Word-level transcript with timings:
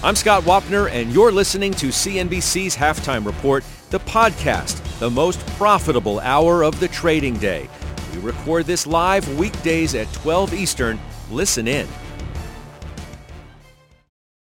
I'm 0.00 0.14
Scott 0.14 0.44
Wapner, 0.44 0.88
and 0.92 1.12
you're 1.12 1.32
listening 1.32 1.72
to 1.72 1.88
CNBC's 1.88 2.76
Halftime 2.76 3.26
Report, 3.26 3.64
the 3.90 3.98
podcast, 3.98 4.80
the 5.00 5.10
most 5.10 5.44
profitable 5.56 6.20
hour 6.20 6.62
of 6.62 6.78
the 6.78 6.86
trading 6.86 7.36
day. 7.38 7.68
We 8.14 8.20
record 8.20 8.66
this 8.66 8.86
live 8.86 9.28
weekdays 9.40 9.96
at 9.96 10.06
12 10.12 10.54
Eastern. 10.54 11.00
Listen 11.32 11.66
in. 11.66 11.88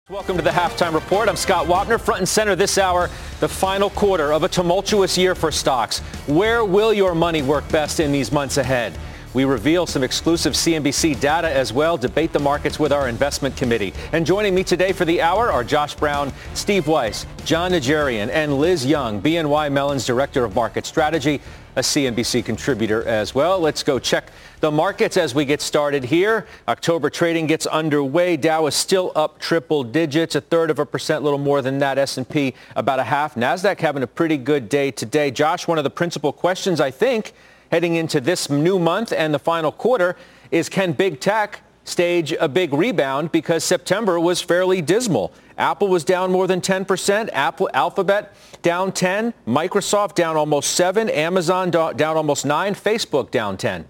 Welcome 0.09 0.38
to 0.38 0.42
the 0.42 0.48
Halftime 0.48 0.95
Report. 0.95 1.28
I'm 1.28 1.36
Scott 1.36 1.66
Wapner. 1.66 2.00
Front 2.00 2.20
and 2.20 2.28
center 2.28 2.56
this 2.56 2.78
hour, 2.78 3.11
the 3.41 3.48
final 3.48 3.91
quarter 3.91 4.33
of 4.33 4.45
a 4.45 4.48
tumultuous 4.48 5.19
year 5.19 5.34
for 5.34 5.52
stocks. 5.52 5.98
Where 6.27 6.64
will 6.64 6.95
your 6.95 7.14
money 7.14 7.42
work 7.42 7.69
best 7.69 8.00
in 8.00 8.12
these 8.12 8.33
months 8.33 8.56
ahead? 8.56 8.95
We 9.34 9.45
reveal 9.45 9.84
some 9.84 10.05
exclusive 10.05 10.52
CNBC 10.52 11.19
data 11.19 11.51
as 11.51 11.73
well, 11.73 11.97
debate 11.97 12.33
the 12.33 12.38
markets 12.38 12.79
with 12.79 12.92
our 12.92 13.09
investment 13.09 13.56
committee. 13.56 13.92
And 14.12 14.25
joining 14.25 14.55
me 14.55 14.62
today 14.62 14.92
for 14.92 15.05
the 15.05 15.20
hour 15.20 15.51
are 15.51 15.65
Josh 15.65 15.97
Brown, 15.97 16.33
Steve 16.55 16.87
Weiss, 16.87 17.27
Jon 17.45 17.73
Najarian, 17.73 18.28
and 18.28 18.61
Liz 18.61 18.86
Young, 18.86 19.20
BNY 19.20 19.73
Mellon's 19.73 20.06
Director 20.06 20.45
of 20.45 20.55
Market 20.55 20.86
Strategy, 20.86 21.41
a 21.75 21.81
CNBC 21.81 22.45
contributor 22.45 23.03
as 23.08 23.34
well. 23.34 23.58
Let's 23.58 23.83
go 23.83 23.98
check 23.98 24.31
the 24.61 24.70
markets 24.70 25.17
as 25.17 25.34
we 25.34 25.45
get 25.45 25.61
started 25.61 26.05
here. 26.05 26.47
October 26.69 27.11
trading 27.11 27.48
gets 27.48 27.67
underway. 27.67 28.36
Dow 28.36 28.67
is 28.67 28.77
still 28.77 29.11
up 29.17 29.41
triple 29.41 29.83
digits, 29.83 30.36
a 30.36 30.42
third 30.42 30.70
of 30.70 30.78
a 30.78 30.86
percent, 30.86 31.23
a 31.23 31.25
little 31.25 31.41
more 31.41 31.61
than 31.61 31.80
that. 31.80 31.98
S&P 31.98 32.55
about 32.77 33.01
a 33.01 33.05
half. 33.05 33.34
Nasdaq 33.34 33.80
having 33.80 34.05
a 34.05 34.06
pretty 34.06 34.36
good 34.36 34.69
day 34.69 34.92
today. 34.92 35.33
Josh, 35.33 35.67
one 35.67 35.77
of 35.77 35.83
the 35.83 35.91
principal 35.91 36.33
questions 36.33 36.80
I 36.80 36.92
think 36.92 37.33
heading 37.70 37.97
into 37.97 38.20
this 38.20 38.48
new 38.51 38.79
month 38.79 39.12
and 39.12 39.34
the 39.34 39.39
final 39.39 39.73
quarter 39.73 40.17
is 40.51 40.69
can 40.69 40.93
big 40.93 41.20
tech 41.20 41.61
stage 41.84 42.33
a 42.41 42.48
big 42.48 42.73
rebound 42.73 43.31
because 43.31 43.62
September 43.62 44.19
was 44.19 44.41
fairly 44.41 44.81
dismal. 44.81 45.33
Apple 45.57 45.89
was 45.89 46.03
down 46.03 46.33
more 46.33 46.47
than 46.47 46.61
10%, 46.61 47.29
Apple 47.33 47.70
Alphabet 47.75 48.35
down 48.62 48.91
10, 48.91 49.35
Microsoft 49.47 50.15
down 50.15 50.37
almost 50.37 50.73
7, 50.73 51.09
Amazon 51.11 51.70
down 51.70 52.17
almost 52.17 52.45
9, 52.45 52.75
Facebook 52.75 53.31
down 53.31 53.57
10. 53.57 53.87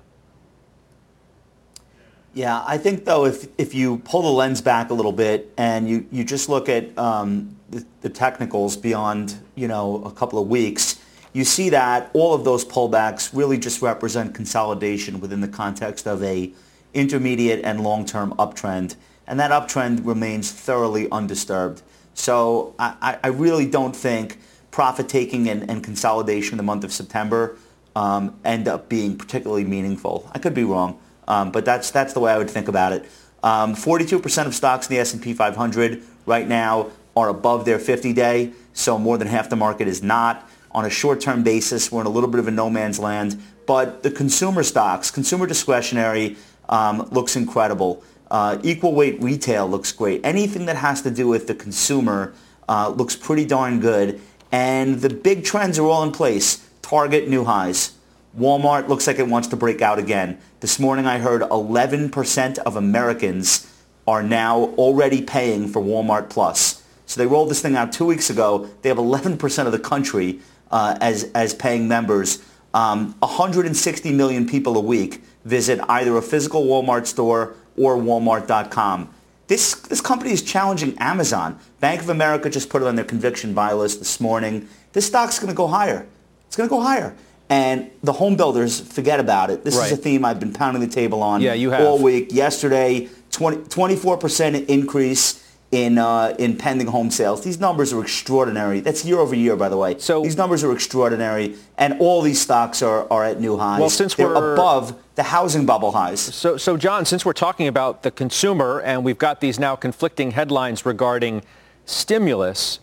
Yeah, 2.34 2.64
I 2.66 2.78
think 2.78 3.04
though 3.04 3.26
if 3.26 3.46
if 3.58 3.74
you 3.74 3.98
pull 3.98 4.22
the 4.22 4.28
lens 4.28 4.60
back 4.60 4.90
a 4.90 4.94
little 4.94 5.12
bit 5.12 5.52
and 5.56 5.88
you, 5.88 6.04
you 6.10 6.24
just 6.24 6.48
look 6.48 6.68
at 6.68 6.96
um, 6.98 7.56
the, 7.70 7.86
the 8.00 8.08
technicals 8.08 8.76
beyond 8.76 9.36
you 9.54 9.68
know 9.68 10.02
a 10.04 10.10
couple 10.10 10.40
of 10.40 10.48
weeks, 10.48 11.00
you 11.34 11.44
see 11.44 11.68
that 11.70 12.10
all 12.14 12.32
of 12.32 12.44
those 12.44 12.64
pullbacks 12.64 13.36
really 13.36 13.58
just 13.58 13.82
represent 13.82 14.34
consolidation 14.34 15.20
within 15.20 15.42
the 15.42 15.48
context 15.48 16.06
of 16.06 16.22
a 16.22 16.52
intermediate 16.94 17.62
and 17.64 17.82
long-term 17.82 18.32
uptrend, 18.38 18.94
and 19.26 19.38
that 19.38 19.50
uptrend 19.50 20.06
remains 20.06 20.50
thoroughly 20.50 21.10
undisturbed. 21.10 21.82
So 22.14 22.74
I, 22.78 23.18
I 23.22 23.28
really 23.28 23.66
don't 23.66 23.94
think 23.94 24.38
profit 24.70 25.08
taking 25.08 25.48
and, 25.48 25.68
and, 25.68 25.82
consolidation 25.82 26.54
in 26.54 26.56
the 26.56 26.62
month 26.62 26.84
of 26.84 26.92
September 26.92 27.56
um, 27.96 28.36
end 28.44 28.68
up 28.68 28.88
being 28.88 29.18
particularly 29.18 29.64
meaningful. 29.64 30.30
I 30.32 30.38
could 30.38 30.54
be 30.54 30.64
wrong. 30.64 30.98
Um, 31.26 31.50
but 31.50 31.64
that's 31.64 31.90
that's 31.90 32.12
the 32.12 32.20
way 32.20 32.32
I 32.32 32.38
would 32.38 32.50
think 32.50 32.68
about 32.68 32.92
it. 32.92 33.08
Um, 33.42 33.74
42% 33.74 34.46
of 34.46 34.54
stocks 34.54 34.88
in 34.88 34.94
the 34.94 35.00
S&P 35.00 35.34
500 35.34 36.02
right 36.26 36.46
now 36.46 36.90
are 37.16 37.28
above 37.28 37.64
their 37.64 37.78
50-day, 37.78 38.52
so 38.72 38.98
more 38.98 39.18
than 39.18 39.28
half 39.28 39.50
the 39.50 39.56
market 39.56 39.86
is 39.86 40.02
not. 40.02 40.48
On 40.74 40.84
a 40.84 40.90
short-term 40.90 41.44
basis, 41.44 41.92
we're 41.92 42.00
in 42.00 42.06
a 42.06 42.10
little 42.10 42.28
bit 42.28 42.40
of 42.40 42.48
a 42.48 42.50
no 42.50 42.68
man's 42.68 42.98
land. 42.98 43.40
But 43.64 44.02
the 44.02 44.10
consumer 44.10 44.64
stocks, 44.64 45.10
consumer 45.10 45.46
discretionary, 45.46 46.36
um, 46.68 47.08
looks 47.12 47.36
incredible. 47.36 48.02
Uh, 48.30 48.58
equal 48.64 48.92
weight 48.92 49.22
retail 49.22 49.68
looks 49.68 49.92
great. 49.92 50.20
Anything 50.24 50.66
that 50.66 50.76
has 50.76 51.02
to 51.02 51.10
do 51.10 51.28
with 51.28 51.46
the 51.46 51.54
consumer 51.54 52.34
uh, 52.68 52.88
looks 52.88 53.14
pretty 53.14 53.44
darn 53.44 53.78
good. 53.78 54.20
And 54.50 55.00
the 55.00 55.10
big 55.10 55.44
trends 55.44 55.78
are 55.78 55.86
all 55.86 56.02
in 56.02 56.10
place. 56.10 56.68
Target 56.82 57.28
new 57.28 57.44
highs. 57.44 57.94
Walmart 58.38 58.88
looks 58.88 59.06
like 59.06 59.20
it 59.20 59.28
wants 59.28 59.46
to 59.48 59.56
break 59.56 59.80
out 59.80 60.00
again. 60.00 60.38
This 60.58 60.80
morning 60.80 61.06
I 61.06 61.18
heard 61.18 61.42
11% 61.42 62.58
of 62.58 62.74
Americans 62.74 63.70
are 64.08 64.24
now 64.24 64.74
already 64.76 65.22
paying 65.22 65.68
for 65.68 65.80
Walmart 65.80 66.30
Plus. 66.30 66.82
So 67.06 67.20
they 67.20 67.26
rolled 67.26 67.50
this 67.50 67.62
thing 67.62 67.76
out 67.76 67.92
two 67.92 68.06
weeks 68.06 68.30
ago. 68.30 68.68
They 68.82 68.88
have 68.88 68.98
11% 68.98 69.66
of 69.66 69.72
the 69.72 69.78
country 69.78 70.40
uh, 70.74 70.98
as, 71.00 71.30
as 71.34 71.54
paying 71.54 71.88
members. 71.88 72.42
Um, 72.74 73.14
160 73.20 74.12
million 74.12 74.46
people 74.46 74.76
a 74.76 74.80
week 74.80 75.22
visit 75.44 75.80
either 75.88 76.16
a 76.16 76.22
physical 76.22 76.64
Walmart 76.64 77.06
store 77.06 77.54
or 77.76 77.96
walmart.com. 77.96 79.08
This, 79.46 79.74
this 79.74 80.00
company 80.00 80.32
is 80.32 80.42
challenging 80.42 80.98
Amazon. 80.98 81.60
Bank 81.78 82.00
of 82.00 82.08
America 82.08 82.50
just 82.50 82.70
put 82.70 82.82
it 82.82 82.88
on 82.88 82.96
their 82.96 83.04
conviction 83.04 83.54
buy 83.54 83.72
list 83.72 84.00
this 84.00 84.20
morning. 84.20 84.68
This 84.92 85.06
stock's 85.06 85.38
going 85.38 85.52
to 85.52 85.56
go 85.56 85.68
higher. 85.68 86.06
It's 86.48 86.56
going 86.56 86.68
to 86.68 86.74
go 86.74 86.80
higher. 86.80 87.14
And 87.48 87.90
the 88.02 88.12
home 88.12 88.36
builders 88.36 88.80
forget 88.80 89.20
about 89.20 89.50
it. 89.50 89.62
This 89.64 89.76
right. 89.76 89.92
is 89.92 89.98
a 89.98 90.00
theme 90.00 90.24
I've 90.24 90.40
been 90.40 90.52
pounding 90.52 90.80
the 90.80 90.88
table 90.88 91.22
on 91.22 91.40
yeah, 91.40 91.52
you 91.52 91.70
have. 91.70 91.82
all 91.82 91.98
week. 92.00 92.32
Yesterday, 92.32 93.08
20, 93.30 93.58
24% 93.68 94.66
increase 94.66 95.43
in 95.70 95.98
uh, 95.98 96.34
in 96.38 96.56
pending 96.56 96.86
home 96.86 97.10
sales. 97.10 97.42
These 97.42 97.58
numbers 97.58 97.92
are 97.92 98.02
extraordinary. 98.02 98.80
That's 98.80 99.04
year 99.04 99.18
over 99.18 99.34
year, 99.34 99.56
by 99.56 99.68
the 99.68 99.76
way. 99.76 99.98
So 99.98 100.22
these 100.22 100.36
numbers 100.36 100.62
are 100.62 100.72
extraordinary, 100.72 101.56
and 101.78 102.00
all 102.00 102.22
these 102.22 102.40
stocks 102.40 102.82
are, 102.82 103.10
are 103.12 103.24
at 103.24 103.40
new 103.40 103.56
highs. 103.56 103.80
Well, 103.80 103.90
since 103.90 104.14
They're 104.14 104.28
we're 104.28 104.54
above 104.54 104.96
the 105.14 105.24
housing 105.24 105.66
bubble 105.66 105.92
highs. 105.92 106.20
So, 106.20 106.56
so 106.56 106.76
Jon, 106.76 107.04
since 107.04 107.24
we're 107.24 107.32
talking 107.32 107.68
about 107.68 108.02
the 108.02 108.10
consumer, 108.10 108.80
and 108.80 109.04
we've 109.04 109.18
got 109.18 109.40
these 109.40 109.58
now 109.58 109.76
conflicting 109.76 110.32
headlines 110.32 110.84
regarding 110.84 111.42
stimulus, 111.86 112.80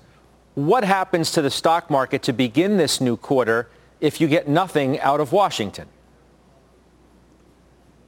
what 0.56 0.84
happens 0.84 1.31
to 1.31 1.42
the 1.42 1.52
stock 1.52 1.90
market 1.90 2.24
to 2.24 2.34
begin 2.34 2.78
this 2.78 3.00
new 3.02 3.18
quarter? 3.18 3.68
if 4.02 4.19
you 4.19 4.28
get 4.28 4.50
nothing 4.50 5.00
out 5.00 5.22
of 5.22 5.31
Washington? 5.31 5.88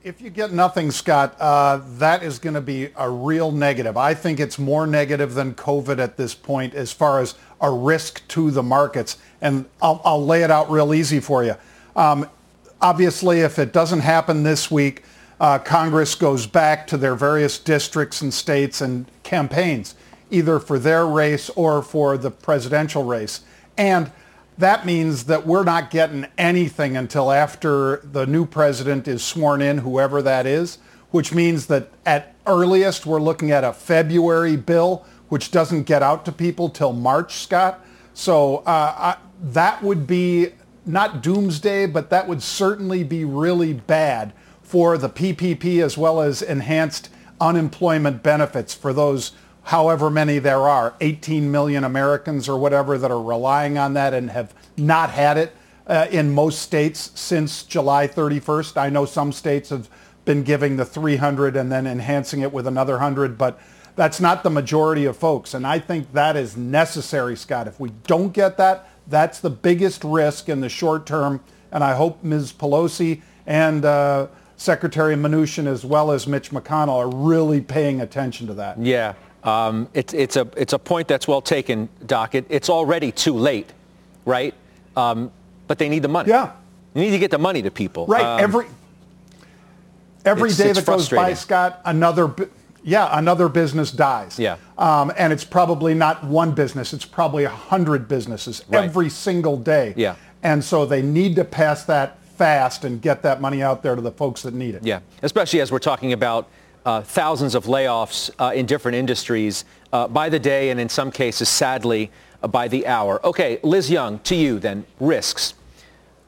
If 0.04 0.20
you 0.20 0.30
get 0.30 0.52
nothing, 0.52 0.92
Scott, 0.92 1.38
uh, 1.40 1.80
that 1.96 2.24
is 2.24 2.38
going 2.38 2.56
to 2.56 2.62
be 2.62 2.90
a 2.98 3.10
real 3.10 3.54
negative. 3.54 3.96
I 3.96 4.14
think 4.14 4.38
it's 4.38 4.60
more 4.60 4.86
negative 4.86 5.34
than 5.34 5.54
COVID 5.54 5.98
at 5.98 6.18
this 6.18 6.36
point 6.36 6.76
as 6.76 6.92
far 6.92 7.22
as 7.22 7.36
a 7.62 7.72
risk 7.72 8.28
to 8.28 8.52
the 8.52 8.62
markets. 8.62 9.16
And 9.40 9.66
I'll, 9.82 10.02
I'll 10.04 10.26
lay 10.26 10.44
it 10.44 10.52
out 10.52 10.70
real 10.70 10.94
easy 10.94 11.22
for 11.22 11.46
you. 11.46 11.56
Um, 11.96 12.30
obviously, 12.82 13.40
if 13.40 13.58
it 13.58 13.72
doesn't 13.72 14.02
happen 14.02 14.44
this 14.44 14.70
week, 14.70 15.04
uh, 15.40 15.60
Congress 15.60 16.16
goes 16.16 16.48
back 16.48 16.86
to 16.88 16.98
their 16.98 17.16
various 17.16 17.58
districts 17.58 18.22
and 18.22 18.34
states 18.34 18.82
and 18.82 19.06
campaigns, 19.24 19.96
either 20.30 20.60
for 20.60 20.78
their 20.80 21.08
race 21.08 21.50
or 21.52 21.82
for 21.82 22.18
the 22.18 22.30
presidential 22.30 23.06
race. 23.06 23.40
And 23.78 24.12
that 24.58 24.86
means 24.86 25.26
that 25.26 25.46
we're 25.48 25.64
not 25.64 25.90
getting 25.90 26.28
anything 26.38 26.96
until 26.96 27.32
after 27.32 27.98
the 27.98 28.26
new 28.26 28.46
president 28.46 29.08
is 29.08 29.24
sworn 29.24 29.62
in, 29.62 29.80
whoever 29.80 30.22
that 30.22 30.46
is, 30.46 30.78
which 31.12 31.34
means 31.34 31.68
that 31.68 31.90
at 32.06 32.36
earliest 32.46 33.06
we're 33.06 33.22
looking 33.22 33.52
at 33.52 33.64
a 33.64 33.74
February 33.74 34.56
bill, 34.56 35.06
which 35.30 35.52
doesn't 35.52 35.84
get 35.84 36.04
out 36.04 36.26
to 36.26 36.32
people 36.32 36.70
till 36.70 36.94
March, 36.94 37.36
Scott. 37.36 37.84
So 38.14 38.58
uh, 38.58 39.16
I, 39.16 39.18
that 39.42 39.82
would 39.82 40.06
be 40.06 40.50
not 40.86 41.24
doomsday, 41.24 41.88
but 41.88 42.10
that 42.10 42.28
would 42.28 42.44
certainly 42.44 43.04
be 43.04 43.26
really 43.26 43.74
bad 43.74 44.34
for 44.62 44.98
the 44.98 45.10
PPP 45.10 45.84
as 45.84 45.98
well 45.98 46.22
as 46.22 46.42
enhanced 46.42 47.10
unemployment 47.40 48.24
benefits 48.24 48.74
for 48.74 48.94
those 48.94 49.32
however 49.64 50.10
many 50.10 50.40
there 50.40 50.62
are, 50.62 50.94
18 51.02 51.52
million 51.52 51.84
Americans 51.84 52.50
or 52.50 52.58
whatever 52.58 52.98
that 52.98 53.12
are 53.12 53.22
relying 53.22 53.78
on 53.78 53.94
that 53.94 54.14
and 54.14 54.30
have 54.32 54.54
not 54.78 55.10
had 55.10 55.38
it 55.38 55.56
uh, 55.88 56.08
in 56.12 56.34
most 56.34 56.62
states 56.62 57.12
since 57.16 57.64
July 57.64 58.08
31st. 58.08 58.78
I 58.78 58.90
know 58.90 59.06
some 59.06 59.32
states 59.32 59.70
have 59.70 59.90
been 60.26 60.44
giving 60.44 60.78
the 60.78 60.86
300 60.86 61.56
and 61.56 61.72
then 61.72 61.86
enhancing 61.86 62.42
it 62.42 62.52
with 62.52 62.68
another 62.68 62.94
100, 62.94 63.38
but 63.38 63.60
that's 63.96 64.20
not 64.20 64.44
the 64.44 64.50
majority 64.50 65.06
of 65.06 65.18
folks. 65.18 65.54
And 65.54 65.68
I 65.68 65.80
think 65.80 66.14
that 66.14 66.36
is 66.36 66.58
necessary, 66.58 67.36
Scott. 67.36 67.68
If 67.68 67.80
we 67.80 67.92
don't 68.08 68.34
get 68.34 68.58
that, 68.58 68.90
that's 69.08 69.40
the 69.40 69.50
biggest 69.50 70.04
risk 70.04 70.50
in 70.50 70.62
the 70.62 70.70
short 70.70 71.06
term. 71.06 71.42
And 71.72 71.84
I 71.84 71.96
hope 71.96 72.24
Ms. 72.24 72.54
Pelosi 72.54 73.22
and 73.46 73.84
uh, 73.84 74.28
Secretary 74.56 75.16
Mnuchin 75.16 75.68
as 75.68 75.84
well 75.84 76.12
as 76.12 76.26
Mitch 76.26 76.52
McConnell 76.52 76.96
are 76.96 77.10
really 77.10 77.62
paying 77.62 78.02
attention 78.02 78.48
to 78.48 78.54
that. 78.56 78.80
Yeah. 78.80 79.14
Um, 79.44 79.90
it, 79.94 80.14
it's, 80.14 80.36
a, 80.36 80.48
it's 80.56 80.74
a 80.74 80.80
point 80.80 81.08
that's 81.08 81.28
well 81.28 81.42
taken, 81.42 81.90
Doc. 82.06 82.34
It, 82.36 82.46
it's 82.50 82.70
already 82.70 83.12
too 83.12 83.34
late, 83.34 83.70
right? 84.26 84.54
Um, 84.96 85.32
but 85.68 85.78
they 85.78 85.90
need 85.90 86.02
the 86.02 86.08
money. 86.08 86.30
Yeah. 86.30 86.52
You 86.94 87.02
need 87.02 87.12
to 87.12 87.20
get 87.20 87.32
the 87.32 87.38
money 87.40 87.62
to 87.62 87.72
people. 87.72 88.06
Right. 88.06 88.24
Um, 88.24 88.40
every 88.40 88.66
every 90.26 90.50
it's- 90.50 90.58
day 90.58 90.70
it's 90.70 90.80
that 90.80 90.86
goes 90.86 91.10
by. 91.10 91.34
Scott, 91.34 91.82
another 91.86 92.34
yeah, 92.84 93.18
another 93.18 93.48
business 93.50 93.92
dies. 93.92 94.38
Yeah. 94.38 94.58
Um, 94.78 95.12
and 95.18 95.32
it's 95.32 95.46
probably 95.46 95.94
not 95.94 96.24
one 96.24 96.54
business. 96.54 96.94
It's 96.94 97.06
probably 97.06 97.46
a 97.46 97.50
hundred 97.50 98.08
businesses 98.08 98.64
Right. 98.70 98.84
every 98.84 99.10
single 99.10 99.58
day. 99.58 99.94
Yeah. 99.96 100.16
And 100.44 100.62
so 100.64 100.86
they 100.86 101.02
need 101.02 101.38
to 101.38 101.46
pass 101.46 101.86
that 101.86 102.20
fast 102.36 102.84
and 102.84 103.02
get 103.02 103.22
that 103.22 103.40
money 103.40 103.64
out 103.64 103.84
there 103.84 103.96
to 103.96 104.02
the 104.02 104.12
folks 104.12 104.42
that 104.42 104.54
need 104.54 104.76
it. 104.76 104.84
Yeah, 104.84 105.00
especially 105.22 105.62
as 105.62 105.72
we're 105.72 105.80
talking 105.80 106.12
about 106.12 106.50
uh, 106.86 107.02
thousands 107.02 107.56
of 107.56 107.66
layoffs 107.66 108.30
uh, 108.40 108.54
in 108.54 108.66
different 108.66 108.96
industries 108.96 109.66
uh, 109.92 110.08
by 110.08 110.30
the 110.30 110.40
day 110.40 110.70
and 110.70 110.80
in 110.80 110.90
some 110.90 111.12
cases, 111.12 111.50
sadly, 111.50 112.12
uh, 112.42 112.48
by 112.48 112.68
the 112.68 112.86
hour. 112.88 113.26
Okay, 113.26 113.60
Liz 113.64 113.90
Young, 113.90 114.20
to 114.20 114.36
you 114.36 114.60
then, 114.60 114.86
risks. 115.00 115.54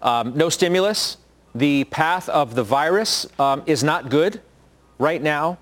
Um, 0.01 0.37
no 0.37 0.49
stimulus. 0.49 1.17
The 1.53 1.85
path 1.85 2.29
of 2.29 2.55
the 2.55 2.63
virus 2.63 3.27
um, 3.39 3.63
is 3.65 3.83
not 3.83 4.09
good 4.09 4.41
right 4.99 5.21
now. 5.21 5.57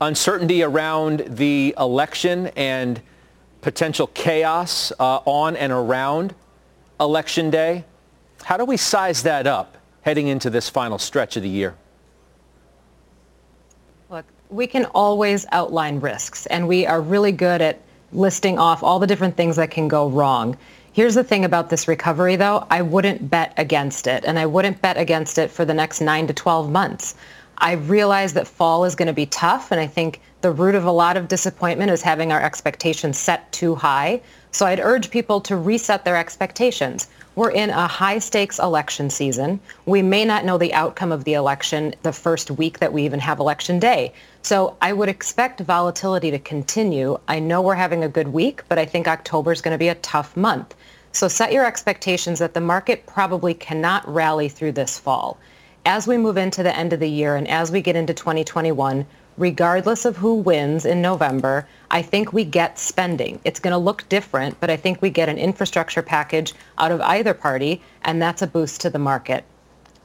Uncertainty 0.00 0.62
around 0.62 1.20
the 1.28 1.74
election 1.78 2.48
and 2.56 3.00
potential 3.60 4.08
chaos 4.08 4.92
uh, 4.98 5.20
on 5.24 5.56
and 5.56 5.72
around 5.72 6.34
election 7.00 7.50
day. 7.50 7.84
How 8.42 8.56
do 8.56 8.64
we 8.64 8.76
size 8.76 9.22
that 9.22 9.46
up 9.46 9.78
heading 10.02 10.26
into 10.28 10.50
this 10.50 10.68
final 10.68 10.98
stretch 10.98 11.36
of 11.36 11.42
the 11.42 11.48
year? 11.48 11.74
We 14.54 14.68
can 14.68 14.84
always 14.94 15.44
outline 15.50 15.98
risks, 15.98 16.46
and 16.46 16.68
we 16.68 16.86
are 16.86 17.00
really 17.00 17.32
good 17.32 17.60
at 17.60 17.80
listing 18.12 18.56
off 18.56 18.84
all 18.84 19.00
the 19.00 19.06
different 19.08 19.36
things 19.36 19.56
that 19.56 19.72
can 19.72 19.88
go 19.88 20.08
wrong. 20.08 20.56
Here's 20.92 21.16
the 21.16 21.24
thing 21.24 21.44
about 21.44 21.70
this 21.70 21.88
recovery, 21.88 22.36
though. 22.36 22.64
I 22.70 22.82
wouldn't 22.82 23.28
bet 23.28 23.52
against 23.56 24.06
it, 24.06 24.24
and 24.24 24.38
I 24.38 24.46
wouldn't 24.46 24.80
bet 24.80 24.96
against 24.96 25.38
it 25.38 25.50
for 25.50 25.64
the 25.64 25.74
next 25.74 26.00
9 26.00 26.28
to 26.28 26.32
12 26.32 26.70
months. 26.70 27.16
I 27.58 27.72
realize 27.72 28.32
that 28.34 28.46
fall 28.46 28.84
is 28.84 28.94
going 28.94 29.08
to 29.08 29.12
be 29.12 29.26
tough, 29.26 29.72
and 29.72 29.80
I 29.80 29.88
think 29.88 30.20
the 30.44 30.50
root 30.50 30.74
of 30.74 30.84
a 30.84 30.90
lot 30.90 31.16
of 31.16 31.26
disappointment 31.26 31.90
is 31.90 32.02
having 32.02 32.30
our 32.30 32.42
expectations 32.42 33.18
set 33.18 33.50
too 33.50 33.74
high. 33.74 34.20
So 34.50 34.66
I'd 34.66 34.78
urge 34.78 35.10
people 35.10 35.40
to 35.40 35.56
reset 35.56 36.04
their 36.04 36.18
expectations. 36.18 37.08
We're 37.34 37.52
in 37.52 37.70
a 37.70 37.86
high 37.86 38.18
stakes 38.18 38.58
election 38.58 39.08
season. 39.08 39.58
We 39.86 40.02
may 40.02 40.26
not 40.26 40.44
know 40.44 40.58
the 40.58 40.74
outcome 40.74 41.12
of 41.12 41.24
the 41.24 41.32
election 41.32 41.94
the 42.02 42.12
first 42.12 42.50
week 42.50 42.80
that 42.80 42.92
we 42.92 43.06
even 43.06 43.20
have 43.20 43.38
election 43.38 43.78
day. 43.78 44.12
So 44.42 44.76
I 44.82 44.92
would 44.92 45.08
expect 45.08 45.60
volatility 45.60 46.30
to 46.30 46.38
continue. 46.38 47.18
I 47.26 47.38
know 47.38 47.62
we're 47.62 47.74
having 47.74 48.04
a 48.04 48.08
good 48.10 48.28
week, 48.28 48.64
but 48.68 48.78
I 48.78 48.84
think 48.84 49.08
October 49.08 49.50
is 49.50 49.62
going 49.62 49.72
to 49.72 49.78
be 49.78 49.88
a 49.88 49.94
tough 49.94 50.36
month. 50.36 50.74
So 51.12 51.26
set 51.26 51.54
your 51.54 51.64
expectations 51.64 52.38
that 52.40 52.52
the 52.52 52.60
market 52.60 53.06
probably 53.06 53.54
cannot 53.54 54.06
rally 54.06 54.50
through 54.50 54.72
this 54.72 54.98
fall. 54.98 55.38
As 55.86 56.06
we 56.06 56.18
move 56.18 56.36
into 56.36 56.62
the 56.62 56.76
end 56.76 56.92
of 56.92 57.00
the 57.00 57.08
year 57.08 57.34
and 57.34 57.48
as 57.48 57.72
we 57.72 57.80
get 57.80 57.96
into 57.96 58.12
2021, 58.12 59.06
regardless 59.36 60.04
of 60.04 60.16
who 60.16 60.34
wins 60.34 60.84
in 60.84 61.02
November, 61.02 61.66
I 61.90 62.02
think 62.02 62.32
we 62.32 62.44
get 62.44 62.78
spending. 62.78 63.40
It's 63.44 63.60
going 63.60 63.72
to 63.72 63.78
look 63.78 64.08
different, 64.08 64.58
but 64.60 64.70
I 64.70 64.76
think 64.76 65.02
we 65.02 65.10
get 65.10 65.28
an 65.28 65.38
infrastructure 65.38 66.02
package 66.02 66.54
out 66.78 66.92
of 66.92 67.00
either 67.00 67.34
party, 67.34 67.82
and 68.02 68.20
that's 68.20 68.42
a 68.42 68.46
boost 68.46 68.80
to 68.82 68.90
the 68.90 68.98
market. 68.98 69.44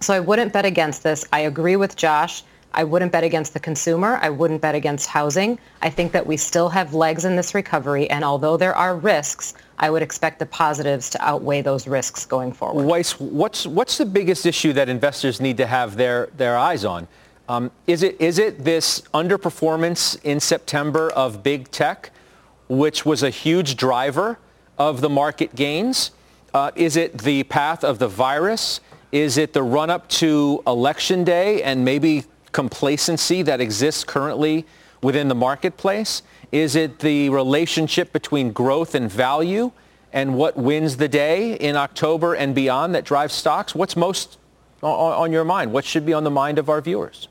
So 0.02 0.14
I 0.14 0.20
wouldn't 0.20 0.54
bet 0.54 0.66
against 0.66 1.04
this. 1.04 1.26
I 1.34 1.42
agree 1.42 1.76
with 1.76 1.96
Josh. 1.96 2.44
I 2.74 2.84
wouldn't 2.84 3.12
bet 3.12 3.24
against 3.24 3.54
the 3.54 3.60
consumer. 3.60 4.20
I 4.22 4.30
wouldn't 4.30 4.62
bet 4.62 4.76
against 4.76 5.08
housing. 5.08 5.58
I 5.82 5.90
think 5.90 6.12
that 6.12 6.26
we 6.26 6.38
still 6.38 6.70
have 6.70 6.94
legs 6.94 7.26
in 7.26 7.36
this 7.36 7.56
recovery, 7.56 8.10
and 8.10 8.24
although 8.24 8.58
there 8.58 8.76
are 8.76 8.96
risks, 8.96 9.56
I 9.80 9.90
would 9.90 10.04
expect 10.04 10.40
the 10.40 10.46
positives 10.46 11.10
to 11.12 11.26
outweigh 11.26 11.62
those 11.62 11.88
risks 11.88 12.26
going 12.26 12.52
forward. 12.54 12.86
Weiss, 12.86 13.20
what's, 13.20 13.66
what's 13.66 13.98
the 13.98 14.06
biggest 14.06 14.46
issue 14.46 14.74
that 14.74 14.88
investors 14.88 15.42
need 15.42 15.58
to 15.58 15.66
have 15.66 15.98
their, 15.98 16.30
their 16.38 16.58
eyes 16.58 16.86
on? 16.86 17.08
Um, 17.50 17.72
is, 17.88 18.04
it, 18.04 18.22
is 18.22 18.38
it 18.38 18.64
this 18.64 19.02
underperformance 19.12 20.24
in 20.24 20.40
September 20.40 21.10
of 21.10 21.42
big 21.42 21.72
tech, 21.72 22.12
which 22.68 23.08
was 23.08 23.24
a 23.24 23.32
huge 23.32 23.76
driver 23.76 24.38
of 24.78 25.02
the 25.02 25.10
market 25.10 25.56
gains? 25.56 26.12
Uh, 26.54 26.70
is 26.76 26.96
it 26.96 27.18
the 27.18 27.42
path 27.46 27.84
of 27.84 27.98
the 27.98 28.08
virus? 28.08 28.82
Is 29.12 29.40
it 29.40 29.54
the 29.54 29.64
run-up 29.64 30.08
to 30.10 30.62
election 30.68 31.24
day 31.24 31.64
and 31.64 31.84
maybe 31.84 32.26
complacency 32.52 33.42
that 33.42 33.60
exists 33.60 34.04
currently 34.04 34.68
within 35.02 35.28
the 35.28 35.34
marketplace? 35.34 36.22
Is 36.52 36.76
it 36.76 37.00
the 37.00 37.30
relationship 37.32 38.14
between 38.14 38.52
growth 38.52 38.94
and 38.94 39.12
value 39.12 39.72
and 40.14 40.36
what 40.36 40.56
wins 40.56 40.98
the 40.98 41.08
day 41.08 41.56
in 41.56 41.76
October 41.76 42.36
and 42.36 42.54
beyond 42.54 42.94
that 42.94 43.06
drives 43.06 43.34
stocks? 43.34 43.74
What's 43.74 43.96
most 43.96 44.38
on, 44.84 45.14
on 45.14 45.32
your 45.32 45.44
mind? 45.44 45.74
What 45.74 45.84
should 45.84 46.06
be 46.06 46.14
on 46.14 46.24
the 46.24 46.32
mind 46.32 46.60
of 46.60 46.70
our 46.70 46.80
viewers? 46.80 47.28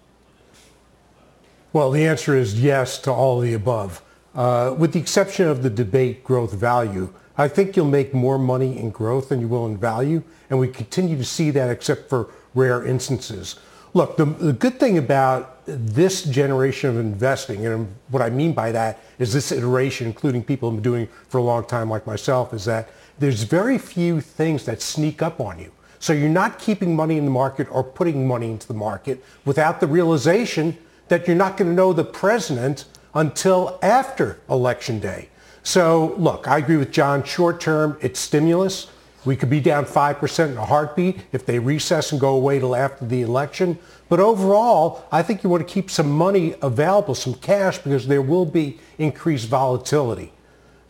Well, 1.71 1.91
the 1.91 2.07
answer 2.07 2.35
is 2.35 2.61
yes 2.61 2.99
to 3.01 3.13
all 3.13 3.39
of 3.39 3.45
the 3.45 3.53
above. 3.53 4.01
Uh, 4.35 4.75
with 4.79 4.95
the 4.95 5.01
exception 5.01 5.49
of 5.49 5.63
the 5.63 5.69
debate 5.69 6.25
growth 6.25 6.53
value, 6.55 7.13
I 7.37 7.49
think 7.49 7.77
you'll 7.77 7.87
make 7.87 8.15
more 8.15 8.39
money 8.39 8.79
in 8.79 8.91
growth 8.91 9.29
than 9.29 9.41
you 9.41 9.49
will 9.49 9.67
in 9.67 9.77
value, 9.77 10.23
and 10.49 10.59
we 10.59 10.69
continue 10.69 11.19
to 11.19 11.25
see 11.25 11.51
that 11.51 11.69
except 11.69 12.09
for 12.09 12.31
rare 12.55 12.87
instances. 12.87 13.57
Look, 13.93 14.17
the, 14.17 14.25
the 14.25 14.55
good 14.55 14.81
thing 14.81 14.97
about 14.97 15.61
this 15.67 16.23
generation 16.23 16.89
of 16.89 16.97
investing, 16.97 17.67
and 17.67 17.95
what 18.09 18.23
I 18.23 18.31
mean 18.31 18.55
by 18.55 18.73
that 18.73 19.01
is 19.19 19.35
this 19.35 19.53
iteration, 19.53 20.07
including 20.07 20.45
people 20.45 20.71
who've 20.71 20.83
been 20.83 20.91
doing 20.91 21.09
for 21.29 21.39
a 21.39 21.43
long 21.43 21.65
time 21.67 21.91
like 21.91 22.07
myself, 22.07 22.55
is 22.55 22.65
that 22.65 22.89
there's 23.19 23.43
very 23.43 23.77
few 23.77 24.23
things 24.23 24.65
that 24.65 24.81
sneak 24.81 25.21
up 25.21 25.39
on 25.39 25.59
you. 25.59 25.71
So 25.99 26.15
you're 26.15 26.29
not 26.31 26.59
keeping 26.59 26.97
money 26.97 27.19
in 27.19 27.25
the 27.25 27.31
market 27.31 27.67
or 27.71 27.85
putting 27.85 28.27
money 28.27 28.51
into 28.51 28.69
the 28.69 28.75
market 28.75 29.23
without 29.45 29.81
the 29.81 29.87
realization 29.87 30.79
that 31.09 31.27
you're 31.27 31.37
not 31.37 31.57
going 31.57 31.71
to 31.71 31.75
know 31.75 31.93
the 31.93 32.05
president 32.05 32.85
until 33.15 33.79
after 33.83 34.39
election 34.49 35.01
day. 35.01 35.29
So 35.63 36.15
look, 36.17 36.49
I 36.49 36.59
agree 36.59 36.77
with 36.77 36.93
Jon. 36.93 37.25
Short 37.25 37.61
term, 37.61 37.99
it's 38.01 38.21
stimulus. 38.21 38.89
We 39.25 39.37
could 39.37 39.51
be 39.51 39.61
down 39.61 39.85
5% 39.85 40.51
in 40.51 40.57
a 40.57 40.65
heartbeat 40.65 41.27
if 41.33 41.45
they 41.45 41.59
recess 41.59 42.13
and 42.13 42.21
go 42.21 42.35
away 42.35 42.61
till 42.61 42.75
after 42.75 43.05
the 43.05 43.23
election. 43.23 43.79
But 44.09 44.21
overall, 44.21 45.05
I 45.13 45.23
think 45.23 45.43
you 45.43 45.51
want 45.51 45.67
to 45.67 45.73
keep 45.73 45.91
some 45.91 46.11
money 46.11 46.55
available, 46.63 47.15
some 47.15 47.35
cash, 47.35 47.79
because 47.79 48.07
there 48.07 48.23
will 48.23 48.47
be 48.47 48.79
increased 48.97 49.49
volatility. 49.49 50.33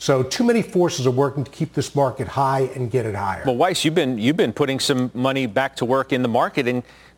So 0.00 0.22
too 0.22 0.44
many 0.44 0.62
forces 0.62 1.06
are 1.08 1.10
working 1.10 1.42
to 1.42 1.50
keep 1.50 1.72
this 1.74 1.96
market 1.96 2.28
high 2.28 2.70
and 2.76 2.88
get 2.88 3.04
it 3.04 3.16
higher. 3.16 3.42
Well, 3.44 3.56
Weiss, 3.56 3.84
you've 3.84 3.96
been, 3.96 4.16
you've 4.18 4.36
been 4.36 4.52
putting 4.52 4.78
some 4.78 5.10
money 5.12 5.46
back 5.46 5.74
to 5.76 5.84
work 5.84 6.12
in 6.12 6.22
the 6.22 6.28
market, 6.28 6.68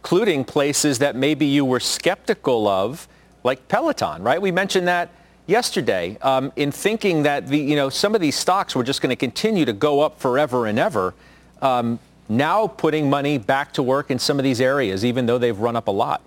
including 0.02 0.44
places 0.44 0.98
that 0.98 1.14
maybe 1.14 1.44
you 1.44 1.62
were 1.62 1.78
skeptical 1.78 2.66
of, 2.66 3.06
like 3.44 3.68
Peloton, 3.68 4.22
right? 4.22 4.40
We 4.40 4.50
mentioned 4.50 4.88
that 4.88 5.10
yesterday 5.46 6.16
um, 6.22 6.52
in 6.56 6.72
thinking 6.72 7.24
that 7.24 7.48
the, 7.48 7.58
you 7.58 7.76
know, 7.76 7.90
some 7.90 8.14
of 8.14 8.22
these 8.22 8.34
stocks 8.34 8.74
were 8.74 8.82
just 8.82 9.02
going 9.02 9.10
to 9.10 9.16
continue 9.16 9.66
to 9.66 9.74
go 9.74 10.00
up 10.00 10.18
forever 10.18 10.66
and 10.66 10.78
ever. 10.78 11.14
Um, 11.60 11.98
now 12.30 12.66
putting 12.66 13.10
money 13.10 13.36
back 13.36 13.74
to 13.74 13.82
work 13.82 14.10
in 14.10 14.18
some 14.18 14.38
of 14.38 14.42
these 14.42 14.60
areas, 14.60 15.04
even 15.04 15.26
though 15.26 15.36
they've 15.36 15.58
run 15.58 15.76
up 15.76 15.88
a 15.88 15.90
lot. 15.90 16.22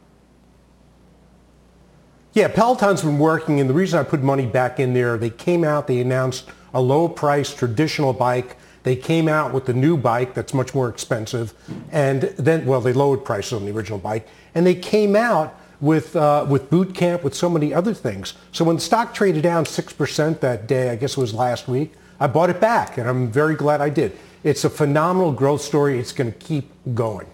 Yeah, 2.33 2.47
Peloton's 2.49 3.01
been 3.01 3.19
working, 3.19 3.59
and 3.59 3.69
the 3.69 3.73
reason 3.73 3.99
I 3.99 4.03
put 4.03 4.21
money 4.21 4.45
back 4.45 4.79
in 4.79 4.93
there, 4.93 5.17
they 5.17 5.29
came 5.29 5.63
out, 5.63 5.87
they 5.87 5.99
announced 5.99 6.49
a 6.73 6.81
low 6.81 7.07
price 7.07 7.53
traditional 7.53 8.13
bike. 8.13 8.55
They 8.83 8.95
came 8.95 9.27
out 9.27 9.53
with 9.53 9.65
the 9.65 9.73
new 9.73 9.97
bike 9.97 10.33
that's 10.33 10.53
much 10.53 10.75
more 10.75 10.89
expensive, 10.89 11.53
and 11.91 12.21
then, 12.37 12.65
well, 12.65 12.81
they 12.81 12.93
lowered 12.93 13.23
prices 13.23 13.53
on 13.53 13.65
the 13.65 13.71
original 13.71 13.99
bike, 13.99 14.27
and 14.53 14.65
they 14.65 14.75
came 14.75 15.15
out 15.15 15.57
with 15.79 16.15
uh, 16.15 16.45
with 16.47 16.69
boot 16.69 16.93
camp, 16.93 17.23
with 17.23 17.33
so 17.33 17.49
many 17.49 17.73
other 17.73 17.93
things. 17.93 18.33
So 18.51 18.63
when 18.65 18.75
the 18.75 18.81
stock 18.81 19.13
traded 19.13 19.43
down 19.43 19.65
six 19.65 19.93
percent 19.93 20.41
that 20.41 20.67
day, 20.67 20.89
I 20.89 20.95
guess 20.95 21.11
it 21.11 21.19
was 21.19 21.33
last 21.33 21.67
week, 21.67 21.93
I 22.19 22.27
bought 22.27 22.49
it 22.49 22.61
back, 22.61 22.97
and 22.97 23.09
I'm 23.09 23.31
very 23.31 23.55
glad 23.55 23.81
I 23.81 23.89
did. 23.89 24.17
It's 24.43 24.63
a 24.65 24.69
phenomenal 24.69 25.31
growth 25.31 25.61
story. 25.61 25.99
It's 25.99 26.11
going 26.11 26.31
to 26.31 26.37
keep 26.37 26.69
going. 26.93 27.27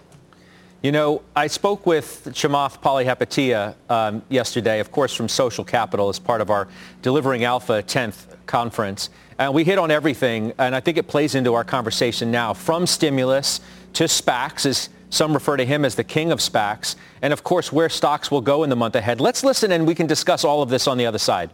You 0.82 0.92
know, 0.92 1.22
I 1.36 1.46
spoke 1.46 1.84
with 1.84 2.22
Chamath 2.32 2.80
Palihapitiya 2.80 3.74
um, 3.90 4.22
yesterday, 4.30 4.80
of 4.80 4.90
course, 4.90 5.14
from 5.14 5.28
Social 5.28 5.62
Capital 5.62 6.08
as 6.08 6.18
part 6.18 6.40
of 6.40 6.48
our 6.48 6.68
Delivering 7.02 7.44
Alpha 7.44 7.82
10th 7.82 8.34
conference. 8.46 9.10
And 9.40 9.54
we 9.54 9.64
hit 9.64 9.78
on 9.78 9.90
everything, 9.90 10.52
and 10.58 10.76
I 10.76 10.80
think 10.80 10.98
it 10.98 11.08
plays 11.08 11.34
into 11.34 11.54
our 11.54 11.64
conversation 11.64 12.30
now, 12.30 12.52
from 12.52 12.86
stimulus 12.86 13.62
to 13.94 14.04
SPACs, 14.04 14.66
as 14.66 14.90
some 15.08 15.32
refer 15.32 15.56
to 15.56 15.64
him 15.64 15.86
as 15.86 15.94
the 15.94 16.04
king 16.04 16.30
of 16.30 16.40
SPACs, 16.40 16.94
and 17.22 17.32
of 17.32 17.42
course, 17.42 17.72
where 17.72 17.88
stocks 17.88 18.30
will 18.30 18.42
go 18.42 18.64
in 18.64 18.68
the 18.68 18.76
month 18.76 18.96
ahead. 18.96 19.18
Let's 19.18 19.42
listen, 19.42 19.72
and 19.72 19.86
we 19.86 19.94
can 19.94 20.06
discuss 20.06 20.44
all 20.44 20.60
of 20.60 20.68
this 20.68 20.86
on 20.86 20.98
the 20.98 21.06
other 21.06 21.18
side. 21.18 21.48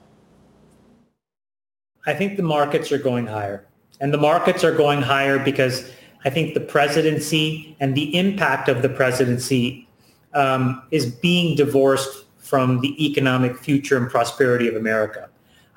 I 2.06 2.14
think 2.14 2.36
the 2.36 2.42
markets 2.42 2.90
are 2.90 2.98
going 2.98 3.28
higher. 3.28 3.64
And 4.00 4.12
the 4.12 4.18
markets 4.18 4.64
are 4.64 4.74
going 4.74 5.00
higher 5.00 5.38
because 5.38 5.88
I 6.24 6.30
think 6.30 6.54
the 6.54 6.60
presidency 6.60 7.76
and 7.78 7.94
the 7.94 8.18
impact 8.18 8.68
of 8.68 8.82
the 8.82 8.88
presidency 8.88 9.86
um, 10.34 10.82
is 10.90 11.06
being 11.06 11.56
divorced 11.56 12.24
from 12.38 12.80
the 12.80 13.06
economic 13.06 13.56
future 13.56 13.96
and 13.96 14.10
prosperity 14.10 14.66
of 14.66 14.74
America. 14.74 15.28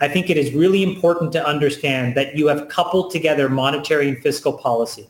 I 0.01 0.07
think 0.07 0.29
it 0.29 0.37
is 0.37 0.53
really 0.53 0.83
important 0.83 1.31
to 1.33 1.45
understand 1.45 2.15
that 2.15 2.35
you 2.35 2.47
have 2.47 2.69
coupled 2.69 3.11
together 3.11 3.49
monetary 3.49 4.07
and 4.07 4.17
fiscal 4.17 4.53
policy. 4.53 5.09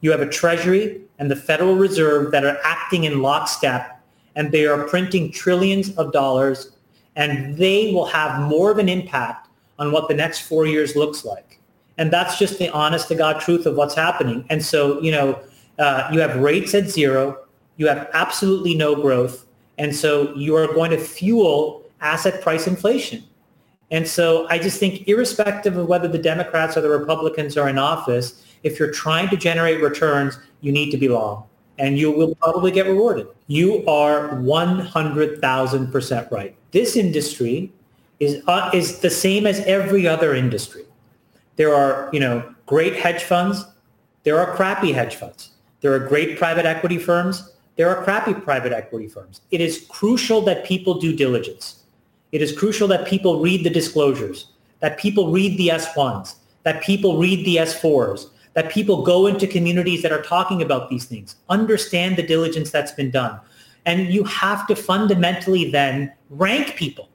You 0.00 0.10
have 0.10 0.20
a 0.20 0.28
Treasury 0.28 1.00
and 1.18 1.30
the 1.30 1.36
Federal 1.36 1.76
Reserve 1.76 2.32
that 2.32 2.44
are 2.44 2.58
acting 2.64 3.04
in 3.04 3.22
lockstep 3.22 4.00
and 4.34 4.52
they 4.52 4.66
are 4.66 4.84
printing 4.84 5.30
trillions 5.32 5.96
of 5.96 6.12
dollars 6.12 6.72
and 7.14 7.56
they 7.56 7.92
will 7.92 8.06
have 8.06 8.40
more 8.40 8.70
of 8.70 8.78
an 8.78 8.88
impact 8.88 9.48
on 9.78 9.92
what 9.92 10.08
the 10.08 10.14
next 10.14 10.40
four 10.40 10.66
years 10.66 10.96
looks 10.96 11.24
like. 11.24 11.58
And 11.98 12.12
that's 12.12 12.38
just 12.38 12.58
the 12.58 12.68
honest 12.70 13.08
to 13.08 13.14
God 13.14 13.40
truth 13.40 13.64
of 13.64 13.76
what's 13.76 13.94
happening. 13.94 14.44
And 14.50 14.62
so, 14.62 15.00
you 15.00 15.10
know, 15.10 15.40
uh, 15.78 16.08
you 16.12 16.20
have 16.20 16.36
rates 16.36 16.74
at 16.74 16.88
zero, 16.88 17.38
you 17.76 17.86
have 17.88 18.08
absolutely 18.12 18.74
no 18.74 18.94
growth, 18.94 19.46
and 19.78 19.94
so 19.94 20.34
you 20.34 20.54
are 20.56 20.66
going 20.66 20.90
to 20.90 20.98
fuel 20.98 21.82
asset 22.00 22.42
price 22.42 22.66
inflation. 22.66 23.22
And 23.90 24.06
so 24.06 24.46
I 24.48 24.58
just 24.58 24.80
think 24.80 25.06
irrespective 25.08 25.76
of 25.76 25.86
whether 25.86 26.08
the 26.08 26.18
Democrats 26.18 26.76
or 26.76 26.80
the 26.80 26.88
Republicans 26.90 27.56
are 27.56 27.68
in 27.68 27.78
office, 27.78 28.44
if 28.62 28.78
you're 28.78 28.90
trying 28.90 29.28
to 29.28 29.36
generate 29.36 29.80
returns, 29.80 30.38
you 30.60 30.72
need 30.72 30.90
to 30.90 30.96
be 30.96 31.08
long 31.08 31.44
and 31.78 31.98
you 31.98 32.10
will 32.10 32.34
probably 32.36 32.70
get 32.70 32.86
rewarded. 32.86 33.26
You 33.48 33.84
are 33.86 34.30
100,000% 34.36 36.30
right. 36.30 36.56
This 36.72 36.96
industry 36.96 37.70
is, 38.18 38.42
uh, 38.46 38.70
is 38.72 39.00
the 39.00 39.10
same 39.10 39.46
as 39.46 39.60
every 39.60 40.08
other 40.08 40.34
industry. 40.34 40.84
There 41.56 41.74
are, 41.74 42.08
you 42.12 42.20
know, 42.20 42.54
great 42.66 42.96
hedge 42.96 43.24
funds. 43.24 43.64
There 44.24 44.38
are 44.38 44.54
crappy 44.56 44.92
hedge 44.92 45.16
funds. 45.16 45.50
There 45.80 45.92
are 45.92 45.98
great 45.98 46.38
private 46.38 46.64
equity 46.64 46.98
firms. 46.98 47.52
There 47.76 47.94
are 47.94 48.02
crappy 48.02 48.32
private 48.34 48.72
equity 48.72 49.08
firms. 49.08 49.42
It 49.50 49.60
is 49.60 49.84
crucial 49.88 50.40
that 50.42 50.64
people 50.64 50.94
do 50.98 51.14
diligence. 51.14 51.82
It 52.32 52.42
is 52.42 52.56
crucial 52.56 52.88
that 52.88 53.06
people 53.06 53.40
read 53.40 53.64
the 53.64 53.70
disclosures, 53.70 54.48
that 54.80 54.98
people 54.98 55.30
read 55.32 55.58
the 55.58 55.68
S1s, 55.68 56.36
that 56.64 56.82
people 56.82 57.18
read 57.18 57.46
the 57.46 57.56
S4s, 57.56 58.28
that 58.54 58.70
people 58.70 59.02
go 59.02 59.26
into 59.26 59.46
communities 59.46 60.02
that 60.02 60.12
are 60.12 60.22
talking 60.22 60.62
about 60.62 60.88
these 60.90 61.04
things, 61.04 61.36
understand 61.48 62.16
the 62.16 62.22
diligence 62.22 62.70
that's 62.70 62.92
been 62.92 63.10
done. 63.10 63.38
And 63.84 64.12
you 64.12 64.24
have 64.24 64.66
to 64.66 64.74
fundamentally 64.74 65.70
then 65.70 66.12
rank 66.30 66.74
people. 66.74 67.08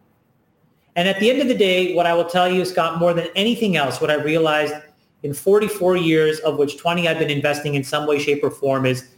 And 0.96 1.08
at 1.08 1.20
the 1.20 1.30
end 1.30 1.42
of 1.42 1.48
the 1.48 1.56
day, 1.56 1.94
what 1.94 2.06
I 2.06 2.14
will 2.14 2.26
tell 2.26 2.50
you, 2.50 2.64
Scott, 2.66 3.00
more 3.00 3.14
than 3.14 3.28
anything 3.36 3.76
else, 3.76 4.00
what 4.00 4.12
I 4.12 4.16
realized 4.16 4.74
in 5.24 5.34
44 5.34 5.98
years, 5.98 6.40
of 6.40 6.58
which 6.58 6.78
20 6.78 7.08
I've 7.08 7.20
been 7.20 7.30
investing 7.30 7.76
in 7.76 7.84
some 7.84 8.08
way, 8.08 8.20
shape, 8.20 8.44
or 8.44 8.52
form, 8.52 8.86
is 8.86 9.10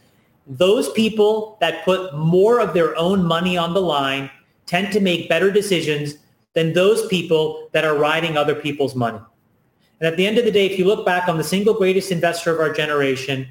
those 0.46 0.92
people 0.92 1.56
that 1.60 1.84
put 1.84 2.14
more 2.16 2.60
of 2.60 2.74
their 2.74 2.96
own 2.96 3.24
money 3.24 3.56
on 3.56 3.74
the 3.74 3.80
line 3.80 4.30
tend 4.66 4.92
to 4.92 5.00
make 5.00 5.28
better 5.28 5.50
decisions 5.50 6.14
than 6.54 6.72
those 6.72 7.06
people 7.08 7.68
that 7.72 7.84
are 7.84 7.96
riding 7.96 8.36
other 8.36 8.54
people's 8.54 8.94
money. 8.94 9.20
And 10.00 10.08
at 10.08 10.16
the 10.16 10.26
end 10.26 10.38
of 10.38 10.44
the 10.44 10.50
day, 10.50 10.66
if 10.66 10.78
you 10.78 10.84
look 10.84 11.04
back 11.06 11.28
on 11.28 11.38
the 11.38 11.44
single 11.44 11.74
greatest 11.74 12.10
investor 12.10 12.52
of 12.52 12.60
our 12.60 12.72
generation, 12.72 13.48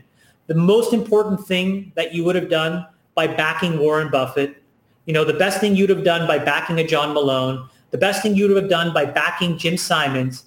the 0.47 0.55
most 0.55 0.93
important 0.93 1.45
thing 1.45 1.91
that 1.95 2.13
you 2.13 2.23
would 2.23 2.35
have 2.35 2.49
done 2.49 2.85
by 3.15 3.27
backing 3.27 3.79
Warren 3.79 4.09
Buffett, 4.09 4.61
you 5.05 5.13
know, 5.13 5.23
the 5.23 5.33
best 5.33 5.59
thing 5.59 5.75
you'd 5.75 5.89
have 5.89 6.03
done 6.03 6.27
by 6.27 6.37
backing 6.37 6.79
a 6.79 6.87
John 6.87 7.13
Malone, 7.13 7.69
the 7.91 7.97
best 7.97 8.21
thing 8.21 8.35
you'd 8.35 8.55
have 8.55 8.69
done 8.69 8.93
by 8.93 9.05
backing 9.05 9.57
Jim 9.57 9.77
Simons 9.77 10.45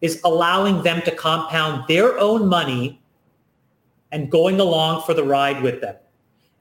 is 0.00 0.20
allowing 0.24 0.82
them 0.82 1.02
to 1.02 1.10
compound 1.10 1.84
their 1.88 2.18
own 2.18 2.46
money 2.46 3.00
and 4.12 4.30
going 4.30 4.60
along 4.60 5.02
for 5.02 5.14
the 5.14 5.24
ride 5.24 5.62
with 5.62 5.80
them. 5.80 5.96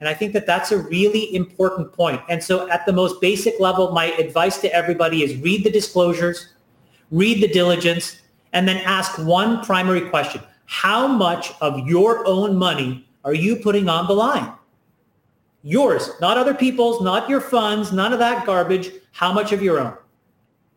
And 0.04 0.10
I 0.10 0.14
think 0.14 0.34
that 0.34 0.46
that's 0.46 0.74
a 0.74 0.80
really 0.80 1.34
important 1.34 1.94
point. 1.94 2.20
And 2.28 2.44
so 2.44 2.70
at 2.70 2.86
the 2.86 2.92
most 2.92 3.22
basic 3.22 3.58
level, 3.58 3.94
my 3.94 4.08
advice 4.16 4.58
to 4.58 4.74
everybody 4.74 5.24
is 5.24 5.38
read 5.38 5.64
the 5.64 5.72
disclosures, 5.72 6.50
read 7.10 7.42
the 7.42 7.48
diligence, 7.48 8.20
and 8.52 8.68
then 8.68 8.84
ask 8.84 9.18
one 9.18 9.64
primary 9.64 10.02
question. 10.10 10.42
How 10.66 11.08
much 11.08 11.54
of 11.62 11.88
your 11.88 12.28
own 12.28 12.58
money 12.58 13.08
are 13.24 13.34
you 13.34 13.56
putting 13.56 13.88
on 13.88 14.08
the 14.08 14.14
line? 14.14 14.52
Yours, 15.62 16.10
not 16.20 16.38
other 16.38 16.54
people's, 16.54 17.02
not 17.02 17.30
your 17.30 17.40
funds, 17.40 17.94
none 17.94 18.12
of 18.12 18.20
that 18.20 18.46
garbage. 18.46 18.92
How 19.14 19.32
much 19.32 19.54
of 19.54 19.62
your 19.62 19.80
own? 19.80 19.96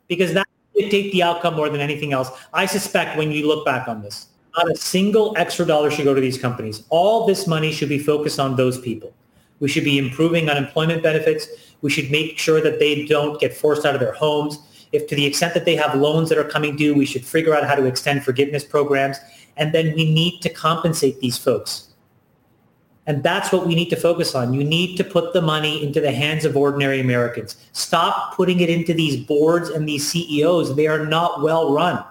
Because 0.07 0.35
that 0.35 0.47
dictate 0.73 1.11
the 1.11 1.25
outcome 1.25 1.55
more 1.57 1.69
than 1.69 1.81
anything 1.81 2.13
else. 2.13 2.31
I 2.53 2.67
suspect 2.67 3.19
when 3.19 3.33
you 3.33 3.49
look 3.49 3.65
back 3.65 3.89
on 3.89 4.03
this. 4.03 4.27
Not 4.57 4.71
a 4.71 4.77
single 4.77 5.35
extra 5.37 5.67
dollar 5.67 5.91
should 5.91 6.05
go 6.05 6.15
to 6.15 6.21
these 6.21 6.39
companies. 6.39 6.85
All 6.89 7.27
this 7.27 7.47
money 7.47 7.73
should 7.73 7.89
be 7.89 7.99
focused 7.99 8.41
on 8.41 8.57
those 8.57 8.81
people. 8.81 9.13
We 9.61 9.69
should 9.69 9.85
be 9.85 9.99
improving 9.99 10.49
unemployment 10.49 11.03
benefits. 11.03 11.49
We 11.83 11.91
should 11.91 12.11
make 12.11 12.39
sure 12.39 12.61
that 12.61 12.79
they 12.79 13.07
don't 13.07 13.41
get 13.41 13.55
forced 13.55 13.85
out 13.85 13.95
of 13.95 14.01
their 14.01 14.13
homes. 14.13 14.59
If 14.93 15.09
to 15.09 15.15
the 15.15 15.27
extent 15.27 15.55
that 15.55 15.65
they 15.65 15.77
have 15.77 15.95
loans 15.95 16.29
that 16.31 16.39
are 16.39 16.45
coming 16.45 16.77
due, 16.77 16.95
we 16.95 17.07
should 17.07 17.25
figure 17.25 17.55
out 17.55 17.65
how 17.65 17.75
to 17.75 17.85
extend 17.85 18.25
forgiveness 18.25 18.65
programs. 18.65 19.19
And 19.57 19.75
then 19.75 19.95
we 19.95 20.11
need 20.11 20.41
to 20.41 20.49
compensate 20.49 21.21
these 21.21 21.37
folks. 21.37 21.95
And 23.07 23.23
that's 23.23 23.53
what 23.53 23.67
we 23.67 23.75
need 23.75 23.91
to 23.91 23.97
focus 23.97 24.35
on. 24.35 24.53
You 24.53 24.65
need 24.65 24.97
to 24.97 25.05
put 25.05 25.33
the 25.33 25.41
money 25.41 25.85
into 25.85 26.01
the 26.01 26.13
hands 26.13 26.45
of 26.45 26.57
ordinary 26.57 27.01
Americans. 27.01 27.57
Stop 27.73 28.35
putting 28.35 28.61
it 28.61 28.69
into 28.69 28.93
these 28.93 29.25
boards 29.25 29.69
and 29.69 29.89
these 29.89 30.09
CEOs. 30.09 30.75
They 30.75 30.89
are 30.89 31.07
not 31.07 31.43
well 31.43 31.73
run. 31.73 32.05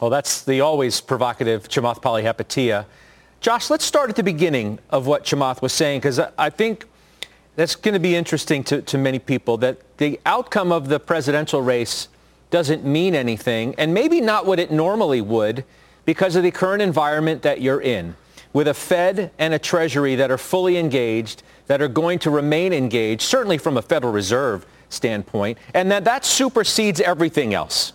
Well, 0.00 0.10
that's 0.10 0.42
the 0.42 0.60
always 0.60 1.00
provocative 1.00 1.68
Chamath 1.68 2.00
Palihapitiya. 2.00 2.84
Josh, 3.40 3.68
let's 3.68 3.84
start 3.84 4.10
at 4.10 4.16
the 4.16 4.22
beginning 4.22 4.78
of 4.90 5.06
what 5.08 5.24
Chamath 5.24 5.60
was 5.60 5.72
saying, 5.72 6.00
because 6.00 6.20
I 6.38 6.50
think 6.50 6.84
that's 7.56 7.74
going 7.74 7.94
to 7.94 8.00
be 8.00 8.14
interesting 8.14 8.62
to, 8.64 8.80
to 8.82 8.96
many 8.96 9.18
people, 9.18 9.56
that 9.56 9.78
the 9.98 10.20
outcome 10.24 10.70
of 10.70 10.88
the 10.88 11.00
presidential 11.00 11.62
race 11.62 12.06
doesn't 12.50 12.84
mean 12.84 13.16
anything, 13.16 13.74
and 13.76 13.92
maybe 13.92 14.20
not 14.20 14.46
what 14.46 14.60
it 14.60 14.70
normally 14.70 15.20
would 15.20 15.64
because 16.04 16.36
of 16.36 16.44
the 16.44 16.52
current 16.52 16.80
environment 16.80 17.42
that 17.42 17.60
you're 17.60 17.80
in, 17.80 18.14
with 18.52 18.68
a 18.68 18.74
Fed 18.74 19.32
and 19.36 19.52
a 19.52 19.58
Treasury 19.58 20.14
that 20.14 20.30
are 20.30 20.38
fully 20.38 20.78
engaged, 20.78 21.42
that 21.66 21.82
are 21.82 21.88
going 21.88 22.20
to 22.20 22.30
remain 22.30 22.72
engaged, 22.72 23.22
certainly 23.22 23.58
from 23.58 23.76
a 23.76 23.82
Federal 23.82 24.12
Reserve 24.12 24.64
standpoint, 24.88 25.58
and 25.74 25.90
that 25.90 26.04
that 26.04 26.24
supersedes 26.24 27.00
everything 27.00 27.52
else. 27.52 27.92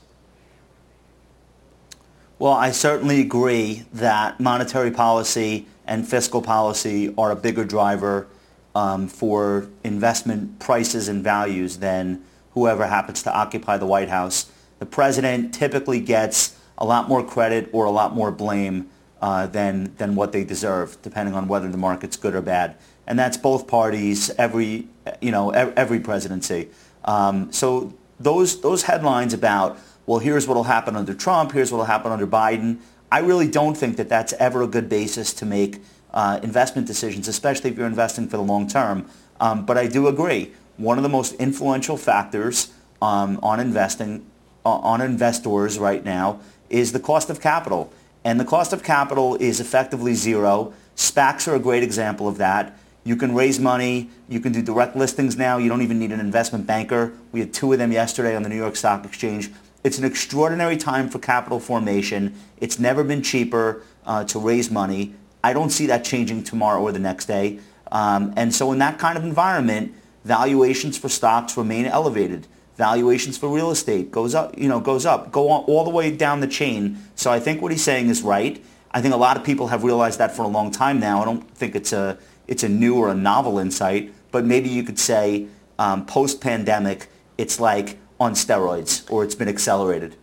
Well, 2.43 2.51
I 2.51 2.71
certainly 2.71 3.21
agree 3.21 3.85
that 3.93 4.41
monetary 4.41 4.91
policy 4.91 5.65
and 5.87 6.05
fiscal 6.05 6.41
policy 6.41 7.13
are 7.17 7.31
a 7.31 7.37
bigger 7.37 7.63
driver 7.63 8.27
um, 8.75 9.07
for 9.07 9.69
investment 9.85 10.59
prices 10.59 11.07
and 11.07 11.23
values 11.23 11.77
than 11.77 12.21
whoever 12.51 12.85
happens 12.85 13.23
to 13.23 13.33
occupy 13.33 13.77
the 13.77 13.85
White 13.85 14.09
House. 14.09 14.51
The 14.79 14.85
president 14.85 15.53
typically 15.53 16.01
gets 16.01 16.59
a 16.77 16.83
lot 16.83 17.07
more 17.07 17.25
credit 17.25 17.69
or 17.71 17.85
a 17.85 17.91
lot 17.91 18.13
more 18.13 18.29
blame 18.29 18.89
uh, 19.21 19.47
than, 19.47 19.95
than 19.95 20.15
what 20.15 20.33
they 20.33 20.43
deserve, 20.43 21.01
depending 21.01 21.35
on 21.35 21.47
whether 21.47 21.69
the 21.69 21.77
market's 21.77 22.17
good 22.17 22.35
or 22.35 22.41
bad. 22.41 22.75
And 23.07 23.17
that's 23.17 23.37
both 23.37 23.67
parties, 23.67 24.29
every, 24.31 24.89
you 25.21 25.31
know, 25.31 25.51
every 25.51 26.01
presidency. 26.01 26.71
Um, 27.05 27.53
so 27.53 27.93
those, 28.19 28.59
those 28.59 28.83
headlines 28.83 29.33
about 29.33 29.79
well, 30.05 30.19
here's 30.19 30.47
what 30.47 30.55
will 30.55 30.63
happen 30.63 30.95
under 30.95 31.13
Trump, 31.13 31.51
here's 31.51 31.71
what 31.71 31.79
will 31.79 31.85
happen 31.85 32.11
under 32.11 32.27
Biden. 32.27 32.79
I 33.11 33.19
really 33.19 33.47
don't 33.47 33.75
think 33.75 33.97
that 33.97 34.09
that's 34.09 34.33
ever 34.33 34.63
a 34.63 34.67
good 34.67 34.89
basis 34.89 35.33
to 35.33 35.45
make 35.45 35.81
uh, 36.13 36.39
investment 36.43 36.87
decisions, 36.87 37.27
especially 37.27 37.69
if 37.69 37.77
you're 37.77 37.87
investing 37.87 38.27
for 38.27 38.37
the 38.37 38.43
long 38.43 38.67
term. 38.67 39.07
Um, 39.39 39.65
but 39.65 39.77
I 39.77 39.87
do 39.87 40.07
agree. 40.07 40.51
One 40.77 40.97
of 40.97 41.03
the 41.03 41.09
most 41.09 41.33
influential 41.35 41.97
factors 41.97 42.73
um, 43.01 43.39
on 43.43 43.59
investing, 43.59 44.25
uh, 44.65 44.69
on 44.69 45.01
investors 45.01 45.77
right 45.77 46.03
now, 46.03 46.39
is 46.69 46.91
the 46.91 46.99
cost 46.99 47.29
of 47.29 47.39
capital. 47.39 47.91
And 48.23 48.39
the 48.39 48.45
cost 48.45 48.73
of 48.73 48.83
capital 48.83 49.35
is 49.35 49.59
effectively 49.59 50.13
zero. 50.13 50.73
SPACs 50.95 51.47
are 51.47 51.55
a 51.55 51.59
great 51.59 51.83
example 51.83 52.27
of 52.27 52.37
that. 52.37 52.77
You 53.03 53.15
can 53.15 53.35
raise 53.35 53.59
money. 53.59 54.09
You 54.29 54.39
can 54.39 54.53
do 54.53 54.61
direct 54.61 54.95
listings 54.95 55.35
now. 55.37 55.57
You 55.57 55.67
don't 55.67 55.81
even 55.81 55.99
need 55.99 56.11
an 56.11 56.21
investment 56.21 56.65
banker. 56.65 57.13
We 57.31 57.41
had 57.41 57.53
two 57.53 57.73
of 57.73 57.79
them 57.79 57.91
yesterday 57.91 58.35
on 58.35 58.43
the 58.43 58.49
New 58.49 58.55
York 58.55 58.75
Stock 58.75 59.05
Exchange. 59.05 59.51
It's 59.83 59.97
an 59.97 60.05
extraordinary 60.05 60.77
time 60.77 61.09
for 61.09 61.19
capital 61.19 61.59
formation. 61.59 62.35
It's 62.57 62.79
never 62.79 63.03
been 63.03 63.21
cheaper 63.21 63.83
uh, 64.05 64.23
to 64.25 64.39
raise 64.39 64.71
money. 64.71 65.13
I 65.43 65.51
don't 65.51 65.71
see 65.71 65.87
that 65.87 66.05
changing 66.05 66.43
tomorrow 66.43 66.81
or 66.81 66.91
the 66.91 66.99
next 66.99 67.25
day. 67.25 67.59
Um, 67.91 68.33
and 68.37 68.55
so 68.55 68.71
in 68.71 68.79
that 68.79 68.97
kind 68.97 69.17
of 69.17 69.23
environment, 69.23 69.93
valuations 70.23 70.97
for 70.97 71.09
stocks 71.09 71.57
remain 71.57 71.85
elevated. 71.85 72.47
Valuations 72.77 73.37
for 73.37 73.49
real 73.49 73.69
estate 73.71 74.09
goes 74.09 74.33
up, 74.33 74.57
you 74.57 74.67
know, 74.67 74.79
goes 74.79 75.05
up, 75.05 75.31
go 75.31 75.49
on, 75.49 75.63
all 75.65 75.83
the 75.83 75.91
way 75.91 76.09
down 76.09 76.39
the 76.39 76.47
chain. 76.47 76.97
So 77.15 77.29
I 77.31 77.39
think 77.39 77.61
what 77.61 77.71
he's 77.71 77.83
saying 77.83 78.07
is 78.07 78.23
right. 78.23 78.63
I 78.91 79.01
think 79.01 79.13
a 79.13 79.17
lot 79.17 79.37
of 79.37 79.43
people 79.43 79.67
have 79.67 79.83
realized 79.83 80.17
that 80.19 80.35
for 80.35 80.43
a 80.43 80.47
long 80.47 80.71
time 80.71 80.99
now. 80.99 81.21
I 81.21 81.25
don't 81.25 81.49
think 81.51 81.75
it's 81.75 81.93
a 81.93 82.17
it's 82.47 82.63
a 82.63 82.69
new 82.69 82.95
or 82.95 83.09
a 83.09 83.15
novel 83.15 83.57
insight, 83.59 84.13
but 84.31 84.45
maybe 84.45 84.69
you 84.69 84.83
could 84.83 84.99
say 84.99 85.47
um, 85.79 86.05
post-pandemic, 86.05 87.07
it's 87.37 87.59
like 87.59 87.97
on 88.23 88.33
steroids 88.33 89.09
or 89.11 89.23
it's 89.23 89.35
been 89.35 89.49
accelerated. 89.49 90.15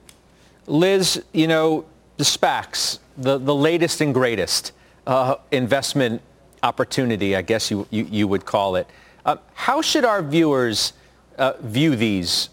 Liz, 0.67 1.23
you 1.33 1.47
know, 1.47 1.85
the 2.17 2.25
SPACs, 2.25 2.99
the, 3.17 3.39
the 3.39 3.55
latest 3.55 4.01
and 4.01 4.15
greatest 4.15 4.73
uh, 5.07 5.37
investment 5.51 6.23
opportunity, 6.63 7.37
I 7.37 7.43
guess 7.43 7.71
you, 7.71 7.87
you, 7.91 8.05
you 8.11 8.29
would 8.29 8.45
call 8.45 8.77
it. 8.77 8.87
Uh, 9.25 9.37
how 9.55 9.83
should 9.83 10.05
our 10.05 10.23
viewers 10.23 10.93
uh, 11.39 11.55
view 11.61 11.95
these 11.97 12.49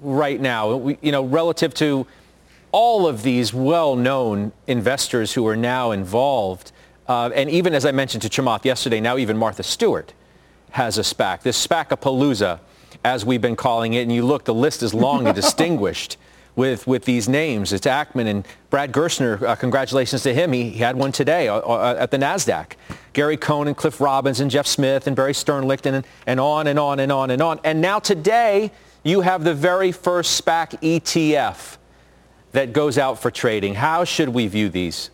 right 0.00 0.40
now, 0.40 0.76
we, 0.76 0.98
you 1.00 1.12
know, 1.12 1.24
relative 1.24 1.72
to 1.74 2.06
all 2.72 3.06
of 3.06 3.22
these 3.22 3.54
well-known 3.54 4.52
investors 4.66 5.32
who 5.32 5.46
are 5.46 5.56
now 5.56 5.92
involved, 5.92 6.72
uh, 7.08 7.30
and 7.34 7.48
even 7.48 7.74
as 7.74 7.86
I 7.86 7.92
mentioned 7.92 8.22
to 8.22 8.28
Chamath 8.28 8.64
yesterday, 8.64 9.00
now 9.00 9.16
even 9.16 9.36
Martha 9.36 9.62
Stewart 9.62 10.12
has 10.70 10.98
a 10.98 11.02
SPAC. 11.02 11.42
This 11.42 11.66
SPAC-a-palooza, 11.66 12.58
as 13.04 13.24
we've 13.24 13.42
been 13.42 13.56
calling 13.56 13.92
it, 13.92 14.02
and 14.02 14.12
you 14.12 14.24
look, 14.24 14.44
the 14.44 14.54
list 14.54 14.82
is 14.82 14.94
long 14.94 15.26
and 15.26 15.34
distinguished 15.34 16.16
with, 16.56 16.86
with 16.86 17.04
these 17.04 17.28
names. 17.28 17.72
It's 17.72 17.86
Ackman 17.86 18.26
and 18.26 18.46
Brad 18.70 18.92
Gerstner. 18.92 19.42
Uh, 19.42 19.54
congratulations 19.56 20.22
to 20.22 20.32
him. 20.32 20.52
He, 20.52 20.70
he 20.70 20.78
had 20.78 20.96
one 20.96 21.12
today 21.12 21.48
uh, 21.48 21.58
uh, 21.58 21.96
at 21.98 22.10
the 22.10 22.16
NASDAQ. 22.16 22.72
Gary 23.12 23.36
Cohn 23.36 23.68
and 23.68 23.76
Cliff 23.76 24.00
Robbins 24.00 24.40
and 24.40 24.50
Jeff 24.50 24.66
Smith 24.66 25.06
and 25.06 25.14
Barry 25.14 25.32
Sternlicht 25.32 25.86
and, 25.86 26.04
and 26.26 26.40
on 26.40 26.66
and 26.66 26.78
on 26.78 27.00
and 27.00 27.12
on 27.12 27.30
and 27.30 27.42
on. 27.42 27.60
And 27.64 27.80
now 27.80 27.98
today, 27.98 28.72
you 29.02 29.20
have 29.20 29.44
the 29.44 29.54
very 29.54 29.92
first 29.92 30.42
SPAC 30.42 30.80
ETF 30.80 31.76
that 32.52 32.72
goes 32.72 32.98
out 32.98 33.20
for 33.20 33.30
trading. 33.30 33.74
How 33.74 34.04
should 34.04 34.30
we 34.30 34.46
view 34.46 34.68
these? 34.68 35.10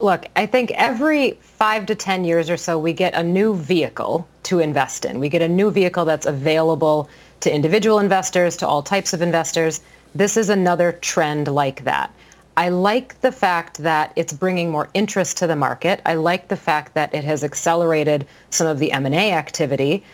Look, 0.00 0.26
I 0.36 0.46
think 0.46 0.70
every 0.72 1.32
five 1.40 1.86
to 1.86 1.94
10 1.96 2.24
years 2.24 2.48
or 2.48 2.56
so, 2.56 2.78
we 2.78 2.92
get 2.92 3.14
a 3.14 3.22
new 3.22 3.56
vehicle 3.56 4.28
to 4.44 4.60
invest 4.60 5.04
in. 5.04 5.18
We 5.18 5.28
get 5.28 5.42
a 5.42 5.48
new 5.48 5.72
vehicle 5.72 6.04
that's 6.04 6.26
available 6.26 7.08
to 7.40 7.52
individual 7.52 7.98
investors, 7.98 8.56
to 8.58 8.66
all 8.66 8.82
types 8.82 9.12
of 9.12 9.22
investors. 9.22 9.80
This 10.14 10.36
is 10.36 10.50
another 10.50 10.92
trend 10.92 11.48
like 11.48 11.82
that. 11.82 12.12
I 12.56 12.68
like 12.68 13.20
the 13.22 13.32
fact 13.32 13.78
that 13.78 14.12
it's 14.14 14.32
bringing 14.32 14.70
more 14.70 14.88
interest 14.94 15.36
to 15.38 15.48
the 15.48 15.56
market. 15.56 16.00
I 16.06 16.14
like 16.14 16.46
the 16.46 16.56
fact 16.56 16.94
that 16.94 17.12
it 17.12 17.24
has 17.24 17.42
accelerated 17.42 18.26
some 18.50 18.68
of 18.68 18.78
the 18.78 18.92
M&A 18.92 19.32
activity. 19.32 20.04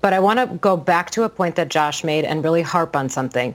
But 0.00 0.14
I 0.14 0.18
want 0.18 0.38
to 0.38 0.56
go 0.58 0.76
back 0.78 1.10
to 1.10 1.24
a 1.24 1.28
point 1.28 1.56
that 1.56 1.68
Josh 1.68 2.04
made 2.04 2.24
and 2.24 2.42
really 2.42 2.62
harp 2.62 2.96
on 2.96 3.10
something. 3.10 3.54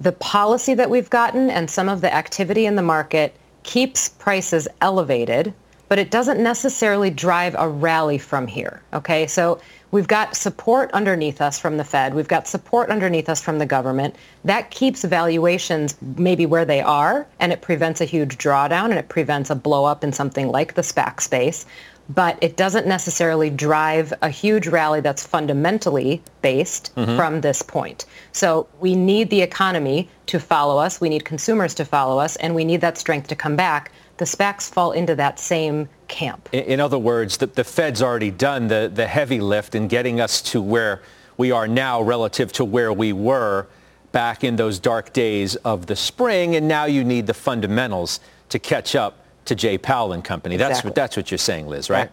The 0.00 0.12
policy 0.12 0.74
that 0.74 0.90
we've 0.90 1.10
gotten 1.10 1.50
and 1.50 1.70
some 1.70 1.88
of 1.88 2.00
the 2.00 2.12
activity 2.12 2.66
in 2.66 2.74
the 2.74 2.82
market 2.82 3.34
keeps 3.62 4.08
prices 4.08 4.68
elevated, 4.80 5.52
but 5.88 5.98
it 5.98 6.10
doesn't 6.10 6.40
necessarily 6.40 7.10
drive 7.10 7.56
a 7.58 7.68
rally 7.68 8.16
from 8.16 8.46
here. 8.46 8.80
Okay, 8.92 9.26
so 9.26 9.60
we've 9.90 10.06
got 10.06 10.36
support 10.36 10.90
underneath 10.92 11.40
us 11.40 11.58
from 11.58 11.76
the 11.76 11.84
Fed. 11.84 12.14
We've 12.14 12.28
got 12.28 12.46
support 12.46 12.90
underneath 12.90 13.28
us 13.28 13.42
from 13.42 13.58
the 13.58 13.66
government. 13.66 14.14
That 14.44 14.70
keeps 14.70 15.02
valuations 15.02 15.96
maybe 16.16 16.46
where 16.46 16.64
they 16.64 16.80
are, 16.80 17.26
and 17.40 17.52
it 17.52 17.60
prevents 17.60 18.00
a 18.00 18.04
huge 18.04 18.38
drawdown, 18.38 18.90
and 18.90 18.98
it 19.00 19.08
prevents 19.08 19.50
a 19.50 19.56
blow 19.56 19.84
up 19.84 20.04
in 20.04 20.12
something 20.12 20.48
like 20.48 20.74
the 20.74 20.82
SPAC 20.82 21.20
space. 21.20 21.66
But 22.14 22.38
it 22.40 22.56
doesn't 22.56 22.86
necessarily 22.86 23.50
drive 23.50 24.12
a 24.22 24.28
huge 24.28 24.66
rally 24.66 25.00
that's 25.00 25.24
fundamentally 25.24 26.22
based 26.42 26.94
mm-hmm. 26.96 27.16
from 27.16 27.40
this 27.40 27.62
point. 27.62 28.06
So 28.32 28.68
we 28.80 28.96
need 28.96 29.30
the 29.30 29.42
economy 29.42 30.08
to 30.26 30.40
follow 30.40 30.78
us. 30.78 31.00
We 31.00 31.08
need 31.08 31.24
consumers 31.24 31.74
to 31.74 31.84
follow 31.84 32.18
us, 32.18 32.36
and 32.36 32.54
we 32.54 32.64
need 32.64 32.80
that 32.80 32.98
strength 32.98 33.28
to 33.28 33.36
come 33.36 33.56
back 33.56 33.92
the 34.20 34.26
SPACs 34.26 34.70
fall 34.70 34.92
into 34.92 35.14
that 35.14 35.40
same 35.40 35.88
camp. 36.06 36.50
In, 36.52 36.64
in 36.64 36.80
other 36.80 36.98
words, 36.98 37.38
the, 37.38 37.46
the 37.46 37.64
Fed's 37.64 38.02
already 38.02 38.30
done 38.30 38.68
the, 38.68 38.90
the 38.92 39.06
heavy 39.06 39.40
lift 39.40 39.74
in 39.74 39.88
getting 39.88 40.20
us 40.20 40.42
to 40.42 40.60
where 40.60 41.00
we 41.38 41.50
are 41.50 41.66
now 41.66 42.02
relative 42.02 42.52
to 42.52 42.64
where 42.66 42.92
we 42.92 43.14
were 43.14 43.66
back 44.12 44.44
in 44.44 44.56
those 44.56 44.78
dark 44.78 45.14
days 45.14 45.56
of 45.56 45.86
the 45.86 45.96
spring, 45.96 46.54
and 46.54 46.68
now 46.68 46.84
you 46.84 47.02
need 47.02 47.26
the 47.26 47.34
fundamentals 47.34 48.20
to 48.50 48.58
catch 48.58 48.94
up 48.94 49.19
to 49.50 49.56
Jay 49.56 49.76
Powell 49.76 50.12
and 50.12 50.24
company. 50.24 50.54
Exactly. 50.54 50.72
That's 50.72 50.84
what 50.84 50.94
that's 50.94 51.16
what 51.16 51.30
you're 51.30 51.38
saying, 51.38 51.66
Liz, 51.66 51.90
right? 51.90 52.08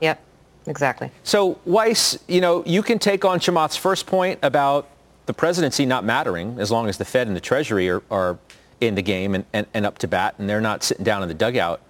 Yep, 0.00 0.20
exactly. 0.66 1.10
So 1.22 1.58
Weiss, 1.64 2.18
you 2.26 2.40
know, 2.40 2.64
you 2.66 2.82
can 2.82 2.98
take 2.98 3.24
on 3.24 3.38
Chamath's 3.38 3.76
first 3.76 4.06
point 4.06 4.40
about 4.42 4.90
the 5.26 5.32
presidency 5.32 5.86
not 5.86 6.04
mattering 6.04 6.58
as 6.58 6.72
long 6.72 6.88
as 6.88 6.98
the 6.98 7.04
Fed 7.04 7.28
and 7.28 7.36
the 7.36 7.40
Treasury 7.40 7.88
are, 7.88 8.02
are 8.10 8.38
in 8.80 8.96
the 8.96 9.02
game 9.02 9.36
and, 9.36 9.44
and, 9.52 9.68
and 9.72 9.86
up 9.86 9.98
to 9.98 10.08
bat, 10.08 10.34
and 10.38 10.48
they're 10.48 10.60
not 10.60 10.82
sitting 10.82 11.04
down 11.04 11.22
in 11.22 11.28
the 11.28 11.34
dugout 11.34 11.80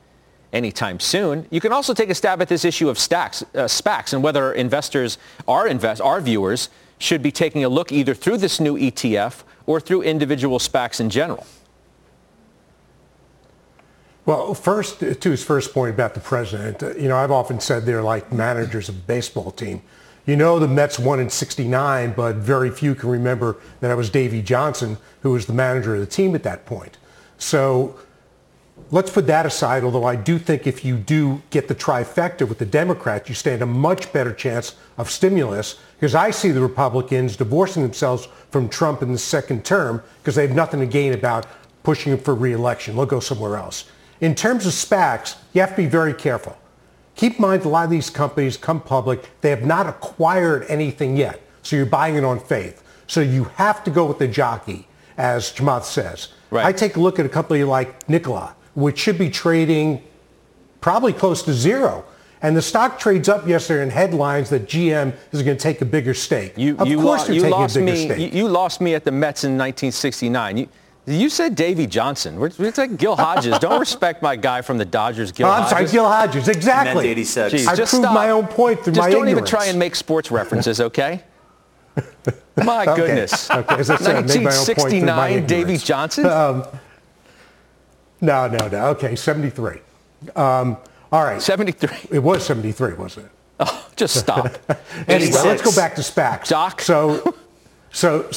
anytime 0.52 1.00
soon. 1.00 1.46
You 1.50 1.60
can 1.62 1.72
also 1.72 1.94
take 1.94 2.10
a 2.10 2.14
stab 2.14 2.42
at 2.42 2.48
this 2.48 2.64
issue 2.64 2.90
of 2.90 2.98
stacks, 2.98 3.42
uh, 3.54 3.64
SPACs 3.64 4.12
and 4.12 4.22
whether 4.22 4.52
investors, 4.52 5.16
our, 5.48 5.66
invest, 5.66 6.02
our 6.02 6.20
viewers, 6.20 6.68
should 6.98 7.22
be 7.22 7.32
taking 7.32 7.64
a 7.64 7.68
look 7.70 7.90
either 7.90 8.14
through 8.14 8.36
this 8.36 8.60
new 8.60 8.76
ETF 8.76 9.44
or 9.66 9.80
through 9.80 10.02
individual 10.02 10.58
SPACs 10.58 11.00
in 11.00 11.08
general. 11.08 11.46
Well, 14.26 14.54
first, 14.54 14.98
to 14.98 15.30
his 15.30 15.44
first 15.44 15.72
point 15.72 15.94
about 15.94 16.14
the 16.14 16.20
president, 16.20 16.82
uh, 16.82 16.96
you 16.96 17.08
know, 17.08 17.16
I've 17.16 17.30
often 17.30 17.60
said 17.60 17.86
they're 17.86 18.02
like 18.02 18.32
managers 18.32 18.88
of 18.88 18.96
a 18.96 19.02
baseball 19.02 19.52
team. 19.52 19.82
You 20.26 20.34
know 20.34 20.58
the 20.58 20.66
Mets 20.66 20.98
won 20.98 21.20
in 21.20 21.30
69, 21.30 22.12
but 22.14 22.34
very 22.34 22.70
few 22.70 22.96
can 22.96 23.08
remember 23.08 23.56
that 23.78 23.92
it 23.92 23.94
was 23.94 24.10
Davey 24.10 24.42
Johnson 24.42 24.98
who 25.22 25.30
was 25.30 25.46
the 25.46 25.52
manager 25.52 25.94
of 25.94 26.00
the 26.00 26.06
team 26.06 26.34
at 26.34 26.42
that 26.42 26.66
point. 26.66 26.98
So 27.38 27.96
let's 28.90 29.12
put 29.12 29.28
that 29.28 29.46
aside, 29.46 29.84
although 29.84 30.02
I 30.02 30.16
do 30.16 30.40
think 30.40 30.66
if 30.66 30.84
you 30.84 30.96
do 30.96 31.40
get 31.50 31.68
the 31.68 31.76
trifecta 31.76 32.48
with 32.48 32.58
the 32.58 32.66
Democrats, 32.66 33.28
you 33.28 33.36
stand 33.36 33.62
a 33.62 33.66
much 33.66 34.12
better 34.12 34.32
chance 34.32 34.74
of 34.98 35.08
stimulus 35.08 35.78
because 36.00 36.16
I 36.16 36.32
see 36.32 36.50
the 36.50 36.60
Republicans 36.60 37.36
divorcing 37.36 37.84
themselves 37.84 38.26
from 38.50 38.68
Trump 38.68 39.02
in 39.02 39.12
the 39.12 39.18
second 39.18 39.64
term 39.64 40.02
because 40.18 40.34
they 40.34 40.44
have 40.44 40.56
nothing 40.56 40.80
to 40.80 40.86
gain 40.86 41.12
about 41.12 41.46
pushing 41.84 42.12
him 42.12 42.18
for 42.18 42.34
reelection. 42.34 42.96
They'll 42.96 43.06
go 43.06 43.20
somewhere 43.20 43.56
else. 43.56 43.84
In 44.20 44.34
terms 44.34 44.66
of 44.66 44.72
SPACs, 44.72 45.36
you 45.52 45.60
have 45.60 45.70
to 45.70 45.76
be 45.76 45.86
very 45.86 46.14
careful. 46.14 46.56
Keep 47.16 47.36
in 47.36 47.42
mind, 47.42 47.64
a 47.64 47.68
lot 47.68 47.84
of 47.84 47.90
these 47.90 48.10
companies 48.10 48.56
come 48.56 48.80
public. 48.80 49.28
They 49.40 49.50
have 49.50 49.64
not 49.64 49.86
acquired 49.86 50.66
anything 50.68 51.16
yet. 51.16 51.40
So 51.62 51.76
you're 51.76 51.86
buying 51.86 52.16
it 52.16 52.24
on 52.24 52.38
faith. 52.38 52.82
So 53.06 53.20
you 53.20 53.44
have 53.56 53.82
to 53.84 53.90
go 53.90 54.04
with 54.06 54.18
the 54.18 54.28
jockey, 54.28 54.86
as 55.16 55.52
Chamath 55.52 55.84
says. 55.84 56.28
Right. 56.50 56.66
I 56.66 56.72
take 56.72 56.96
a 56.96 57.00
look 57.00 57.18
at 57.18 57.26
a 57.26 57.28
company 57.28 57.64
like 57.64 58.08
Nikola, 58.08 58.54
which 58.74 58.98
should 58.98 59.18
be 59.18 59.30
trading 59.30 60.02
probably 60.80 61.12
close 61.12 61.42
to 61.44 61.54
zero. 61.54 62.04
And 62.42 62.56
the 62.56 62.62
stock 62.62 62.98
trades 62.98 63.28
up 63.28 63.48
yesterday 63.48 63.82
in 63.82 63.90
headlines 63.90 64.50
that 64.50 64.66
GM 64.66 65.14
is 65.32 65.42
going 65.42 65.56
to 65.56 65.62
take 65.62 65.80
a 65.80 65.84
bigger 65.84 66.14
stake. 66.14 66.56
You, 66.56 66.76
of 66.78 66.86
you 66.86 67.00
course, 67.00 67.28
lo- 67.28 67.34
you 67.34 67.48
lost 67.48 67.76
me. 67.76 68.24
You, 68.24 68.28
you, 68.28 68.48
lost 68.48 68.80
me 68.80 68.94
at 68.94 69.04
the 69.04 69.10
Mets 69.10 69.44
in 69.44 69.52
1969. 69.52 70.58
You, 70.58 70.68
you 71.06 71.30
said 71.30 71.54
Davey 71.54 71.86
Johnson. 71.86 72.36
We're, 72.36 72.48
it's 72.58 72.78
like 72.78 72.96
Gil 72.96 73.16
Hodges. 73.16 73.58
Don't 73.58 73.80
respect 73.80 74.22
my 74.22 74.36
guy 74.36 74.60
from 74.60 74.78
the 74.78 74.84
Dodgers, 74.84 75.32
Gil 75.32 75.46
oh, 75.46 75.50
I'm 75.50 75.68
sorry, 75.68 75.86
Gil 75.86 76.06
Hodges. 76.06 76.48
Exactly. 76.48 77.08
86. 77.08 77.54
Jeez, 77.54 77.66
I 77.66 77.76
proved 77.76 77.88
stop. 77.88 78.14
my 78.14 78.30
own 78.30 78.46
point 78.46 78.82
through 78.82 78.94
just 78.94 79.04
my 79.04 79.10
Just 79.10 79.12
don't 79.12 79.28
ignorance. 79.28 79.48
even 79.48 79.58
try 79.58 79.66
and 79.66 79.78
make 79.78 79.94
sports 79.94 80.30
references, 80.30 80.80
okay? 80.80 81.22
my 82.56 82.84
okay. 82.86 82.96
goodness. 82.96 83.50
Okay. 83.50 83.74
As 83.76 83.90
I 83.90 83.96
said, 83.96 84.14
1969, 84.26 85.46
Davey 85.46 85.76
Johnson? 85.76 86.26
Um, 86.26 86.64
no, 88.20 88.48
no, 88.48 88.68
no. 88.68 88.86
Okay, 88.88 89.14
73. 89.14 89.78
Um, 90.34 90.76
all 91.12 91.24
right. 91.24 91.40
73. 91.40 91.88
It 92.10 92.18
was 92.18 92.44
73, 92.44 92.94
wasn't 92.94 93.26
it? 93.26 93.32
Oh, 93.60 93.88
just 93.96 94.16
stop. 94.16 94.46
anyway, 95.08 95.30
let's 95.44 95.62
go 95.62 95.74
back 95.74 95.94
to 95.94 96.02
SPACs. 96.02 96.48
Doc. 96.48 96.80
So, 96.80 97.34
so 97.90 98.28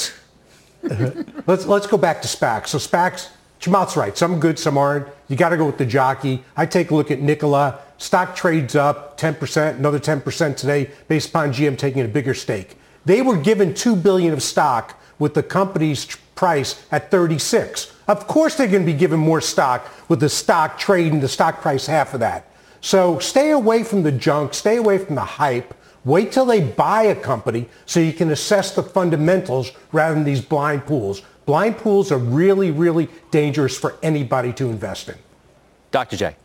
let's 1.48 1.66
let's 1.66 1.88
go 1.88 1.98
back 1.98 2.22
to 2.22 2.28
SPACs. 2.28 2.68
So 2.68 2.78
SPACs, 2.78 3.30
Chamath's 3.60 3.98
right. 3.98 4.18
Some 4.18 4.40
good, 4.40 4.58
some 4.58 4.78
aren't. 4.78 5.08
You 5.28 5.36
got 5.36 5.50
to 5.50 5.58
go 5.58 5.66
with 5.66 5.78
the 5.78 5.86
jockey. 5.86 6.44
I 6.56 6.66
take 6.66 6.92
a 6.92 6.96
look 6.96 7.12
at 7.12 7.22
Nikola. 7.22 7.80
Stock 7.98 8.34
trades 8.34 8.76
up 8.76 9.20
10%, 9.20 9.76
another 9.76 10.00
10% 10.00 10.56
today, 10.56 10.90
based 11.10 11.30
upon 11.30 11.52
GM 11.52 11.78
taking 11.78 12.02
a 12.02 12.08
bigger 12.08 12.34
stake. 12.34 12.78
They 13.04 13.22
were 13.22 13.36
given 13.36 13.74
two 13.74 13.96
billion 13.96 14.32
of 14.32 14.42
stock 14.42 14.98
with 15.20 15.34
the 15.34 15.44
company's 15.44 16.06
price 16.36 16.82
at 16.92 17.12
36. 17.12 17.94
Of 18.08 18.26
course, 18.28 18.56
they're 18.56 18.68
going 18.68 18.86
to 18.86 18.92
be 18.92 18.98
given 18.98 19.20
more 19.20 19.42
stock 19.42 19.86
with 20.08 20.22
the 20.22 20.30
stock 20.30 20.80
trading 20.80 21.20
the 21.20 21.28
stock 21.28 21.62
price 21.62 21.86
half 21.86 22.14
of 22.14 22.22
that. 22.22 22.50
So 22.82 23.20
stay 23.20 23.52
away 23.52 23.84
from 23.84 24.04
the 24.04 24.12
junk. 24.14 24.54
Stay 24.54 24.78
away 24.78 24.98
from 24.98 25.16
the 25.16 25.26
hype. 25.26 25.74
Wait 26.06 26.32
till 26.32 26.46
they 26.46 26.62
buy 26.62 27.04
a 27.04 27.16
company 27.16 27.68
so 27.86 28.00
you 28.00 28.14
can 28.14 28.32
assess 28.32 28.74
the 28.74 28.84
fundamentals 28.84 29.72
rather 29.92 30.16
than 30.16 30.24
these 30.24 30.42
blind 30.42 30.86
pools. 30.86 31.22
Blind 31.46 31.78
pools 31.78 32.12
are 32.12 32.18
really, 32.18 32.72
really 32.72 33.10
dangerous 33.32 33.78
for 33.78 33.98
anybody 34.02 34.54
to 34.54 34.70
invest 34.70 35.10
in. 35.10 35.16
Dr. 35.92 36.16
J. 36.16 36.36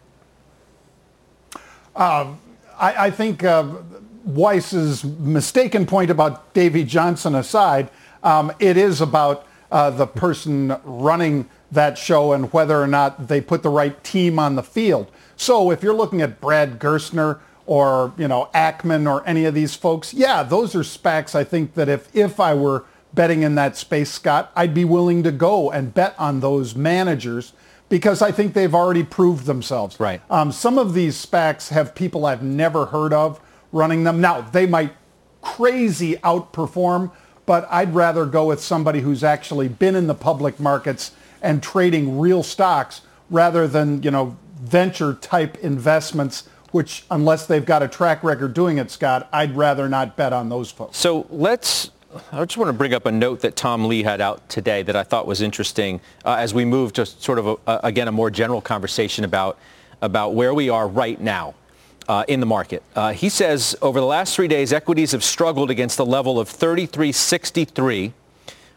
Um, 1.95 2.41
I, 2.77 3.07
I, 3.07 3.11
think 3.11 3.45
uh, 3.45 3.77
Weiss's 4.25 5.05
mistaken 5.05 5.87
point 5.87 6.11
about 6.11 6.53
Davey 6.55 6.83
Johnson 6.83 7.37
aside, 7.37 7.91
um, 8.25 8.51
it 8.59 8.77
is 8.77 9.01
about 9.01 9.47
uh, 9.71 9.91
the 9.91 10.07
person 10.07 10.77
running 10.85 11.49
that 11.71 11.99
show 11.99 12.33
and 12.33 12.53
whether 12.53 12.81
or 12.81 12.87
not 12.87 13.29
they 13.29 13.41
put 13.41 13.63
the 13.63 13.69
right 13.69 14.03
team 14.03 14.39
on 14.39 14.57
the 14.57 14.63
field. 14.63 15.11
So 15.37 15.71
if 15.71 15.83
you're 15.83 15.95
looking 15.95 16.23
at 16.23 16.41
Brad 16.41 16.79
Gerstner, 16.79 17.41
or, 17.67 18.13
you 18.17 18.29
know, 18.29 18.49
Ackman 18.55 19.11
or 19.11 19.27
any 19.27 19.45
of 19.45 19.55
these 19.55 19.75
folks, 19.75 20.13
yeah, 20.13 20.43
those 20.43 20.75
are 20.75 20.81
SPACs 20.81 21.35
I 21.35 21.45
think 21.45 21.75
that 21.75 21.89
if, 21.89 22.15
if 22.15 22.39
I 22.39 22.55
were 22.55 22.85
betting 23.15 23.43
in 23.43 23.55
that 23.55 23.77
space, 23.77 24.11
Scott, 24.11 24.53
I'd 24.55 24.75
be 24.75 24.85
willing 24.85 25.23
to 25.23 25.33
go 25.33 25.71
and 25.71 25.95
bet 25.95 26.15
on 26.19 26.41
those 26.41 26.75
managers 26.75 27.53
because 27.89 28.23
I 28.23 28.33
think 28.33 28.55
they've 28.55 28.75
already 28.75 29.05
proved 29.05 29.47
themselves. 29.47 29.99
Right. 30.01 30.21
Um, 30.29 30.53
some 30.53 30.79
of 30.79 30.95
these 30.95 31.25
SPACs 31.25 31.69
have 31.69 31.95
people 31.95 32.27
I've 32.27 32.43
never 32.43 32.87
heard 32.87 33.13
of 33.13 33.41
running 33.73 34.05
them. 34.05 34.21
Now, 34.21 34.41
they 34.41 34.67
might 34.67 34.93
crazy 35.41 36.17
outperform, 36.17 37.13
but 37.47 37.69
I'd 37.71 37.95
rather 37.95 38.25
go 38.25 38.47
with 38.47 38.61
somebody 38.61 39.01
who's 39.01 39.23
actually 39.23 39.69
been 39.69 39.95
in 39.95 40.07
the 40.07 40.15
public 40.15 40.59
markets 40.59 41.13
and 41.43 41.63
trading 41.63 42.19
real 42.19 42.43
stocks 42.43 43.03
rather 43.31 43.69
than, 43.69 44.03
you 44.03 44.11
know, 44.11 44.37
venture 44.59 45.15
type 45.15 45.57
investments 45.59 46.49
which 46.75 47.05
unless 47.13 47.47
they've 47.47 47.65
got 47.65 47.85
a 47.85 47.89
track 47.89 48.25
record 48.25 48.53
doing 48.53 48.79
it, 48.79 48.91
Scott, 48.91 49.29
I'd 49.33 49.55
rather 49.55 49.89
not 49.89 50.17
bet 50.17 50.33
on 50.33 50.49
those 50.49 50.73
folks. 50.73 50.99
So 50.99 51.25
let's 51.31 51.93
I 52.33 52.45
just 52.45 52.57
want 52.57 52.69
to 52.69 52.73
bring 52.73 52.93
up 52.93 53.07
a 53.07 53.13
note 53.13 53.43
that 53.43 53.55
Tom 53.55 53.85
Lee 53.85 54.03
had 54.03 54.21
out 54.21 54.49
today 54.49 54.83
that 54.83 54.97
I 54.97 55.05
thought 55.05 55.25
was 55.25 55.41
interesting 55.41 56.01
uh, 56.25 56.35
as 56.35 56.53
we 56.53 56.65
move 56.65 56.93
to 56.95 57.07
sort 57.07 57.39
of, 57.39 57.47
a, 57.47 57.57
a, 57.69 57.81
again, 57.85 58.09
a 58.09 58.13
more 58.13 58.29
general 58.29 58.61
conversation 58.61 59.25
about, 59.25 59.57
about 60.03 60.35
where 60.35 60.53
we 60.53 60.69
are 60.69 60.89
right 60.89 61.21
now 61.21 61.55
uh, 62.09 62.25
in 62.27 62.41
the 62.41 62.47
market. 62.47 62.83
Uh, 62.97 63.13
he 63.13 63.29
says 63.29 63.77
over 63.81 64.01
the 64.01 64.07
last 64.07 64.35
three 64.35 64.49
days, 64.49 64.73
equities 64.73 65.13
have 65.13 65.23
struggled 65.23 65.71
against 65.71 65.97
the 65.97 66.07
level 66.07 66.41
of 66.41 66.49
33.63. 66.49 68.13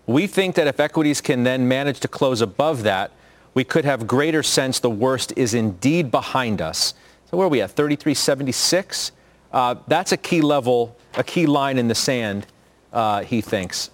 We 0.06 0.28
think 0.28 0.54
that 0.54 0.68
if 0.68 0.80
equities 0.80 1.20
can 1.20 1.44
then 1.44 1.68
manage 1.68 2.00
to 2.02 2.08
close 2.08 2.42
above 2.42 2.84
that, 2.84 3.10
we 3.56 3.64
could 3.64 3.86
have 3.86 4.06
greater 4.06 4.44
sense 4.44 4.80
the 4.80 4.88
worst 4.88 5.34
is 5.36 5.56
indeed 5.56 6.12
behind 6.12 6.62
us. 6.62 6.94
So 7.30 7.38
where 7.38 7.48
are 7.48 7.50
we 7.50 7.62
at? 7.62 7.72
3376. 7.72 9.12
Uh, 9.52 9.76
that's 9.88 10.12
a 10.12 10.18
key 10.18 10.42
level, 10.42 10.96
a 11.16 11.24
key 11.24 11.46
line 11.46 11.78
in 11.78 11.88
the 11.88 11.96
sand. 11.96 12.48
Uh, 12.94 13.24
he 13.24 13.42
thinks. 13.42 13.90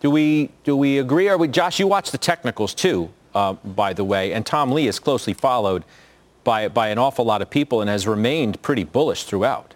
Do 0.00 0.10
we 0.10 0.50
do 0.64 0.76
we 0.76 0.98
agree? 0.98 1.28
Or 1.28 1.38
we, 1.38 1.46
Josh, 1.46 1.78
you 1.78 1.86
watch 1.86 2.10
the 2.10 2.18
technicals 2.18 2.74
too, 2.74 3.10
uh, 3.36 3.52
by 3.52 3.92
the 3.92 4.04
way, 4.04 4.32
and 4.32 4.44
Tom 4.44 4.72
Lee 4.72 4.88
is 4.88 4.98
closely 4.98 5.32
followed 5.32 5.84
by 6.42 6.66
by 6.66 6.88
an 6.88 6.98
awful 6.98 7.24
lot 7.24 7.40
of 7.40 7.50
people 7.50 7.80
and 7.80 7.88
has 7.88 8.06
remained 8.06 8.60
pretty 8.62 8.82
bullish 8.82 9.24
throughout. 9.24 9.74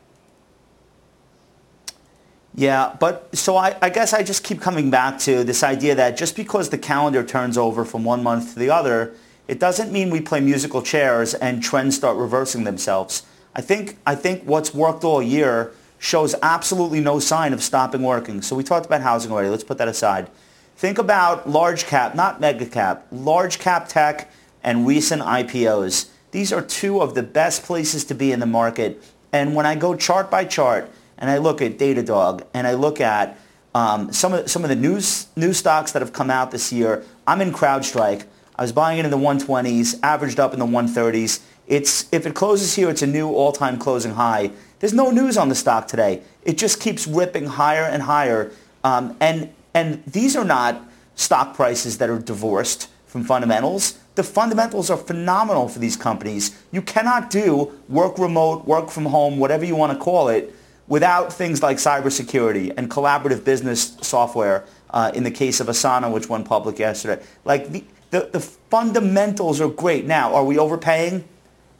Yeah, 2.57 2.97
but 2.99 3.37
so 3.37 3.57
I, 3.57 3.77
I, 3.83 3.91
guess 3.91 4.15
I 4.15 4.23
just 4.23 4.43
keep 4.43 4.63
coming 4.63 4.91
back 4.91 5.19
to 5.21 5.45
this 5.45 5.63
idea 5.63 5.95
that 5.95 6.17
just 6.17 6.35
because 6.35 6.71
the 6.71 6.79
calendar 6.79 7.23
turns 7.23 7.59
over 7.59 7.85
from 7.85 8.03
one 8.03 8.23
month 8.23 8.55
to 8.55 8.59
the 8.59 8.71
other, 8.71 9.15
it 9.49 9.61
doesn't 9.61 9.93
mean 9.93 10.11
we 10.11 10.21
play 10.21 10.41
musical 10.41 10.83
chairs 10.83 11.35
and 11.35 11.63
trends 11.63 11.97
start 11.97 12.17
reversing 12.17 12.65
themselves. 12.65 13.25
I 13.55 13.61
think, 13.61 13.97
I 14.07 14.15
think 14.15 14.43
what's 14.45 14.75
worked 14.75 15.05
all 15.05 15.23
year 15.23 15.73
shows 15.99 16.35
absolutely 16.43 17.01
no 17.01 17.19
sign 17.19 17.53
of 17.53 17.63
stopping 17.63 18.03
working. 18.03 18.43
So 18.43 18.55
we 18.57 18.63
talked 18.63 18.87
about 18.87 19.01
housing 19.01 19.33
already. 19.33 19.49
Let's 19.49 19.65
put 19.65 19.79
that 19.79 19.89
aside. 19.89 20.29
Think 20.77 20.99
about 20.99 21.49
large 21.49 21.87
cap, 21.87 22.15
not 22.15 22.41
mega 22.41 22.67
cap, 22.67 23.07
large 23.11 23.59
cap 23.59 23.89
tech 23.89 24.31
and 24.63 24.87
recent 24.87 25.23
IPOs. 25.23 26.11
These 26.33 26.53
are 26.53 26.61
two 26.61 27.01
of 27.01 27.15
the 27.15 27.23
best 27.23 27.63
places 27.63 28.05
to 28.07 28.15
be 28.15 28.31
in 28.33 28.41
the 28.41 28.47
market. 28.47 29.03
And 29.33 29.55
when 29.55 29.65
I 29.65 29.75
go 29.75 29.97
chart 29.97 30.31
by 30.31 30.45
chart 30.45 30.91
and 31.17 31.31
I 31.31 31.39
look 31.39 31.63
at 31.63 31.79
Datadog 31.79 32.45
and 32.53 32.67
I 32.67 32.75
look 32.75 33.01
at 33.01 33.39
um, 33.75 34.13
some 34.13 34.33
of 34.33 34.51
some 34.51 34.65
of 34.65 34.71
the 34.71 34.77
news 34.77 35.29
new 35.37 35.53
stocks 35.53 35.93
that 35.93 36.03
have 36.03 36.13
come 36.13 36.31
out 36.31 36.51
this 36.51 36.73
year, 36.73 37.05
I'm 37.27 37.41
in 37.41 37.53
CrowdStrike. 37.53 38.25
I 38.59 38.63
was 38.63 38.73
buying 38.73 38.99
it 38.99 39.05
in 39.05 39.11
the 39.11 39.19
120s, 39.19 40.01
averaged 40.03 40.41
up 40.41 40.55
in 40.55 40.59
the 40.59 40.67
130s. 40.67 41.41
It's 41.67 42.07
if 42.13 42.27
it 42.27 42.35
closes 42.35 42.75
here, 42.75 42.89
it's 42.89 43.03
a 43.03 43.07
new 43.07 43.29
all-time 43.29 43.79
closing 43.79 44.13
high. 44.13 44.51
There's 44.79 44.95
no 44.95 45.11
news 45.11 45.37
on 45.37 45.49
the 45.49 45.55
stock 45.55 45.89
today. 45.89 46.23
It 46.45 46.57
just 46.57 46.81
keeps 46.81 47.07
ripping 47.07 47.47
higher 47.47 47.83
and 47.83 48.03
higher. 48.03 48.53
Um, 48.83 49.17
and 49.21 49.53
and 49.75 50.03
these 50.07 50.37
are 50.37 50.45
not 50.45 50.83
stock 51.17 51.55
prices 51.55 51.99
that 51.99 52.09
are 52.09 52.19
divorced 52.19 52.89
from 53.07 53.25
fundamentals. 53.25 53.99
The 54.15 54.23
fundamentals 54.23 54.89
are 54.89 54.97
phenomenal 54.97 55.69
for 55.69 55.79
these 55.79 55.97
companies. 55.97 56.59
You 56.73 56.81
cannot 56.81 57.29
do 57.29 57.73
work 57.89 58.19
remote, 58.19 58.67
work 58.67 58.89
from 58.89 59.05
home, 59.07 59.39
whatever 59.39 59.67
you 59.67 59.77
want 59.77 59.93
to 59.93 59.99
call 60.03 60.29
it, 60.29 60.55
without 60.89 61.31
things 61.33 61.63
like 61.63 61.77
cybersecurity 61.77 62.73
and 62.77 62.91
collaborative 62.91 63.45
business 63.45 63.97
software. 64.01 64.65
Uh, 64.89 65.11
in 65.15 65.25
the 65.25 65.31
case 65.31 65.61
of 65.61 65.67
Asana, 65.67 66.11
which 66.11 66.29
went 66.29 66.47
public 66.47 66.79
yesterday, 66.79 67.23
like 67.45 67.71
the, 67.71 67.85
the, 68.17 68.31
the 68.33 68.41
fundamentals 68.41 69.61
are 69.61 69.69
great. 69.69 70.07
Now, 70.07 70.35
are 70.35 70.45
we 70.45 70.59
overpaying? 70.59 71.25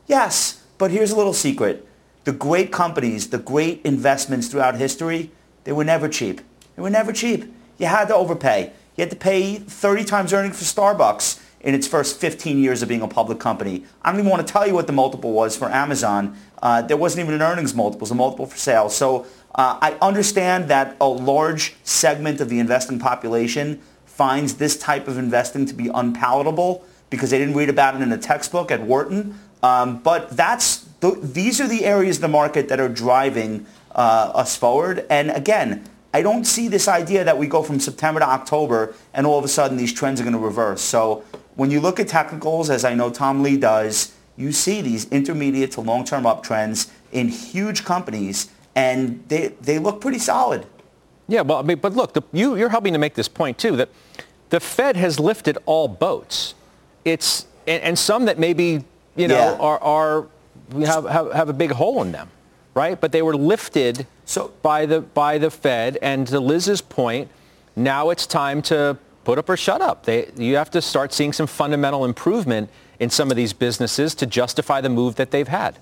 Yes, 0.07 0.63
but 0.77 0.91
here's 0.91 1.11
a 1.11 1.17
little 1.17 1.33
secret. 1.33 1.87
The 2.25 2.33
great 2.33 2.71
companies, 2.73 3.31
the 3.31 3.39
great 3.39 3.81
investments 3.85 4.49
throughout 4.49 4.77
history, 4.77 5.31
they 5.65 5.73
were 5.73 5.85
never 5.85 6.09
cheap. 6.09 6.43
They 6.75 6.83
were 6.83 6.91
never 6.91 7.13
cheap. 7.13 7.53
You 7.79 7.87
had 7.87 8.09
to 8.09 8.15
overpay. 8.15 8.73
You 8.97 9.03
had 9.03 9.11
to 9.11 9.17
pay 9.17 9.57
30 9.57 10.05
times 10.05 10.33
earnings 10.33 10.59
for 10.59 10.65
Starbucks 10.65 11.41
in 11.61 11.75
its 11.75 11.89
first 11.89 12.21
15 12.21 12.59
years 12.59 12.83
of 12.83 12.89
being 12.89 13.03
a 13.03 13.09
public 13.09 13.41
company. 13.41 13.85
I 14.03 14.11
don't 14.11 14.21
even 14.21 14.31
want 14.31 14.47
to 14.47 14.53
tell 14.53 14.67
you 14.67 14.75
what 14.75 14.87
the 14.87 14.93
multiple 14.93 15.33
was 15.33 15.57
for 15.57 15.71
Amazon. 15.71 16.37
Uh, 16.63 16.83
there 16.83 16.97
wasn't 16.97 17.25
even 17.25 17.35
an 17.35 17.43
earnings 17.43 17.75
multiple. 17.75 17.99
It 17.99 18.03
was 18.03 18.11
a 18.11 18.15
multiple 18.15 18.47
for 18.47 18.59
sales. 18.59 18.95
So 18.95 19.27
uh, 19.55 19.79
I 19.81 19.97
understand 20.03 20.69
that 20.69 20.97
a 21.01 21.09
large 21.09 21.77
segment 21.83 22.41
of 22.41 22.51
the 22.51 22.59
investing 22.59 22.99
population 22.99 23.81
finds 24.17 24.55
this 24.55 24.79
type 24.79 25.09
of 25.09 25.19
investing 25.19 25.67
to 25.67 25.75
be 25.75 25.89
unpalatable 25.89 26.83
because 27.11 27.31
they 27.31 27.39
didn't 27.39 27.55
read 27.55 27.69
about 27.69 27.95
it 27.95 28.01
in 28.01 28.11
a 28.11 28.19
textbook 28.19 28.71
at 28.71 28.81
Wharton. 28.81 29.39
Um, 29.63 29.99
but 29.99 30.31
that's 30.31 30.87
th- 31.03 31.19
these 31.23 31.61
are 31.61 31.69
the 31.69 31.85
areas 31.85 32.17
of 32.17 32.23
the 32.23 32.29
market 32.29 32.69
that 32.69 32.81
are 32.81 32.89
driving 32.89 33.67
uh, 33.95 34.33
us 34.35 34.57
forward. 34.57 35.05
And 35.11 35.31
again, 35.31 35.87
I 36.15 36.23
don't 36.23 36.47
see 36.47 36.67
this 36.67 36.89
idea 36.89 37.25
that 37.25 37.37
we 37.37 37.47
go 37.47 37.63
from 37.63 37.79
September 37.79 38.21
to 38.21 38.27
October 38.27 38.95
and 39.13 39.27
all 39.27 39.39
of 39.39 39.45
a 39.45 39.49
sudden 39.49 39.77
these 39.77 39.93
trends 39.93 40.19
are 40.19 40.25
going 40.25 40.33
to 40.33 40.39
reverse. 40.39 40.81
So 40.81 41.23
when 41.55 41.71
you 41.71 41.81
look 41.81 42.01
at 42.01 42.09
technicals, 42.09 42.71
as 42.71 42.87
I 42.87 42.95
know 42.95 43.11
Tom 43.11 43.43
Lee 43.43 43.59
does, 43.59 44.15
you 44.37 44.51
see 44.53 44.81
these 44.81 45.07
intermediate 45.11 45.73
to 45.73 45.83
long-term 45.83 46.25
uptrends 46.25 46.91
in 47.13 47.29
huge 47.29 47.85
companies, 47.85 48.51
and 48.75 49.23
they, 49.29 49.49
they 49.61 49.79
look 49.79 50.01
pretty 50.01 50.19
solid. 50.19 50.67
Yeah, 51.29 51.41
well, 51.41 51.59
I 51.59 51.63
mean, 51.63 51.79
but 51.79 51.95
look, 51.95 52.13
the, 52.13 52.23
you, 52.33 52.57
you're 52.57 52.69
helping 52.69 52.93
to 52.93 52.99
make 52.99 53.15
this 53.15 53.29
point 53.29 53.59
too 53.59 53.77
that 53.77 53.89
the 54.51 54.61
Fed 54.61 54.97
has 54.97 55.19
lifted 55.19 55.59
all 55.67 55.89
boats. 55.89 56.55
It's 57.05 57.47
and, 57.67 57.83
and 57.83 57.99
some 57.99 58.27
that 58.27 58.39
maybe 58.39 58.85
you 59.17 59.29
know 59.29 59.35
yeah. 59.35 59.57
are, 59.59 59.79
are 59.81 60.27
have, 60.85 61.05
have 61.05 61.33
have 61.33 61.49
a 61.49 61.53
big 61.53 61.73
hole 61.73 62.03
in 62.03 62.13
them, 62.13 62.31
right? 62.75 63.01
But 63.01 63.13
they 63.13 63.23
were 63.23 63.37
lifted 63.37 64.07
so, 64.25 64.53
by 64.63 64.87
the 64.87 65.01
by 65.01 65.39
the 65.39 65.51
Fed. 65.51 65.99
And 66.01 66.27
to 66.29 66.39
Liz's 66.39 66.81
point, 66.81 67.29
now 67.75 68.11
it's 68.11 68.27
time 68.27 68.63
to 68.63 68.99
put 69.25 69.39
up 69.39 69.49
or 69.49 69.57
shut 69.57 69.81
up. 69.81 70.05
They, 70.05 70.31
you 70.37 70.55
have 70.55 70.71
to 70.71 70.81
start 70.81 71.13
seeing 71.13 71.33
some 71.33 71.49
fundamental 71.49 72.05
improvement 72.05 72.71
in 73.01 73.11
some 73.11 73.31
of 73.31 73.37
these 73.37 73.53
businesses 73.53 74.15
to 74.15 74.27
justify 74.27 74.81
the 74.81 74.89
move 74.89 75.17
that 75.17 75.33
they've 75.33 75.49
had. 75.49 75.79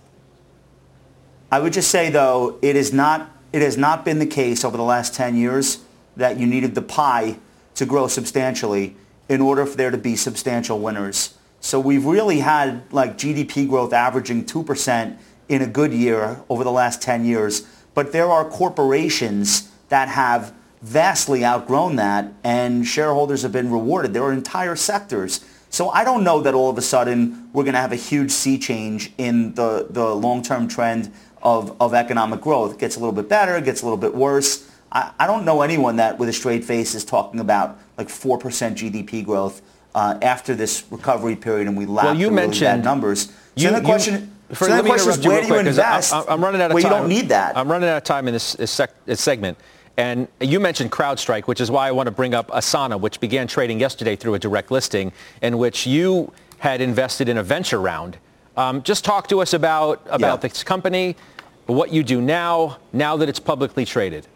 I 1.53 1.61
would 1.61 1.75
just 1.75 1.91
say 1.91 2.09
though, 2.11 2.59
it 2.63 2.75
is 2.75 2.93
not 2.93 3.31
it 3.55 3.63
has 3.63 3.77
not 3.77 4.05
been 4.05 4.19
the 4.19 4.27
case 4.27 4.65
over 4.65 4.77
the 4.77 4.83
last 4.83 5.15
10 5.15 5.37
years 5.37 5.79
that 6.17 6.41
you 6.41 6.45
needed 6.45 6.75
the 6.75 6.83
pie 6.83 7.39
to 7.77 7.87
grow 7.87 8.09
substantially 8.09 8.97
in 9.29 9.41
order 9.41 9.65
for 9.65 9.77
there 9.77 9.93
to 9.93 9.97
be 9.97 10.17
substantial 10.17 10.81
winners. 10.81 11.39
So 11.61 11.79
we've 11.79 12.05
really 12.05 12.41
had 12.41 12.83
like 12.93 13.17
GDP 13.17 13.69
growth 13.69 13.93
averaging 13.93 14.45
2% 14.45 15.17
in 15.49 15.63
a 15.63 15.69
good 15.69 15.93
year 15.93 16.41
over 16.49 16.65
the 16.65 16.73
last 16.73 17.01
10 17.01 17.25
years. 17.25 17.65
But 17.95 18.11
there 18.11 18.29
are 18.29 18.45
corporations 18.45 19.71
that 19.89 20.09
have 20.09 20.53
vastly 20.83 21.45
outgrown 21.45 21.95
that 21.95 22.33
and 22.43 22.85
shareholders 22.85 23.43
have 23.43 23.53
been 23.53 23.71
rewarded. 23.71 24.15
There 24.15 24.25
are 24.25 24.33
entire 24.33 24.75
sectors. 24.75 25.45
So 25.71 25.91
I 25.91 26.03
don't 26.03 26.25
know 26.25 26.41
that 26.41 26.55
all 26.55 26.71
of 26.71 26.79
a 26.79 26.83
sudden 26.83 27.51
we're 27.53 27.63
going 27.63 27.75
to 27.75 27.81
have 27.81 27.93
a 27.93 27.97
huge 27.97 28.33
sea 28.33 28.59
change 28.59 29.13
in 29.17 29.55
the, 29.55 29.87
the 29.91 30.13
long-term 30.13 30.67
trend 30.67 31.13
of, 31.45 31.77
of 31.81 31.95
economic 31.95 32.41
growth. 32.41 32.75
It 32.75 32.79
gets 32.79 32.97
a 32.97 33.01
little 33.01 33.13
bit 33.13 33.29
better, 33.29 33.57
it 33.57 33.65
gets 33.65 33.83
a 33.83 33.85
little 33.85 33.99
bit 33.99 34.15
worse. 34.15 34.69
I, 34.91 35.13
I 35.19 35.27
don't 35.27 35.45
know 35.45 35.63
anyone 35.63 35.97
that 35.97 36.19
with 36.19 36.29
a 36.29 36.33
straight 36.33 36.65
face 36.65 36.95
is 36.95 37.05
talking 37.05 37.41
about 37.41 37.79
like 37.99 38.09
4% 38.09 38.41
GDP 38.41 39.25
growth 39.25 39.63
uh, 39.95 40.19
after 40.23 40.55
this 40.55 40.85
recovery 40.91 41.37
period 41.37 41.69
and 41.69 41.77
we 41.77 41.87
lap 41.87 42.07
well, 42.07 42.17
you 42.17 42.27
the 42.27 42.33
mentioned, 42.33 42.83
bad 42.83 42.85
numbers. 42.85 43.27
So 43.27 43.33
you, 43.57 43.71
the 43.71 43.81
question, 43.81 44.33
you, 44.49 44.55
for, 44.55 44.67
so 44.67 44.83
question 44.83 45.11
is 45.11 45.27
where 45.27 45.43
do 45.43 45.49
you 45.49 45.59
invest 45.59 46.13
I, 46.13 46.33
am 46.33 46.43
running 46.43 46.61
out 46.61 46.71
of 46.71 46.81
time. 46.81 46.91
you 46.91 46.97
don't 46.97 47.09
need 47.09 47.29
that. 47.29 47.57
I'm 47.57 47.71
running 47.71 47.89
out 47.89 47.99
of 47.99 48.05
time 48.05 48.27
in 48.27 48.35
this, 48.35 48.55
this, 48.55 48.71
sec, 48.71 48.93
this 49.05 49.21
segment. 49.21 49.59
And 49.97 50.27
you 50.41 50.59
mentioned 50.59 50.91
CrowdStrike, 50.91 51.45
which 51.45 51.61
is 51.61 51.71
why 51.71 51.87
I 51.87 51.93
want 51.93 52.09
to 52.09 52.11
bring 52.11 52.35
up 52.35 52.49
Asana, 52.49 52.99
which 52.99 53.21
began 53.21 53.47
trading 53.47 53.79
yesterday 53.79 54.17
through 54.17 54.35
a 54.35 54.39
direct 54.41 54.73
listing, 54.73 55.13
in 55.41 55.59
which 55.59 55.87
you 55.87 56.33
had 56.59 56.81
invested 56.81 57.29
in 57.29 57.39
a 57.39 57.43
venture 57.45 57.81
round. 57.81 58.19
Um, 58.57 58.83
just 58.83 59.05
talk 59.05 59.29
to 59.29 59.41
us 59.41 59.53
about, 59.53 60.03
about 60.07 60.43
yeah. 60.43 60.49
this 60.49 60.65
company, 60.65 61.17
what 61.67 61.93
you 61.93 62.03
do 62.03 62.21
now, 62.21 62.79
now 62.93 63.17
that 63.17 63.29
it's 63.29 63.41
publicly 63.41 63.85
traded. 63.85 64.27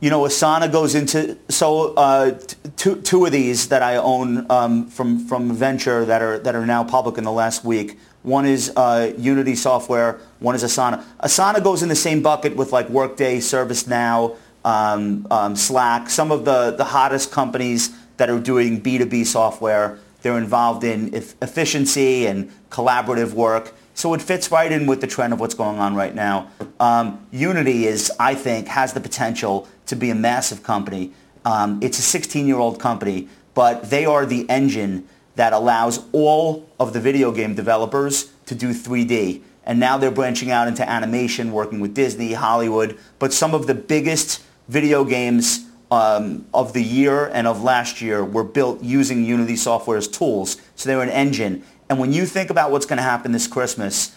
You 0.00 0.10
know, 0.10 0.22
Asana 0.22 0.70
goes 0.70 0.94
into 0.94 1.38
so 1.48 1.94
uh, 1.94 2.38
two, 2.76 3.00
two 3.00 3.24
of 3.24 3.32
these 3.32 3.68
that 3.68 3.82
I 3.82 3.96
own 3.96 4.50
um, 4.50 4.86
from 4.88 5.26
from 5.26 5.54
venture 5.54 6.04
that 6.04 6.20
are 6.20 6.38
that 6.40 6.54
are 6.54 6.66
now 6.66 6.84
public 6.84 7.16
in 7.16 7.24
the 7.24 7.32
last 7.32 7.64
week. 7.64 7.98
One 8.22 8.44
is 8.44 8.72
uh, 8.76 9.14
Unity 9.16 9.54
Software. 9.54 10.20
One 10.40 10.54
is 10.54 10.62
Asana. 10.62 11.04
Asana 11.20 11.62
goes 11.62 11.82
in 11.82 11.88
the 11.88 11.96
same 11.96 12.22
bucket 12.22 12.54
with 12.56 12.72
like 12.72 12.88
Workday, 12.90 13.38
ServiceNow, 13.38 14.36
um, 14.64 15.26
um, 15.30 15.56
Slack. 15.56 16.10
Some 16.10 16.30
of 16.30 16.44
the 16.44 16.72
the 16.72 16.84
hottest 16.84 17.30
companies 17.30 17.90
that 18.16 18.28
are 18.28 18.40
doing 18.40 18.82
B2B 18.82 19.24
software. 19.26 19.98
They're 20.22 20.38
involved 20.38 20.84
in 20.84 21.14
efficiency 21.14 22.26
and 22.26 22.50
collaborative 22.70 23.32
work. 23.32 23.74
So 23.94 24.12
it 24.12 24.20
fits 24.20 24.50
right 24.50 24.70
in 24.70 24.86
with 24.86 25.00
the 25.00 25.06
trend 25.06 25.32
of 25.32 25.40
what's 25.40 25.54
going 25.54 25.78
on 25.78 25.94
right 25.94 26.14
now. 26.14 26.50
Um, 26.80 27.26
Unity 27.30 27.86
is, 27.86 28.12
I 28.18 28.34
think, 28.34 28.66
has 28.68 28.92
the 28.92 29.00
potential 29.00 29.68
to 29.86 29.96
be 29.96 30.10
a 30.10 30.14
massive 30.14 30.62
company. 30.62 31.12
Um, 31.44 31.78
it's 31.80 31.98
a 31.98 32.18
16-year-old 32.18 32.80
company, 32.80 33.28
but 33.54 33.90
they 33.90 34.04
are 34.04 34.26
the 34.26 34.48
engine 34.50 35.08
that 35.36 35.52
allows 35.52 36.04
all 36.12 36.68
of 36.78 36.92
the 36.92 37.00
video 37.00 37.30
game 37.32 37.54
developers 37.54 38.32
to 38.46 38.54
do 38.54 38.70
3D. 38.70 39.42
And 39.64 39.80
now 39.80 39.96
they're 39.96 40.10
branching 40.10 40.50
out 40.50 40.68
into 40.68 40.88
animation, 40.88 41.52
working 41.52 41.80
with 41.80 41.94
Disney, 41.94 42.32
Hollywood. 42.34 42.98
But 43.18 43.32
some 43.32 43.54
of 43.54 43.66
the 43.66 43.74
biggest 43.74 44.42
video 44.68 45.04
games 45.04 45.66
um, 45.90 46.46
of 46.52 46.72
the 46.72 46.82
year 46.82 47.26
and 47.26 47.46
of 47.46 47.62
last 47.62 48.00
year 48.00 48.24
were 48.24 48.44
built 48.44 48.82
using 48.82 49.24
Unity 49.24 49.56
Software's 49.56 50.08
tools. 50.08 50.56
So 50.76 50.88
they 50.88 50.96
were 50.96 51.02
an 51.02 51.10
engine. 51.10 51.64
And 51.88 51.98
when 51.98 52.12
you 52.12 52.26
think 52.26 52.50
about 52.50 52.70
what's 52.70 52.86
going 52.86 52.96
to 52.96 53.02
happen 53.02 53.32
this 53.32 53.46
Christmas, 53.46 54.14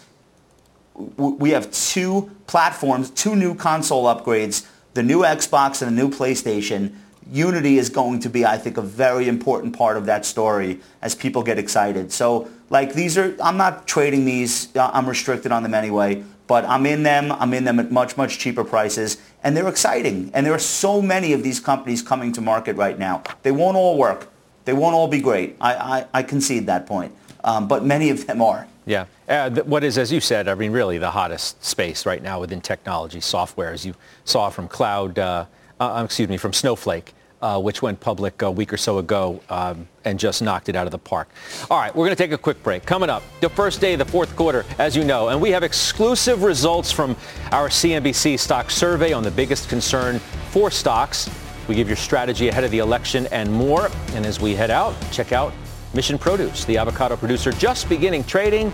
we 1.16 1.50
have 1.50 1.70
two 1.70 2.30
platforms, 2.46 3.10
two 3.10 3.36
new 3.36 3.54
console 3.54 4.04
upgrades, 4.04 4.66
the 4.94 5.02
new 5.02 5.20
Xbox 5.20 5.80
and 5.82 5.96
the 5.96 6.02
new 6.02 6.10
PlayStation. 6.10 6.94
Unity 7.30 7.78
is 7.78 7.90
going 7.90 8.20
to 8.20 8.30
be, 8.30 8.44
I 8.44 8.56
think, 8.56 8.78
a 8.78 8.82
very 8.82 9.28
important 9.28 9.76
part 9.76 9.96
of 9.96 10.06
that 10.06 10.24
story 10.24 10.80
as 11.02 11.14
people 11.14 11.42
get 11.42 11.58
excited. 11.58 12.10
So, 12.10 12.48
like, 12.70 12.94
these 12.94 13.18
are, 13.18 13.36
I'm 13.40 13.56
not 13.56 13.86
trading 13.86 14.24
these. 14.24 14.74
Uh, 14.74 14.90
I'm 14.92 15.06
restricted 15.06 15.52
on 15.52 15.62
them 15.62 15.74
anyway, 15.74 16.24
but 16.46 16.64
I'm 16.64 16.86
in 16.86 17.02
them. 17.02 17.30
I'm 17.30 17.52
in 17.52 17.64
them 17.64 17.78
at 17.78 17.92
much, 17.92 18.16
much 18.16 18.38
cheaper 18.38 18.64
prices, 18.64 19.18
and 19.44 19.56
they're 19.56 19.68
exciting. 19.68 20.30
And 20.32 20.44
there 20.46 20.54
are 20.54 20.58
so 20.58 21.02
many 21.02 21.32
of 21.34 21.42
these 21.42 21.60
companies 21.60 22.02
coming 22.02 22.32
to 22.32 22.40
market 22.40 22.76
right 22.76 22.98
now. 22.98 23.22
They 23.42 23.52
won't 23.52 23.76
all 23.76 23.98
work. 23.98 24.28
They 24.64 24.72
won't 24.72 24.94
all 24.94 25.08
be 25.08 25.20
great. 25.20 25.56
I, 25.60 25.74
I, 25.74 26.06
I 26.14 26.22
concede 26.22 26.66
that 26.66 26.86
point. 26.86 27.14
Um, 27.44 27.68
but 27.68 27.84
many 27.84 28.10
of 28.10 28.26
them 28.26 28.42
are. 28.42 28.66
Yeah. 28.86 29.06
Uh, 29.28 29.50
th- 29.50 29.66
what 29.66 29.84
is, 29.84 29.98
as 29.98 30.10
you 30.10 30.20
said, 30.20 30.48
I 30.48 30.54
mean, 30.54 30.72
really 30.72 30.98
the 30.98 31.10
hottest 31.10 31.62
space 31.64 32.06
right 32.06 32.22
now 32.22 32.40
within 32.40 32.60
technology, 32.60 33.20
software, 33.20 33.72
as 33.72 33.84
you 33.84 33.94
saw 34.24 34.50
from 34.50 34.66
cloud, 34.66 35.18
uh, 35.18 35.44
uh, 35.78 36.02
excuse 36.04 36.28
me, 36.28 36.36
from 36.36 36.52
Snowflake 36.52 37.14
uh, 37.40 37.60
which 37.60 37.82
went 37.82 38.00
public 38.00 38.42
a 38.42 38.50
week 38.50 38.72
or 38.72 38.76
so 38.76 38.98
ago 38.98 39.40
um, 39.48 39.86
and 40.04 40.18
just 40.18 40.42
knocked 40.42 40.68
it 40.68 40.76
out 40.76 40.86
of 40.86 40.90
the 40.90 40.98
park. 40.98 41.28
All 41.70 41.78
right, 41.78 41.94
we're 41.94 42.06
going 42.06 42.16
to 42.16 42.22
take 42.22 42.32
a 42.32 42.38
quick 42.38 42.62
break. 42.62 42.84
Coming 42.84 43.10
up, 43.10 43.22
the 43.40 43.48
first 43.48 43.80
day 43.80 43.92
of 43.92 43.98
the 43.98 44.04
fourth 44.04 44.34
quarter, 44.36 44.64
as 44.78 44.96
you 44.96 45.04
know, 45.04 45.28
and 45.28 45.40
we 45.40 45.50
have 45.50 45.62
exclusive 45.62 46.42
results 46.42 46.90
from 46.90 47.16
our 47.52 47.68
CNBC 47.68 48.38
stock 48.38 48.70
survey 48.70 49.12
on 49.12 49.22
the 49.22 49.30
biggest 49.30 49.68
concern 49.68 50.18
for 50.50 50.70
stocks. 50.70 51.30
We 51.68 51.74
give 51.74 51.86
your 51.86 51.96
strategy 51.96 52.48
ahead 52.48 52.64
of 52.64 52.70
the 52.70 52.78
election 52.78 53.26
and 53.30 53.52
more. 53.52 53.90
And 54.14 54.24
as 54.24 54.40
we 54.40 54.54
head 54.54 54.70
out, 54.70 54.94
check 55.12 55.32
out 55.32 55.52
Mission 55.94 56.18
Produce, 56.18 56.64
the 56.64 56.76
avocado 56.76 57.16
producer 57.16 57.52
just 57.52 57.88
beginning 57.88 58.24
trading 58.24 58.72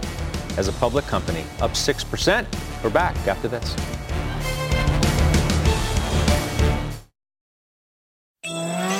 as 0.56 0.68
a 0.68 0.72
public 0.72 1.04
company, 1.06 1.44
up 1.60 1.72
6%. 1.72 2.46
We're 2.82 2.90
back 2.90 3.16
after 3.26 3.48
this. 3.48 3.74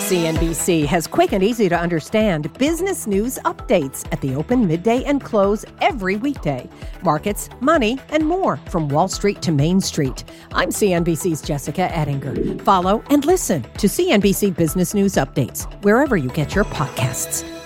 CNBC 0.05 0.85
has 0.85 1.07
quick 1.07 1.33
and 1.33 1.43
easy 1.43 1.67
to 1.67 1.77
understand 1.77 2.53
business 2.59 3.07
news 3.07 3.39
updates 3.47 4.07
at 4.13 4.21
the 4.21 4.35
open, 4.35 4.67
midday, 4.67 5.03
and 5.05 5.25
close 5.25 5.65
every 5.81 6.17
weekday. 6.17 6.69
Markets, 7.03 7.49
money, 7.61 7.99
and 8.11 8.27
more 8.27 8.59
from 8.69 8.91
Wall 8.91 9.09
Street 9.09 9.41
to 9.41 9.51
Main 9.51 9.81
Street. 9.81 10.23
I'm 10.53 10.69
CNBC's 10.69 11.41
Jessica 11.41 11.91
Ettinger. 11.97 12.63
Follow 12.65 13.03
and 13.09 13.25
listen 13.25 13.63
to 13.63 13.87
CNBC 13.87 14.55
Business 14.55 14.93
News 14.93 15.15
Updates 15.15 15.65
wherever 15.83 16.19
you 16.19 16.29
get 16.29 16.55
your 16.55 16.65
podcasts. 16.65 17.64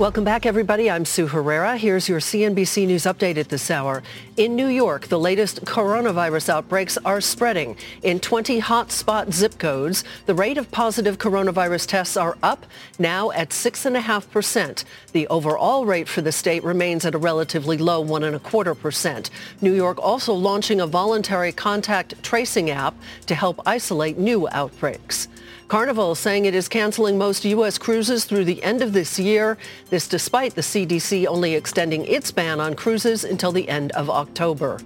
Welcome 0.00 0.24
back, 0.24 0.46
everybody. 0.46 0.90
I'm 0.90 1.04
Sue 1.04 1.26
Herrera. 1.26 1.76
Here's 1.76 2.08
your 2.08 2.20
CNBC 2.20 2.86
News 2.86 3.02
update 3.02 3.36
at 3.36 3.50
this 3.50 3.70
hour. 3.70 4.02
In 4.38 4.56
New 4.56 4.68
York, 4.68 5.08
the 5.08 5.18
latest 5.18 5.66
coronavirus 5.66 6.48
outbreaks 6.48 6.96
are 7.04 7.20
spreading. 7.20 7.76
In 8.02 8.18
20 8.18 8.62
hotspot 8.62 9.30
zip 9.30 9.58
codes, 9.58 10.02
the 10.24 10.32
rate 10.32 10.56
of 10.56 10.70
positive 10.70 11.18
coronavirus 11.18 11.86
tests 11.86 12.16
are 12.16 12.38
up, 12.42 12.64
now 12.98 13.30
at 13.32 13.50
6.5%. 13.50 14.84
The 15.12 15.28
overall 15.28 15.84
rate 15.84 16.08
for 16.08 16.22
the 16.22 16.32
state 16.32 16.64
remains 16.64 17.04
at 17.04 17.14
a 17.14 17.18
relatively 17.18 17.76
low 17.76 18.02
1.25%. 18.02 19.28
New 19.60 19.74
York 19.74 19.98
also 19.98 20.32
launching 20.32 20.80
a 20.80 20.86
voluntary 20.86 21.52
contact 21.52 22.22
tracing 22.22 22.70
app 22.70 22.94
to 23.26 23.34
help 23.34 23.60
isolate 23.66 24.16
new 24.16 24.48
outbreaks. 24.50 25.28
Carnival 25.70 26.16
saying 26.16 26.46
it 26.46 26.54
is 26.56 26.66
canceling 26.66 27.16
most 27.16 27.44
U.S. 27.44 27.78
cruises 27.78 28.24
through 28.24 28.44
the 28.44 28.60
end 28.64 28.82
of 28.82 28.92
this 28.92 29.20
year. 29.20 29.56
This 29.88 30.08
despite 30.08 30.56
the 30.56 30.62
CDC 30.62 31.28
only 31.28 31.54
extending 31.54 32.04
its 32.06 32.32
ban 32.32 32.58
on 32.58 32.74
cruises 32.74 33.22
until 33.22 33.52
the 33.52 33.68
end 33.68 33.92
of 33.92 34.10
October. 34.10 34.80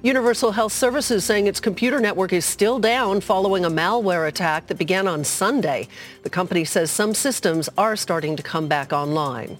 Universal 0.00 0.52
Health 0.52 0.72
Services 0.72 1.22
saying 1.22 1.48
its 1.48 1.60
computer 1.60 2.00
network 2.00 2.32
is 2.32 2.46
still 2.46 2.78
down 2.78 3.20
following 3.20 3.66
a 3.66 3.70
malware 3.70 4.26
attack 4.26 4.68
that 4.68 4.78
began 4.78 5.06
on 5.06 5.22
Sunday. 5.22 5.86
The 6.22 6.30
company 6.30 6.64
says 6.64 6.90
some 6.90 7.12
systems 7.12 7.68
are 7.76 7.94
starting 7.94 8.34
to 8.36 8.42
come 8.42 8.68
back 8.68 8.90
online. 8.90 9.58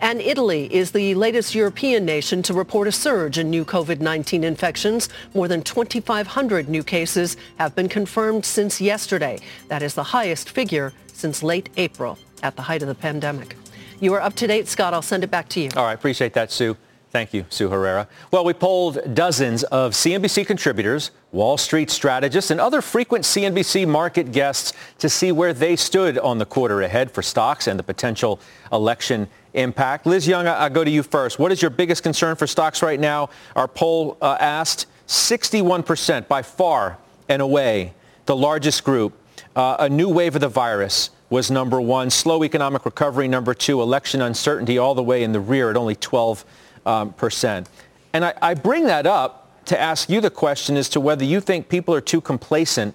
And 0.00 0.20
Italy 0.20 0.72
is 0.72 0.92
the 0.92 1.14
latest 1.14 1.54
European 1.54 2.04
nation 2.04 2.42
to 2.42 2.54
report 2.54 2.86
a 2.86 2.92
surge 2.92 3.38
in 3.38 3.48
new 3.48 3.64
COVID-19 3.64 4.42
infections. 4.42 5.08
More 5.34 5.48
than 5.48 5.62
2,500 5.62 6.68
new 6.68 6.82
cases 6.82 7.36
have 7.58 7.74
been 7.74 7.88
confirmed 7.88 8.44
since 8.44 8.80
yesterday. 8.80 9.38
That 9.68 9.82
is 9.82 9.94
the 9.94 10.02
highest 10.02 10.50
figure 10.50 10.92
since 11.12 11.42
late 11.42 11.70
April 11.78 12.18
at 12.42 12.56
the 12.56 12.62
height 12.62 12.82
of 12.82 12.88
the 12.88 12.94
pandemic. 12.94 13.56
You 13.98 14.12
are 14.14 14.20
up 14.20 14.34
to 14.34 14.46
date, 14.46 14.68
Scott. 14.68 14.92
I'll 14.92 15.00
send 15.00 15.24
it 15.24 15.30
back 15.30 15.48
to 15.50 15.60
you. 15.60 15.70
All 15.74 15.84
right. 15.84 15.94
Appreciate 15.94 16.34
that, 16.34 16.52
Sue. 16.52 16.76
Thank 17.10 17.32
you, 17.32 17.46
Sue 17.48 17.70
Herrera. 17.70 18.08
Well, 18.30 18.44
we 18.44 18.52
polled 18.52 19.14
dozens 19.14 19.62
of 19.64 19.92
CNBC 19.92 20.46
contributors, 20.46 21.12
Wall 21.32 21.56
Street 21.56 21.88
strategists, 21.88 22.50
and 22.50 22.60
other 22.60 22.82
frequent 22.82 23.24
CNBC 23.24 23.88
market 23.88 24.32
guests 24.32 24.74
to 24.98 25.08
see 25.08 25.32
where 25.32 25.54
they 25.54 25.76
stood 25.76 26.18
on 26.18 26.36
the 26.36 26.44
quarter 26.44 26.82
ahead 26.82 27.10
for 27.10 27.22
stocks 27.22 27.68
and 27.68 27.78
the 27.78 27.82
potential 27.82 28.38
election 28.70 29.28
impact. 29.56 30.06
Liz 30.06 30.26
Young, 30.26 30.46
I'll 30.46 30.70
go 30.70 30.84
to 30.84 30.90
you 30.90 31.02
first. 31.02 31.38
What 31.38 31.50
is 31.50 31.60
your 31.60 31.70
biggest 31.70 32.02
concern 32.02 32.36
for 32.36 32.46
stocks 32.46 32.82
right 32.82 33.00
now? 33.00 33.30
Our 33.56 33.66
poll 33.66 34.16
uh, 34.20 34.36
asked 34.38 34.86
61% 35.08 36.28
by 36.28 36.42
far 36.42 36.98
and 37.28 37.42
away 37.42 37.94
the 38.26 38.36
largest 38.36 38.84
group. 38.84 39.14
Uh, 39.54 39.76
a 39.80 39.88
new 39.88 40.08
wave 40.08 40.34
of 40.34 40.40
the 40.40 40.48
virus 40.48 41.10
was 41.30 41.50
number 41.50 41.80
one. 41.80 42.10
Slow 42.10 42.44
economic 42.44 42.84
recovery, 42.84 43.26
number 43.26 43.54
two. 43.54 43.82
Election 43.82 44.22
uncertainty 44.22 44.78
all 44.78 44.94
the 44.94 45.02
way 45.02 45.22
in 45.22 45.32
the 45.32 45.40
rear 45.40 45.70
at 45.70 45.76
only 45.76 45.96
12 45.96 46.44
um, 46.84 47.12
percent. 47.14 47.68
And 48.12 48.24
I, 48.24 48.34
I 48.40 48.54
bring 48.54 48.84
that 48.84 49.06
up 49.06 49.64
to 49.66 49.80
ask 49.80 50.08
you 50.08 50.20
the 50.20 50.30
question 50.30 50.76
as 50.76 50.88
to 50.90 51.00
whether 51.00 51.24
you 51.24 51.40
think 51.40 51.68
people 51.68 51.94
are 51.94 52.00
too 52.00 52.20
complacent 52.20 52.94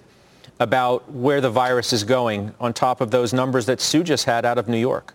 about 0.58 1.10
where 1.10 1.40
the 1.40 1.50
virus 1.50 1.92
is 1.92 2.04
going 2.04 2.54
on 2.60 2.72
top 2.72 3.00
of 3.00 3.10
those 3.10 3.32
numbers 3.32 3.66
that 3.66 3.80
Sue 3.80 4.02
just 4.02 4.24
had 4.24 4.44
out 4.44 4.58
of 4.58 4.68
New 4.68 4.78
York. 4.78 5.14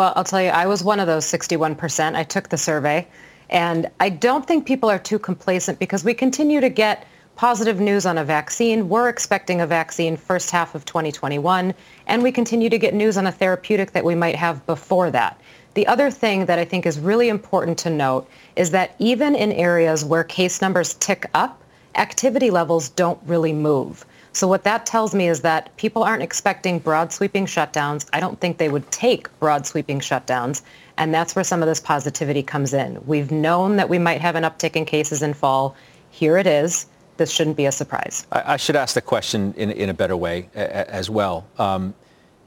Well, 0.00 0.14
I'll 0.16 0.24
tell 0.24 0.40
you, 0.40 0.48
I 0.48 0.66
was 0.66 0.82
one 0.82 0.98
of 0.98 1.06
those 1.06 1.26
61%. 1.26 2.16
I 2.16 2.22
took 2.22 2.48
the 2.48 2.56
survey. 2.56 3.06
And 3.50 3.90
I 4.00 4.08
don't 4.08 4.46
think 4.46 4.64
people 4.64 4.88
are 4.88 4.98
too 4.98 5.18
complacent 5.18 5.78
because 5.78 6.04
we 6.04 6.14
continue 6.14 6.58
to 6.62 6.70
get 6.70 7.06
positive 7.36 7.80
news 7.80 8.06
on 8.06 8.16
a 8.16 8.24
vaccine. 8.24 8.88
We're 8.88 9.10
expecting 9.10 9.60
a 9.60 9.66
vaccine 9.66 10.16
first 10.16 10.50
half 10.50 10.74
of 10.74 10.86
2021. 10.86 11.74
And 12.06 12.22
we 12.22 12.32
continue 12.32 12.70
to 12.70 12.78
get 12.78 12.94
news 12.94 13.18
on 13.18 13.26
a 13.26 13.30
therapeutic 13.30 13.92
that 13.92 14.02
we 14.02 14.14
might 14.14 14.36
have 14.36 14.64
before 14.64 15.10
that. 15.10 15.38
The 15.74 15.86
other 15.86 16.10
thing 16.10 16.46
that 16.46 16.58
I 16.58 16.64
think 16.64 16.86
is 16.86 16.98
really 16.98 17.28
important 17.28 17.76
to 17.80 17.90
note 17.90 18.26
is 18.56 18.70
that 18.70 18.94
even 18.98 19.34
in 19.34 19.52
areas 19.52 20.02
where 20.02 20.24
case 20.24 20.62
numbers 20.62 20.94
tick 20.94 21.26
up, 21.34 21.60
activity 21.94 22.48
levels 22.48 22.88
don't 22.88 23.20
really 23.26 23.52
move. 23.52 24.06
So 24.32 24.46
what 24.46 24.64
that 24.64 24.86
tells 24.86 25.14
me 25.14 25.28
is 25.28 25.40
that 25.40 25.76
people 25.76 26.02
aren't 26.02 26.22
expecting 26.22 26.78
broad 26.78 27.12
sweeping 27.12 27.46
shutdowns. 27.46 28.08
I 28.12 28.20
don't 28.20 28.38
think 28.40 28.58
they 28.58 28.68
would 28.68 28.88
take 28.90 29.28
broad 29.40 29.66
sweeping 29.66 30.00
shutdowns. 30.00 30.62
And 30.98 31.12
that's 31.12 31.34
where 31.34 31.44
some 31.44 31.62
of 31.62 31.68
this 31.68 31.80
positivity 31.80 32.42
comes 32.42 32.72
in. 32.72 33.02
We've 33.06 33.30
known 33.30 33.76
that 33.76 33.88
we 33.88 33.98
might 33.98 34.20
have 34.20 34.36
an 34.36 34.44
uptick 34.44 34.76
in 34.76 34.84
cases 34.84 35.22
in 35.22 35.34
fall. 35.34 35.74
Here 36.10 36.36
it 36.36 36.46
is. 36.46 36.86
This 37.16 37.30
shouldn't 37.30 37.56
be 37.56 37.66
a 37.66 37.72
surprise. 37.72 38.26
I, 38.32 38.54
I 38.54 38.56
should 38.56 38.76
ask 38.76 38.94
the 38.94 39.00
question 39.00 39.52
in, 39.56 39.70
in 39.72 39.88
a 39.88 39.94
better 39.94 40.16
way 40.16 40.48
a, 40.54 40.90
as 40.90 41.10
well. 41.10 41.46
Um, 41.58 41.94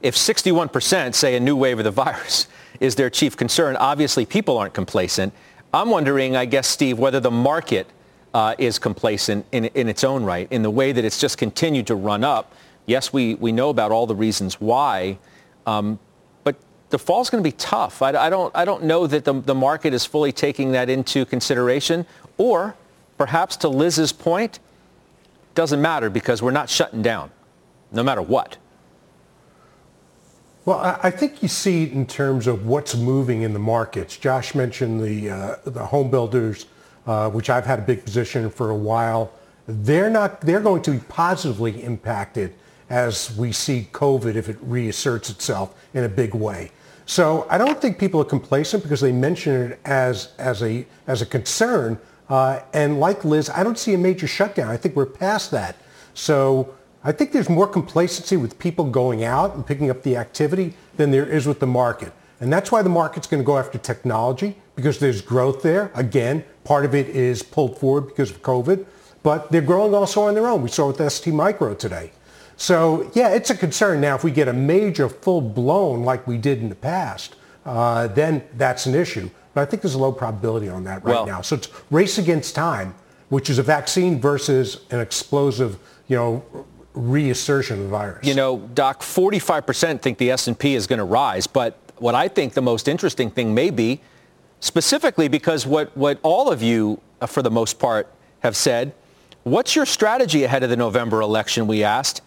if 0.02 0.14
61% 0.14 1.14
say 1.14 1.36
a 1.36 1.40
new 1.40 1.56
wave 1.56 1.78
of 1.78 1.84
the 1.84 1.90
virus 1.90 2.46
is 2.80 2.94
their 2.94 3.10
chief 3.10 3.36
concern, 3.36 3.76
obviously 3.76 4.26
people 4.26 4.58
aren't 4.58 4.74
complacent. 4.74 5.32
I'm 5.72 5.90
wondering, 5.90 6.36
I 6.36 6.44
guess, 6.44 6.68
Steve, 6.68 6.98
whether 6.98 7.20
the 7.20 7.30
market 7.30 7.88
uh, 8.34 8.54
is 8.58 8.78
complacent 8.78 9.46
in, 9.52 9.66
in 9.66 9.88
its 9.88 10.04
own 10.04 10.24
right, 10.24 10.48
in 10.50 10.62
the 10.62 10.70
way 10.70 10.92
that 10.92 11.04
it's 11.04 11.20
just 11.20 11.38
continued 11.38 11.86
to 11.86 11.94
run 11.94 12.24
up. 12.24 12.52
Yes, 12.84 13.12
we, 13.12 13.36
we 13.36 13.52
know 13.52 13.70
about 13.70 13.92
all 13.92 14.06
the 14.06 14.14
reasons 14.16 14.60
why, 14.60 15.18
um, 15.66 15.98
but 16.42 16.56
the 16.90 16.98
fall's 16.98 17.30
going 17.30 17.42
to 17.42 17.48
be 17.48 17.56
tough. 17.56 18.02
I, 18.02 18.08
I, 18.08 18.28
don't, 18.28 18.54
I 18.54 18.64
don't 18.64 18.84
know 18.84 19.06
that 19.06 19.24
the, 19.24 19.32
the 19.40 19.54
market 19.54 19.94
is 19.94 20.04
fully 20.04 20.32
taking 20.32 20.72
that 20.72 20.90
into 20.90 21.24
consideration, 21.24 22.04
or 22.36 22.74
perhaps 23.16 23.56
to 23.58 23.68
Liz's 23.68 24.12
point, 24.12 24.58
doesn't 25.54 25.80
matter 25.80 26.10
because 26.10 26.42
we're 26.42 26.50
not 26.50 26.68
shutting 26.68 27.00
down, 27.00 27.30
no 27.92 28.02
matter 28.02 28.20
what. 28.20 28.56
Well, 30.64 30.98
I 31.02 31.10
think 31.10 31.42
you 31.42 31.48
see 31.48 31.82
it 31.82 31.92
in 31.92 32.06
terms 32.06 32.46
of 32.46 32.66
what's 32.66 32.96
moving 32.96 33.42
in 33.42 33.52
the 33.52 33.58
markets. 33.58 34.16
Josh 34.16 34.54
mentioned 34.54 35.04
the 35.04 35.28
uh, 35.28 35.56
the 35.66 35.84
home 35.84 36.10
builders, 36.10 36.64
uh, 37.06 37.30
which 37.30 37.50
I've 37.50 37.66
had 37.66 37.78
a 37.78 37.82
big 37.82 38.04
position 38.04 38.50
for 38.50 38.70
a 38.70 38.76
while. 38.76 39.32
They're 39.66 40.10
not. 40.10 40.40
They're 40.40 40.60
going 40.60 40.82
to 40.82 40.92
be 40.92 41.00
positively 41.08 41.82
impacted 41.82 42.54
as 42.90 43.34
we 43.36 43.52
see 43.52 43.88
COVID 43.92 44.34
if 44.34 44.48
it 44.48 44.58
reasserts 44.60 45.30
itself 45.30 45.74
in 45.94 46.04
a 46.04 46.08
big 46.08 46.34
way. 46.34 46.70
So 47.06 47.46
I 47.50 47.58
don't 47.58 47.80
think 47.80 47.98
people 47.98 48.20
are 48.20 48.26
complacent 48.26 48.82
because 48.82 49.00
they 49.00 49.12
mention 49.12 49.72
it 49.72 49.80
as 49.84 50.32
as 50.38 50.62
a 50.62 50.86
as 51.06 51.22
a 51.22 51.26
concern. 51.26 51.98
Uh, 52.28 52.60
and 52.72 53.00
like 53.00 53.24
Liz, 53.24 53.50
I 53.50 53.62
don't 53.62 53.78
see 53.78 53.94
a 53.94 53.98
major 53.98 54.26
shutdown. 54.26 54.68
I 54.68 54.76
think 54.76 54.96
we're 54.96 55.06
past 55.06 55.50
that. 55.50 55.76
So 56.14 56.74
I 57.02 57.12
think 57.12 57.32
there's 57.32 57.50
more 57.50 57.66
complacency 57.66 58.38
with 58.38 58.58
people 58.58 58.84
going 58.86 59.24
out 59.24 59.54
and 59.54 59.66
picking 59.66 59.90
up 59.90 60.02
the 60.02 60.16
activity 60.16 60.74
than 60.96 61.10
there 61.10 61.26
is 61.26 61.46
with 61.46 61.60
the 61.60 61.66
market. 61.66 62.12
And 62.40 62.50
that's 62.52 62.72
why 62.72 62.80
the 62.80 62.88
market's 62.88 63.26
going 63.26 63.42
to 63.42 63.46
go 63.46 63.58
after 63.58 63.76
technology 63.76 64.56
because 64.74 64.98
there's 64.98 65.20
growth 65.20 65.62
there. 65.62 65.90
Again, 65.94 66.44
part 66.64 66.84
of 66.84 66.94
it 66.94 67.08
is 67.08 67.42
pulled 67.42 67.78
forward 67.78 68.08
because 68.08 68.30
of 68.30 68.42
COVID, 68.42 68.84
but 69.22 69.50
they're 69.52 69.62
growing 69.62 69.94
also 69.94 70.22
on 70.22 70.34
their 70.34 70.46
own. 70.46 70.62
We 70.62 70.68
saw 70.68 70.88
with 70.88 71.12
ST 71.12 71.34
Micro 71.34 71.74
today. 71.74 72.12
So 72.56 73.10
yeah, 73.14 73.30
it's 73.30 73.50
a 73.50 73.56
concern. 73.56 74.00
Now, 74.00 74.14
if 74.14 74.24
we 74.24 74.30
get 74.30 74.48
a 74.48 74.52
major 74.52 75.08
full 75.08 75.40
blown 75.40 76.02
like 76.02 76.26
we 76.26 76.38
did 76.38 76.60
in 76.60 76.68
the 76.68 76.74
past, 76.74 77.36
uh, 77.64 78.08
then 78.08 78.44
that's 78.56 78.86
an 78.86 78.94
issue. 78.94 79.30
But 79.54 79.62
I 79.62 79.64
think 79.66 79.82
there's 79.82 79.94
a 79.94 79.98
low 79.98 80.12
probability 80.12 80.68
on 80.68 80.84
that 80.84 81.04
right 81.04 81.14
well, 81.14 81.26
now. 81.26 81.40
So 81.40 81.56
it's 81.56 81.68
race 81.90 82.18
against 82.18 82.54
time, 82.54 82.94
which 83.28 83.48
is 83.48 83.58
a 83.58 83.62
vaccine 83.62 84.20
versus 84.20 84.80
an 84.90 85.00
explosive, 85.00 85.78
you 86.08 86.16
know, 86.16 86.66
reassertion 86.94 87.78
of 87.78 87.84
the 87.84 87.90
virus. 87.90 88.26
You 88.26 88.34
know, 88.34 88.58
Doc, 88.74 89.00
45% 89.00 90.00
think 90.00 90.18
the 90.18 90.30
S&P 90.30 90.74
is 90.74 90.86
going 90.86 90.98
to 90.98 91.04
rise, 91.04 91.46
but 91.46 91.78
what 91.98 92.14
I 92.14 92.28
think 92.28 92.54
the 92.54 92.62
most 92.62 92.88
interesting 92.88 93.30
thing 93.30 93.54
may 93.54 93.70
be, 93.70 94.00
specifically 94.60 95.28
because 95.28 95.66
what, 95.66 95.96
what 95.96 96.18
all 96.22 96.50
of 96.50 96.62
you, 96.62 97.00
uh, 97.20 97.26
for 97.26 97.42
the 97.42 97.50
most 97.50 97.78
part, 97.78 98.08
have 98.40 98.56
said, 98.56 98.94
what's 99.42 99.76
your 99.76 99.86
strategy 99.86 100.44
ahead 100.44 100.62
of 100.62 100.70
the 100.70 100.76
November 100.76 101.20
election, 101.20 101.66
we 101.66 101.82
asked. 101.82 102.22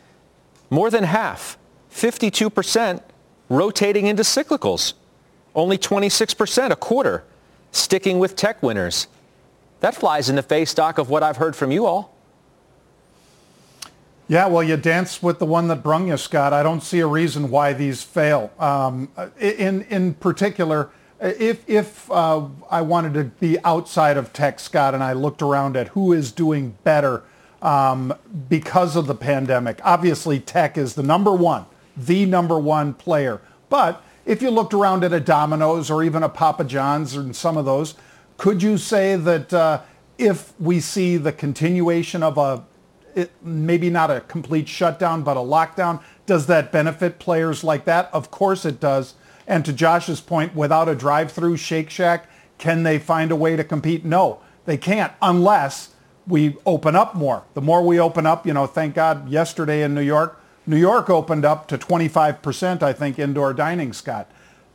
More 0.70 0.90
than 0.90 1.04
half, 1.04 1.58
52%, 1.92 3.02
rotating 3.50 4.08
into 4.08 4.24
cyclicals. 4.24 4.94
Only 5.56 5.78
26%, 5.78 6.72
a 6.72 6.76
quarter, 6.76 7.24
sticking 7.72 8.20
with 8.20 8.36
tech 8.36 8.62
winners. 8.62 9.08
That 9.80 9.96
flies 9.96 10.30
in 10.30 10.36
the 10.36 10.44
face, 10.44 10.74
Doc, 10.74 10.98
of 10.98 11.10
what 11.10 11.24
I've 11.24 11.38
heard 11.38 11.56
from 11.56 11.72
you 11.72 11.86
all. 11.86 12.14
Yeah, 14.30 14.48
well, 14.48 14.62
you 14.62 14.76
dance 14.76 15.24
with 15.24 15.40
the 15.40 15.46
one 15.46 15.70
that 15.70 15.82
brung 15.84 16.10
you, 16.10 16.18
Scott. 16.18 16.52
I 16.52 16.62
don't 16.62 16.82
see 16.82 17.00
a 17.00 17.08
reason 17.08 17.50
why 17.50 17.72
these 17.72 18.04
fail. 18.04 18.52
Um, 18.60 19.10
in 19.40 19.84
in 19.84 20.16
particular, 20.16 20.90
if 21.20 21.68
if 21.68 22.10
uh, 22.12 22.46
I 22.70 22.82
wanted 22.82 23.14
to 23.16 23.24
be 23.26 23.58
outside 23.64 24.18
of 24.18 24.34
tech, 24.34 24.60
Scott, 24.60 24.94
and 24.94 25.04
I 25.04 25.14
looked 25.14 25.42
around 25.42 25.76
at 25.76 25.90
who 25.90 26.14
is 26.14 26.32
doing 26.32 26.78
better 26.84 27.24
um, 27.62 28.14
because 28.50 28.96
of 28.96 29.08
the 29.08 29.16
pandemic, 29.16 29.80
obviously 29.84 30.40
tech 30.40 30.78
is 30.78 30.96
the 30.96 31.04
number 31.04 31.32
one, 31.34 31.66
the 31.96 32.26
number 32.26 32.60
one 32.60 32.94
player. 32.94 33.42
But 33.70 34.04
if 34.26 34.42
you 34.42 34.52
looked 34.52 34.74
around 34.74 35.04
at 35.04 35.14
a 35.14 35.20
Domino's 35.20 35.90
or 35.90 36.04
even 36.04 36.22
a 36.22 36.30
Papa 36.30 36.64
John's 36.64 37.16
and 37.16 37.36
some 37.36 37.58
of 37.58 37.66
those, 37.66 37.96
could 38.38 38.62
you 38.62 38.78
say 38.78 39.16
that 39.16 39.54
uh, 39.54 39.82
if 40.18 40.54
we 40.60 40.80
see 40.80 41.18
the 41.18 41.32
continuation 41.32 42.22
of 42.24 42.38
a 42.38 42.64
it, 43.16 43.32
maybe 43.42 43.90
not 43.90 44.12
a 44.12 44.22
complete 44.22 44.70
shutdown, 44.70 45.24
but 45.24 45.38
a 45.38 45.40
lockdown. 45.40 46.02
Does 46.28 46.46
that 46.46 46.72
benefit 46.72 47.18
players 47.18 47.64
like 47.64 47.86
that? 47.86 48.12
Of 48.14 48.30
course 48.30 48.64
it 48.64 48.80
does. 48.80 49.16
And 49.48 49.64
to 49.66 49.74
Josh's 49.74 50.20
point, 50.22 50.56
without 50.56 50.90
a 50.90 50.96
drive-through 50.96 51.58
Shake 51.58 51.90
Shack, 51.90 52.30
can 52.58 52.84
they 52.84 53.00
find 53.00 53.32
a 53.32 53.36
way 53.36 53.56
to 53.56 53.64
compete? 53.64 54.04
No, 54.04 54.42
they 54.66 54.78
can't 54.78 55.14
unless 55.22 55.90
we 56.28 56.58
open 56.66 56.96
up 56.96 57.16
more. 57.16 57.44
The 57.54 57.62
more 57.62 57.82
we 57.82 58.00
open 58.00 58.26
up, 58.26 58.46
you 58.46 58.54
know, 58.54 58.68
thank 58.68 58.96
God 58.96 59.30
yesterday 59.30 59.84
in 59.84 59.96
New 59.96 60.02
York, 60.02 60.42
New 60.66 60.78
York 60.78 61.10
opened 61.10 61.46
up 61.46 61.68
to 61.70 61.78
25%, 61.78 62.84
I 62.84 62.92
think, 62.92 63.18
indoor 63.18 63.54
dining, 63.54 63.94
Scott. 63.94 64.30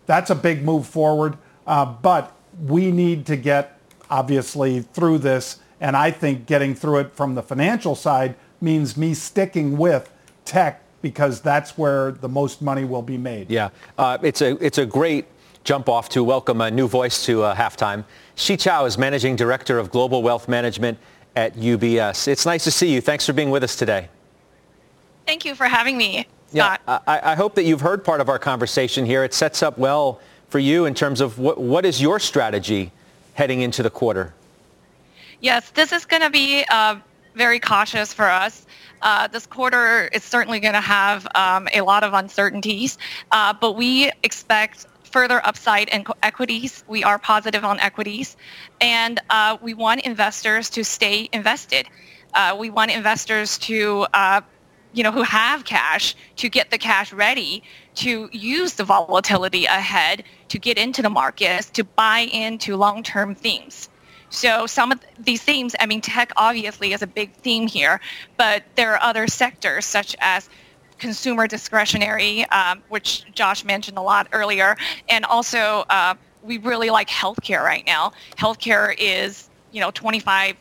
That's 0.06 0.30
a 0.30 0.34
big 0.34 0.64
move 0.64 0.86
forward. 0.86 1.36
Uh, 1.66 1.84
but 1.84 2.34
we 2.58 2.90
need 2.90 3.26
to 3.26 3.36
get, 3.36 3.78
obviously, 4.08 4.80
through 4.80 5.18
this 5.18 5.58
and 5.82 5.96
I 5.96 6.12
think 6.12 6.46
getting 6.46 6.76
through 6.76 6.98
it 6.98 7.12
from 7.12 7.34
the 7.34 7.42
financial 7.42 7.96
side 7.96 8.36
means 8.60 8.96
me 8.96 9.14
sticking 9.14 9.76
with 9.76 10.08
tech 10.44 10.81
because 11.02 11.40
that's 11.40 11.76
where 11.76 12.12
the 12.12 12.28
most 12.28 12.62
money 12.62 12.84
will 12.84 13.02
be 13.02 13.18
made. 13.18 13.50
Yeah, 13.50 13.70
uh, 13.98 14.18
it's 14.22 14.40
a 14.40 14.56
it's 14.64 14.78
a 14.78 14.86
great 14.86 15.26
jump 15.64 15.88
off 15.88 16.08
to 16.10 16.24
welcome 16.24 16.60
a 16.60 16.70
new 16.70 16.88
voice 16.88 17.24
to 17.26 17.42
uh, 17.42 17.54
halftime. 17.54 18.04
Shi 18.34 18.56
Chow 18.56 18.84
is 18.84 18.96
managing 18.96 19.36
director 19.36 19.78
of 19.78 19.90
global 19.90 20.22
wealth 20.22 20.48
management 20.48 20.98
at 21.36 21.54
UBS. 21.56 22.28
It's 22.28 22.46
nice 22.46 22.64
to 22.64 22.70
see 22.70 22.92
you. 22.92 23.00
Thanks 23.00 23.26
for 23.26 23.32
being 23.32 23.50
with 23.50 23.62
us 23.62 23.76
today. 23.76 24.08
Thank 25.26 25.44
you 25.44 25.54
for 25.54 25.66
having 25.66 25.96
me. 25.96 26.26
Scott. 26.48 26.80
Yeah, 26.86 26.98
I, 27.06 27.32
I 27.32 27.34
hope 27.34 27.54
that 27.54 27.64
you've 27.64 27.80
heard 27.80 28.04
part 28.04 28.20
of 28.20 28.28
our 28.28 28.38
conversation 28.38 29.06
here. 29.06 29.24
It 29.24 29.32
sets 29.34 29.62
up 29.62 29.78
well 29.78 30.20
for 30.48 30.58
you 30.58 30.84
in 30.84 30.94
terms 30.94 31.20
of 31.20 31.38
what, 31.38 31.58
what 31.58 31.86
is 31.86 32.00
your 32.00 32.18
strategy 32.18 32.92
heading 33.34 33.62
into 33.62 33.82
the 33.82 33.90
quarter? 33.90 34.34
Yes, 35.40 35.70
this 35.70 35.92
is 35.92 36.04
going 36.04 36.22
to 36.22 36.30
be 36.30 36.64
uh, 36.70 36.96
very 37.34 37.58
cautious 37.58 38.12
for 38.12 38.28
us. 38.28 38.66
Uh, 39.02 39.26
this 39.26 39.46
quarter 39.46 40.08
is 40.12 40.22
certainly 40.22 40.60
going 40.60 40.74
to 40.74 40.80
have 40.80 41.26
um, 41.34 41.68
a 41.74 41.80
lot 41.80 42.04
of 42.04 42.14
uncertainties, 42.14 42.98
uh, 43.32 43.52
but 43.52 43.72
we 43.72 44.10
expect 44.22 44.86
further 45.02 45.44
upside 45.46 45.88
in 45.88 46.04
equities. 46.22 46.84
We 46.88 47.04
are 47.04 47.18
positive 47.18 47.64
on 47.64 47.80
equities, 47.80 48.36
and 48.80 49.20
uh, 49.28 49.58
we 49.60 49.74
want 49.74 50.02
investors 50.02 50.70
to 50.70 50.84
stay 50.84 51.28
invested. 51.32 51.88
Uh, 52.34 52.56
we 52.58 52.70
want 52.70 52.90
investors 52.90 53.58
to 53.58 54.06
uh, 54.14 54.40
you 54.92 55.02
know, 55.02 55.10
who 55.10 55.22
have 55.22 55.64
cash 55.64 56.14
to 56.36 56.48
get 56.48 56.70
the 56.70 56.78
cash 56.78 57.12
ready 57.12 57.62
to 57.94 58.28
use 58.32 58.74
the 58.74 58.84
volatility 58.84 59.64
ahead 59.64 60.24
to 60.48 60.58
get 60.58 60.78
into 60.78 61.02
the 61.02 61.10
markets, 61.10 61.70
to 61.70 61.84
buy 61.84 62.20
into 62.20 62.76
long-term 62.76 63.34
themes. 63.34 63.88
So 64.32 64.66
some 64.66 64.92
of 64.92 65.00
these 65.18 65.42
themes, 65.42 65.76
I 65.78 65.84
mean, 65.84 66.00
tech 66.00 66.32
obviously 66.36 66.94
is 66.94 67.02
a 67.02 67.06
big 67.06 67.34
theme 67.34 67.66
here, 67.68 68.00
but 68.38 68.64
there 68.76 68.94
are 68.94 69.02
other 69.02 69.26
sectors 69.26 69.84
such 69.84 70.16
as 70.20 70.48
consumer 70.98 71.46
discretionary, 71.46 72.46
um, 72.46 72.82
which 72.88 73.24
Josh 73.34 73.62
mentioned 73.62 73.98
a 73.98 74.02
lot 74.02 74.28
earlier, 74.32 74.76
and 75.10 75.26
also 75.26 75.84
uh, 75.90 76.14
we 76.42 76.56
really 76.58 76.88
like 76.88 77.08
healthcare 77.08 77.62
right 77.62 77.84
now. 77.86 78.12
Healthcare 78.38 78.94
is, 78.98 79.50
you 79.70 79.80
know, 79.80 79.90
25 79.90 80.56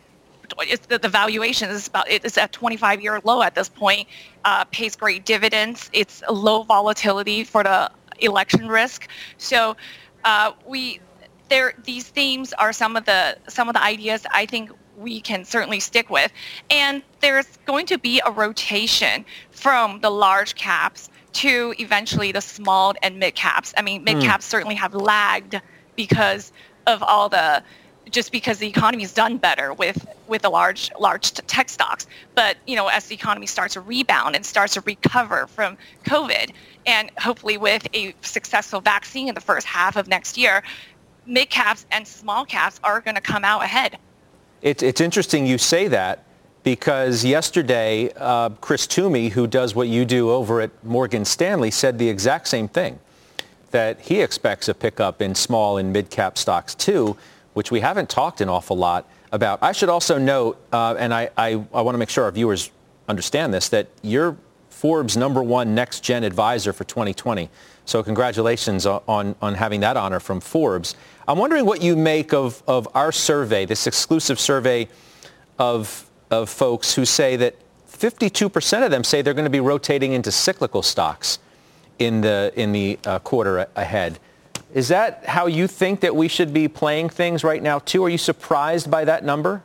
it's 0.64 0.86
the, 0.88 1.00
the 1.00 1.08
valuation 1.08 1.70
is 1.70 1.88
about 1.88 2.12
it's 2.12 2.38
at 2.38 2.52
25 2.52 3.02
year 3.02 3.22
low 3.24 3.42
at 3.42 3.56
this 3.56 3.70
point 3.70 4.06
uh, 4.44 4.66
pays 4.66 4.98
great 4.98 5.24
dividends 5.24 5.90
it's 5.94 6.22
low 6.30 6.64
volatility 6.64 7.46
for 7.46 7.64
the 7.64 7.90
election 8.20 8.68
risk 8.68 9.08
so 9.38 9.78
uh, 10.26 10.52
we 10.68 11.00
there 11.52 11.74
these 11.84 12.08
themes 12.08 12.54
are 12.54 12.74
some 12.74 12.96
of 12.96 13.06
the 13.06 13.38
some 13.48 13.68
of 13.70 13.76
the 13.76 13.84
ideas 13.84 14.26
I 14.32 14.46
think 14.46 14.72
we 14.98 15.20
can 15.20 15.44
certainly 15.44 15.80
stick 15.80 16.10
with. 16.10 16.32
And 16.70 17.02
there's 17.20 17.58
going 17.66 17.86
to 17.88 17.98
be 17.98 18.22
a 18.26 18.32
rotation 18.32 19.26
from 19.52 20.00
the 20.02 20.10
large 20.10 20.56
caps 20.56 21.10
to 21.34 21.74
eventually 21.80 22.32
the 22.32 22.42
small 22.42 22.94
and 23.02 23.20
mid 23.20 23.36
caps. 23.36 23.74
I 23.78 23.82
mean, 23.82 24.04
mid 24.04 24.18
hmm. 24.18 24.22
caps 24.22 24.46
mm. 24.48 24.50
certainly 24.50 24.76
have 24.76 24.94
lagged 24.94 25.60
because 25.96 26.52
of 26.88 27.04
all 27.04 27.30
the 27.30 27.64
just 28.10 28.32
because 28.32 28.58
the 28.58 28.68
economy 28.68 29.04
has 29.04 29.14
done 29.14 29.38
better 29.38 29.74
with 29.74 30.06
with 30.28 30.42
the 30.42 30.50
large 30.50 30.92
large 31.00 31.32
tech 31.32 31.70
stocks. 31.70 32.08
But 32.36 32.58
you 32.68 32.76
know, 32.76 32.88
as 32.88 33.08
the 33.08 33.16
economy 33.16 33.46
starts 33.46 33.74
to 33.76 33.82
rebound 33.82 34.36
and 34.36 34.46
starts 34.46 34.74
to 34.74 34.82
recover 34.82 35.48
from 35.48 35.78
COVID, 36.06 36.52
and 36.86 37.12
hopefully 37.18 37.58
with 37.58 37.88
a 37.94 38.14
successful 38.22 38.82
vaccine 38.82 39.30
in 39.30 39.36
the 39.36 39.42
first 39.42 39.66
half 39.66 39.96
of 39.96 40.08
next 40.08 40.38
year, 40.38 40.64
mid 41.32 41.50
caps 41.50 41.86
and 41.92 42.08
small 42.08 42.46
caps 42.46 42.80
are 42.84 43.02
going 43.02 43.16
to 43.16 43.22
come 43.22 43.46
out 43.46 43.64
ahead. 43.64 43.98
It, 44.62 44.84
it's 44.84 45.02
interesting 45.02 45.46
you 45.46 45.58
say 45.58 45.88
that 45.88 46.26
because 46.64 47.26
yesterday 47.26 48.12
uh, 48.18 48.50
Chris 48.50 48.86
Toomey, 48.86 49.30
who 49.30 49.48
does 49.48 49.74
what 49.74 49.88
you 49.88 50.06
do 50.06 50.30
over 50.30 50.62
at 50.62 50.72
Morgan 50.84 51.26
Stanley, 51.26 51.72
said 51.72 51.98
the 51.98 52.08
exact 52.08 52.48
same 52.48 52.68
thing, 52.68 53.00
that 53.72 54.02
he 54.02 54.22
expects 54.22 54.68
a 54.68 54.74
pickup 54.74 55.22
in 55.22 55.34
small 55.34 55.78
and 55.78 55.92
mid-cap 55.92 56.38
stocks 56.38 56.76
too, 56.76 57.18
which 57.54 57.72
we 57.72 57.80
haven't 57.80 58.10
talked 58.10 58.42
an 58.42 58.50
awful 58.50 58.78
lot 58.78 59.10
about. 59.32 59.64
I 59.64 59.72
should 59.72 59.90
also 59.90 60.18
note, 60.18 60.60
uh, 60.74 60.96
and 61.00 61.14
I, 61.14 61.30
I, 61.38 61.54
I 61.74 61.82
want 61.82 61.96
to 61.96 61.98
make 61.98 62.10
sure 62.10 62.26
our 62.26 62.32
viewers 62.32 62.70
understand 63.08 63.54
this, 63.54 63.70
that 63.70 63.88
you're 64.02 64.38
Forbes 64.82 65.16
number 65.16 65.44
one 65.44 65.76
next-gen 65.76 66.24
advisor 66.24 66.74
for 66.74 66.86
2020. 66.86 67.52
So 67.86 68.02
congratulations 68.02 68.88
on, 68.88 69.36
on 69.40 69.54
having 69.54 69.82
that 69.82 69.96
honor 69.96 70.20
from 70.20 70.42
Forbes. 70.42 70.96
I'm 71.28 71.38
wondering 71.38 71.68
what 71.68 71.84
you 71.84 71.96
make 71.96 72.34
of, 72.34 72.64
of 72.66 72.88
our 72.96 73.12
survey, 73.12 73.66
this 73.66 73.86
exclusive 73.86 74.40
survey 74.40 74.88
of, 75.60 76.10
of 76.32 76.50
folks 76.50 76.96
who 76.96 77.06
say 77.06 77.36
that 77.36 77.58
52% 77.92 78.84
of 78.84 78.90
them 78.90 79.04
say 79.04 79.22
they're 79.22 79.36
going 79.36 79.46
to 79.46 79.52
be 79.52 79.60
rotating 79.60 80.14
into 80.14 80.32
cyclical 80.32 80.82
stocks 80.82 81.38
in 82.00 82.22
the, 82.22 82.52
in 82.56 82.72
the 82.72 82.98
uh, 83.06 83.20
quarter 83.20 83.68
ahead. 83.76 84.18
Is 84.74 84.88
that 84.88 85.26
how 85.28 85.46
you 85.46 85.68
think 85.68 86.00
that 86.00 86.16
we 86.16 86.28
should 86.28 86.56
be 86.56 86.68
playing 86.68 87.10
things 87.10 87.44
right 87.44 87.62
now 87.62 87.78
too? 87.78 88.04
Are 88.04 88.10
you 88.10 88.18
surprised 88.18 88.90
by 88.90 89.06
that 89.06 89.24
number? 89.24 89.62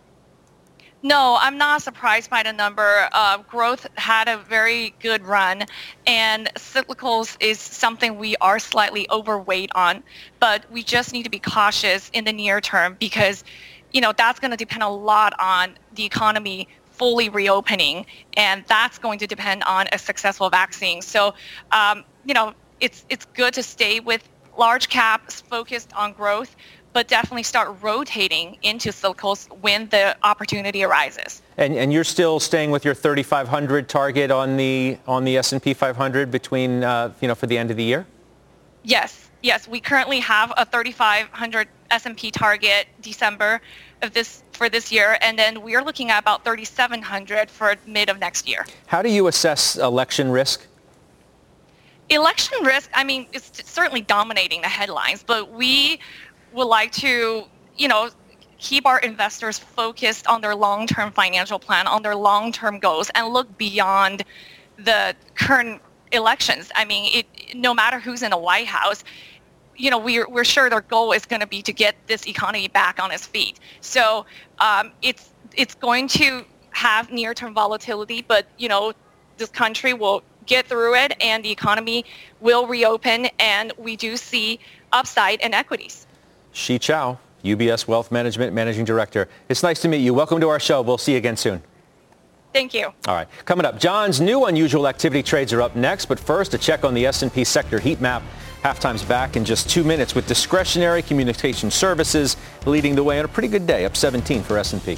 No, 1.07 1.39
I'm 1.41 1.57
not 1.57 1.83
surprised 1.83 2.31
by 2.31 2.43
the 2.43 2.53
number. 2.53 3.09
Uh, 3.13 3.39
growth 3.39 3.87
had 3.97 4.27
a 4.27 4.39
very 4.39 4.93
good 4.99 5.25
run, 5.25 5.63
and 6.05 6.51
cyclicals 6.57 7.37
is 7.39 7.61
something 7.61 8.19
we 8.19 8.35
are 8.41 8.59
slightly 8.59 9.09
overweight 9.09 9.71
on, 9.77 10.03
but 10.41 10.69
we 10.69 10.83
just 10.83 11.13
need 11.13 11.23
to 11.23 11.31
be 11.31 11.39
cautious 11.39 12.11
in 12.13 12.25
the 12.25 12.33
near 12.33 12.61
term 12.61 12.97
because, 12.99 13.45
you 13.93 14.01
know, 14.01 14.13
that's 14.17 14.41
going 14.41 14.51
to 14.51 14.57
depend 14.57 14.83
a 14.83 14.89
lot 14.89 15.33
on 15.39 15.79
the 15.95 16.05
economy 16.05 16.67
fully 16.91 17.29
reopening, 17.29 18.05
and 18.37 18.65
that's 18.67 18.99
going 18.99 19.21
to 19.21 19.29
depend 19.29 19.63
on 19.63 19.87
a 19.93 19.99
successful 19.99 20.51
vaccine. 20.51 21.01
So, 21.03 21.35
um, 21.71 22.03
you 22.25 22.35
know, 22.35 22.53
it's 22.81 23.05
it's 23.09 23.27
good 23.27 23.55
to 23.55 23.63
stay 23.63 24.01
with 24.01 24.29
large 24.59 24.89
caps 24.89 25.41
focused 25.41 25.93
on 25.95 26.15
growth, 26.15 26.57
but 26.97 27.09
definitely 27.09 27.43
start 27.43 27.77
rotating 27.83 28.57
into 28.63 28.89
cyclicals 28.89 29.49
when 29.61 29.87
the 29.91 30.17
opportunity 30.23 30.83
arises. 30.83 31.43
And, 31.59 31.75
and 31.75 31.93
you're 31.93 32.05
still 32.05 32.41
staying 32.41 32.71
with 32.71 32.87
your 32.87 32.95
3,500 32.95 33.87
target 33.87 34.31
on 34.31 34.57
the 34.57 34.97
on 35.07 35.25
the 35.25 35.37
S&P 35.37 35.75
500 35.75 36.31
between 36.31 36.83
uh, 36.83 37.13
you 37.21 37.29
know 37.29 37.35
for 37.35 37.49
the 37.49 37.59
end 37.59 37.71
of 37.71 37.77
the 37.77 37.83
year. 37.83 38.07
Yes, 38.83 39.29
yes, 39.43 39.69
we 39.69 39.79
currently 39.79 40.21
have 40.21 40.55
a 40.57 40.65
3,500 40.65 41.69
S&P 41.91 42.31
target 42.31 42.87
December 43.03 43.61
of 44.01 44.15
this 44.15 44.43
for 44.53 44.71
this 44.71 44.91
year, 44.91 45.19
and 45.21 45.39
then 45.39 45.61
we 45.61 45.77
are 45.77 45.85
looking 45.85 46.11
at 46.11 46.23
about 46.23 46.45
3,700 46.45 47.51
for 47.51 47.75
mid 47.87 48.09
of 48.09 48.19
next 48.19 48.49
year. 48.49 48.65
How 48.87 49.03
do 49.03 49.11
you 49.11 49.27
assess 49.27 49.77
election 49.77 50.31
risk? 50.31 50.67
Election 52.09 52.59
risk, 52.63 52.89
I 52.95 53.03
mean, 53.03 53.27
it's 53.33 53.51
certainly 53.69 54.01
dominating 54.01 54.63
the 54.63 54.69
headlines, 54.69 55.25
but 55.25 55.51
we 55.51 55.99
would 56.57 56.65
like 56.65 56.91
to, 56.91 57.45
you 57.77 57.87
know, 57.87 58.09
keep 58.59 58.87
our 58.87 58.99
investors 59.01 59.59
focused 59.59 60.27
on 60.27 60.41
their 60.41 60.55
long-term 60.55 61.13
financial 61.13 61.59
plan, 61.59 61.87
on 61.87 62.03
their 62.03 62.17
long-term 62.17 62.79
goals, 62.79 63.11
and 63.15 63.29
look 63.29 63.57
beyond 63.59 64.25
the 64.79 65.15
current 65.35 65.81
elections. 66.13 66.73
I 66.75 66.87
mean, 66.87 67.11
it, 67.15 67.55
no 67.55 67.75
matter 67.75 67.99
who's 67.99 68.23
in 68.23 68.31
the 68.31 68.39
White 68.39 68.67
House, 68.67 69.05
you 69.77 69.91
know, 69.91 69.99
we're, 69.99 70.27
we're 70.29 70.45
sure 70.45 70.71
their 70.71 70.81
goal 70.81 71.13
is 71.13 71.27
going 71.27 71.41
to 71.41 71.47
be 71.47 71.61
to 71.61 71.73
get 71.73 71.95
this 72.07 72.27
economy 72.27 72.69
back 72.69 72.99
on 72.99 73.13
its 73.13 73.27
feet. 73.27 73.61
So 73.83 74.25
um, 74.59 74.93
it's, 75.03 75.31
it's 75.55 75.75
going 75.75 76.09
to 76.09 76.45
have 76.71 77.13
near-term 77.13 77.53
volatility, 77.53 78.25
but, 78.27 78.47
you 78.57 78.69
know, 78.69 78.95
this 79.37 79.51
country 79.51 79.93
will 79.93 80.23
get 80.47 80.67
through 80.67 80.95
it 80.95 81.15
and 81.21 81.45
the 81.45 81.51
economy 81.51 82.07
will 82.41 82.67
reopen 82.67 83.29
and 83.39 83.73
we 83.77 83.97
do 83.97 84.17
see 84.17 84.59
upside 84.93 85.41
in 85.41 85.53
equities. 85.53 86.06
Shi 86.57 86.79
Chow, 86.79 87.19
UBS 87.45 87.87
Wealth 87.87 88.11
Management 88.11 88.55
Managing 88.55 88.87
Director. 88.87 89.29
It's 89.51 89.63
nice 89.63 89.79
to 89.83 89.89
meet 89.89 89.99
you. 89.99 90.15
Welcome 90.15 90.41
to 90.41 90.49
our 90.49 90.59
show. 90.59 90.81
We'll 90.81 90.97
see 90.97 91.13
you 91.13 91.19
again 91.19 91.37
soon. 91.37 91.63
Thank 92.55 92.73
you. 92.73 92.87
All 93.07 93.15
right. 93.15 93.29
Coming 93.45 93.67
up, 93.67 93.79
Jon's 93.79 94.23
new 94.23 94.47
unusual 94.47 94.89
activity 94.89 95.23
trades 95.23 95.53
are 95.53 95.61
up 95.61 95.77
next, 95.77 96.07
but 96.07 96.19
first 96.19 96.55
a 96.55 96.59
check 96.59 96.83
on 96.83 96.95
the 96.95 97.05
S&P 97.05 97.45
sector 97.45 97.79
heat 97.79 98.01
map. 98.01 98.23
Halftime's 98.63 99.03
back 99.05 99.37
in 99.37 99.45
just 99.45 99.69
two 99.69 99.85
minutes 99.85 100.15
with 100.15 100.27
discretionary 100.27 101.03
communication 101.03 101.71
services 101.71 102.39
leading 102.65 102.95
the 102.95 103.05
way 103.05 103.19
on 103.19 103.27
a 103.27 103.29
pretty 103.29 103.49
good 103.49 103.67
day, 103.67 103.85
up 103.85 103.95
17 103.95 104.43
for 104.43 104.57
S&P. 104.57 104.97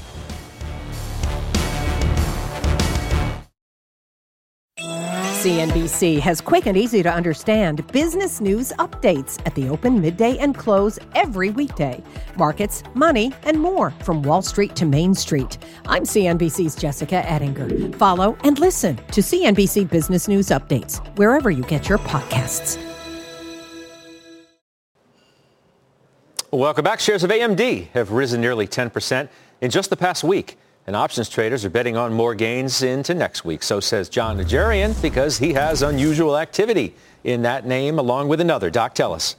CNBC 5.38 6.18
has 6.18 6.40
quick 6.40 6.66
and 6.66 6.76
easy 6.76 7.00
to 7.00 7.08
understand 7.08 7.86
business 7.92 8.40
news 8.40 8.72
updates 8.80 9.40
at 9.46 9.54
the 9.54 9.68
open, 9.68 10.00
midday, 10.00 10.36
and 10.38 10.58
close 10.58 10.98
every 11.14 11.50
weekday. 11.50 12.02
Markets, 12.36 12.82
money, 12.94 13.32
and 13.44 13.60
more 13.60 13.92
from 14.02 14.20
Wall 14.24 14.42
Street 14.42 14.74
to 14.74 14.84
Main 14.84 15.14
Street. 15.14 15.56
I'm 15.86 16.02
CNBC's 16.02 16.74
Jessica 16.74 17.24
Ettinger. 17.24 17.96
Follow 17.98 18.36
and 18.42 18.58
listen 18.58 18.96
to 18.96 19.20
CNBC 19.20 19.88
Business 19.88 20.26
News 20.26 20.48
Updates 20.48 20.98
wherever 21.16 21.52
you 21.52 21.62
get 21.62 21.88
your 21.88 21.98
podcasts. 21.98 22.76
Welcome 26.50 26.82
back. 26.82 26.98
Shares 26.98 27.22
of 27.22 27.30
AMD 27.30 27.90
have 27.90 28.10
risen 28.10 28.40
nearly 28.40 28.66
10% 28.66 29.28
in 29.60 29.70
just 29.70 29.88
the 29.88 29.96
past 29.96 30.24
week. 30.24 30.58
And 30.88 30.96
options 30.96 31.28
traders 31.28 31.66
are 31.66 31.68
betting 31.68 31.98
on 31.98 32.14
more 32.14 32.34
gains 32.34 32.82
into 32.82 33.12
next 33.12 33.44
week. 33.44 33.62
So 33.62 33.78
says 33.78 34.08
Jon 34.08 34.38
Najarian 34.38 35.00
because 35.02 35.36
he 35.36 35.52
has 35.52 35.82
unusual 35.82 36.38
activity 36.38 36.94
in 37.24 37.42
that 37.42 37.66
name 37.66 37.98
along 37.98 38.28
with 38.28 38.40
another. 38.40 38.70
Doc, 38.70 38.94
tell 38.94 39.12
us. 39.12 39.36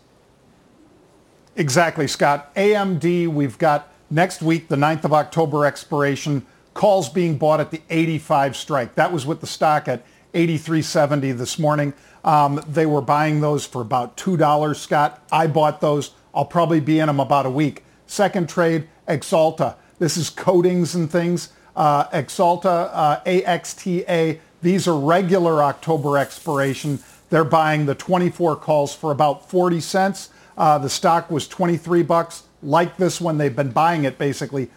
Exactly, 1.56 2.08
Scott. 2.08 2.54
AMD, 2.54 3.30
we've 3.30 3.58
got 3.58 3.92
next 4.12 4.44
week, 4.44 4.68
the 4.68 4.76
9th 4.76 5.06
of 5.06 5.14
October 5.14 5.66
expiration, 5.66 6.46
calls 6.76 7.10
being 7.10 7.36
bought 7.36 7.60
at 7.60 7.72
the 7.72 7.82
85 7.90 8.56
strike. 8.56 8.94
That 8.94 9.12
was 9.12 9.26
with 9.26 9.42
the 9.42 9.48
stock 9.48 9.88
at 9.88 10.06
83.70 10.36 11.36
this 11.36 11.58
morning. 11.58 11.96
Um, 12.24 12.64
they 12.68 12.86
were 12.86 13.02
buying 13.02 13.42
those 13.42 13.66
for 13.66 13.82
about 13.82 14.18
$2, 14.18 14.76
Scott. 14.76 15.26
I 15.32 15.48
bought 15.48 15.82
those. 15.82 16.12
I'll 16.32 16.46
probably 16.46 16.80
be 16.80 17.00
in 17.00 17.08
them 17.08 17.20
about 17.20 17.48
a 17.48 17.50
week. 17.50 17.86
Second 18.06 18.50
trade, 18.50 18.88
Axalta. 19.08 19.78
This 20.00 20.18
is 20.18 20.30
coatings 20.30 20.96
and 20.96 21.12
things. 21.12 21.50
Uh, 21.76 22.06
Axalta, 22.06 22.90
uh, 22.92 23.22
AXTA, 23.26 24.40
these 24.62 24.88
are 24.88 24.98
regular 24.98 25.64
October 25.64 26.18
expiration. 26.18 27.00
They're 27.30 27.44
buying 27.44 27.86
the 27.86 27.96
24 27.96 28.56
calls 28.58 28.96
for 28.96 29.12
about 29.12 29.50
40 29.50 29.80
cents. 29.80 30.30
Uh, 30.58 30.78
the 30.78 30.90
stock 30.90 31.30
was 31.30 31.48
23 31.48 32.04
bucks. 32.04 32.44
Like 32.62 32.98
this 32.98 33.22
one, 33.22 33.38
they've 33.38 33.56
been 33.56 33.72
buying 33.72 34.04
it 34.04 34.18
basically 34.18 34.70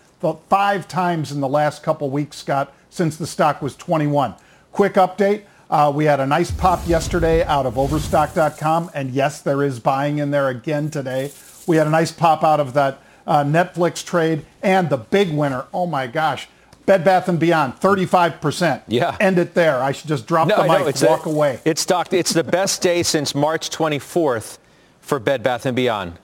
five 0.49 0.87
times 0.87 1.33
in 1.33 1.41
the 1.41 1.49
last 1.49 1.83
couple 1.83 2.09
weeks, 2.11 2.37
Scott, 2.37 2.73
since 2.91 3.17
the 3.17 3.27
stock 3.27 3.61
was 3.61 3.75
21. 3.75 4.35
Quick 4.71 4.95
update. 4.95 5.43
Uh, 5.69 5.91
we 5.93 6.05
had 6.05 6.21
a 6.21 6.27
nice 6.27 6.51
pop 6.51 6.87
yesterday 6.87 7.43
out 7.45 7.67
of 7.67 7.79
Overstock.com, 7.79 8.91
and 8.95 9.11
yes, 9.11 9.41
there 9.41 9.63
is 9.63 9.81
buying 9.81 10.19
in 10.19 10.31
there 10.31 10.49
again 10.49 10.91
today. 10.91 11.33
We 11.67 11.77
had 11.77 11.87
a 11.87 11.91
nice 11.91 12.13
pop 12.13 12.45
out 12.45 12.61
of 12.61 12.75
that 12.75 13.01
uh, 13.27 13.45
Netflix 13.45 14.05
trade, 14.05 14.45
and 14.63 14.91
the 14.91 14.97
big 14.97 15.33
winner. 15.33 15.67
Oh 15.73 15.87
my 15.87 16.07
gosh. 16.07 16.49
Bed 16.85 17.05
Bath 17.05 17.29
and 17.29 17.39
Beyond, 17.39 17.75
35%. 17.75 18.83
Yeah. 18.89 19.17
End 19.21 19.39
it 19.39 19.55
there. 19.55 19.81
I 19.81 19.93
should 19.93 20.09
just 20.09 20.27
drop 20.27 20.49
no, 20.49 20.57
the 20.57 20.63
mic, 20.65 21.01
know, 21.01 21.09
walk 21.09 21.27
a, 21.27 21.29
away. 21.29 21.61
It's 21.65 21.87
docked, 21.87 22.13
It's 22.13 22.33
the 22.33 22.43
best 22.43 22.83
day 22.83 23.05
since 23.05 23.35
March 23.35 23.71
24th 23.71 24.59
for 25.01 25.21
Bed 25.21 25.43
Bath 25.43 25.65
and 25.65 25.77
Beyond. 25.77 26.19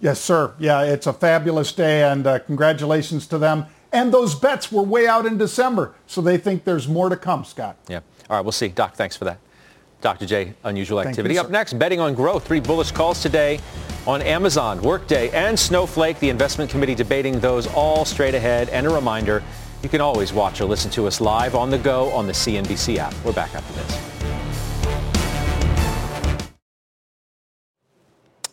Yes, 0.00 0.20
sir. 0.20 0.52
Yeah, 0.58 0.82
it's 0.82 1.06
a 1.06 1.12
fabulous 1.12 1.70
day, 1.70 2.02
and 2.02 2.26
uh, 2.26 2.40
congratulations 2.40 3.28
to 3.28 3.38
them. 3.38 3.66
And 3.92 4.12
those 4.12 4.34
bets 4.34 4.72
were 4.72 4.82
way 4.82 5.06
out 5.06 5.26
in 5.26 5.38
December, 5.38 5.94
so 6.06 6.20
they 6.20 6.38
think 6.38 6.64
there's 6.64 6.88
more 6.88 7.08
to 7.08 7.16
come, 7.16 7.44
Scott. 7.44 7.76
Yeah. 7.88 8.00
All 8.28 8.36
right, 8.36 8.44
we'll 8.44 8.50
see. 8.50 8.68
Doc, 8.68 8.96
thanks 8.96 9.16
for 9.16 9.24
that. 9.26 9.38
Dr. 10.02 10.26
J, 10.26 10.52
unusual 10.64 11.00
activity. 11.00 11.34
You, 11.34 11.40
Up 11.40 11.50
next, 11.50 11.78
betting 11.78 12.00
on 12.00 12.14
growth. 12.14 12.46
Three 12.46 12.60
bullish 12.60 12.90
calls 12.90 13.22
today 13.22 13.60
on 14.06 14.20
Amazon, 14.20 14.82
Workday, 14.82 15.30
and 15.30 15.58
Snowflake. 15.58 16.18
The 16.18 16.28
investment 16.28 16.70
committee 16.70 16.94
debating 16.94 17.38
those 17.38 17.68
all 17.68 18.04
straight 18.04 18.34
ahead. 18.34 18.68
And 18.70 18.86
a 18.86 18.90
reminder, 18.90 19.42
you 19.82 19.88
can 19.88 20.00
always 20.00 20.32
watch 20.32 20.60
or 20.60 20.64
listen 20.64 20.90
to 20.92 21.06
us 21.06 21.20
live 21.20 21.54
on 21.54 21.70
the 21.70 21.78
go 21.78 22.10
on 22.10 22.26
the 22.26 22.32
CNBC 22.32 22.98
app. 22.98 23.14
We're 23.24 23.32
back 23.32 23.54
after 23.54 23.72
this. 23.74 24.12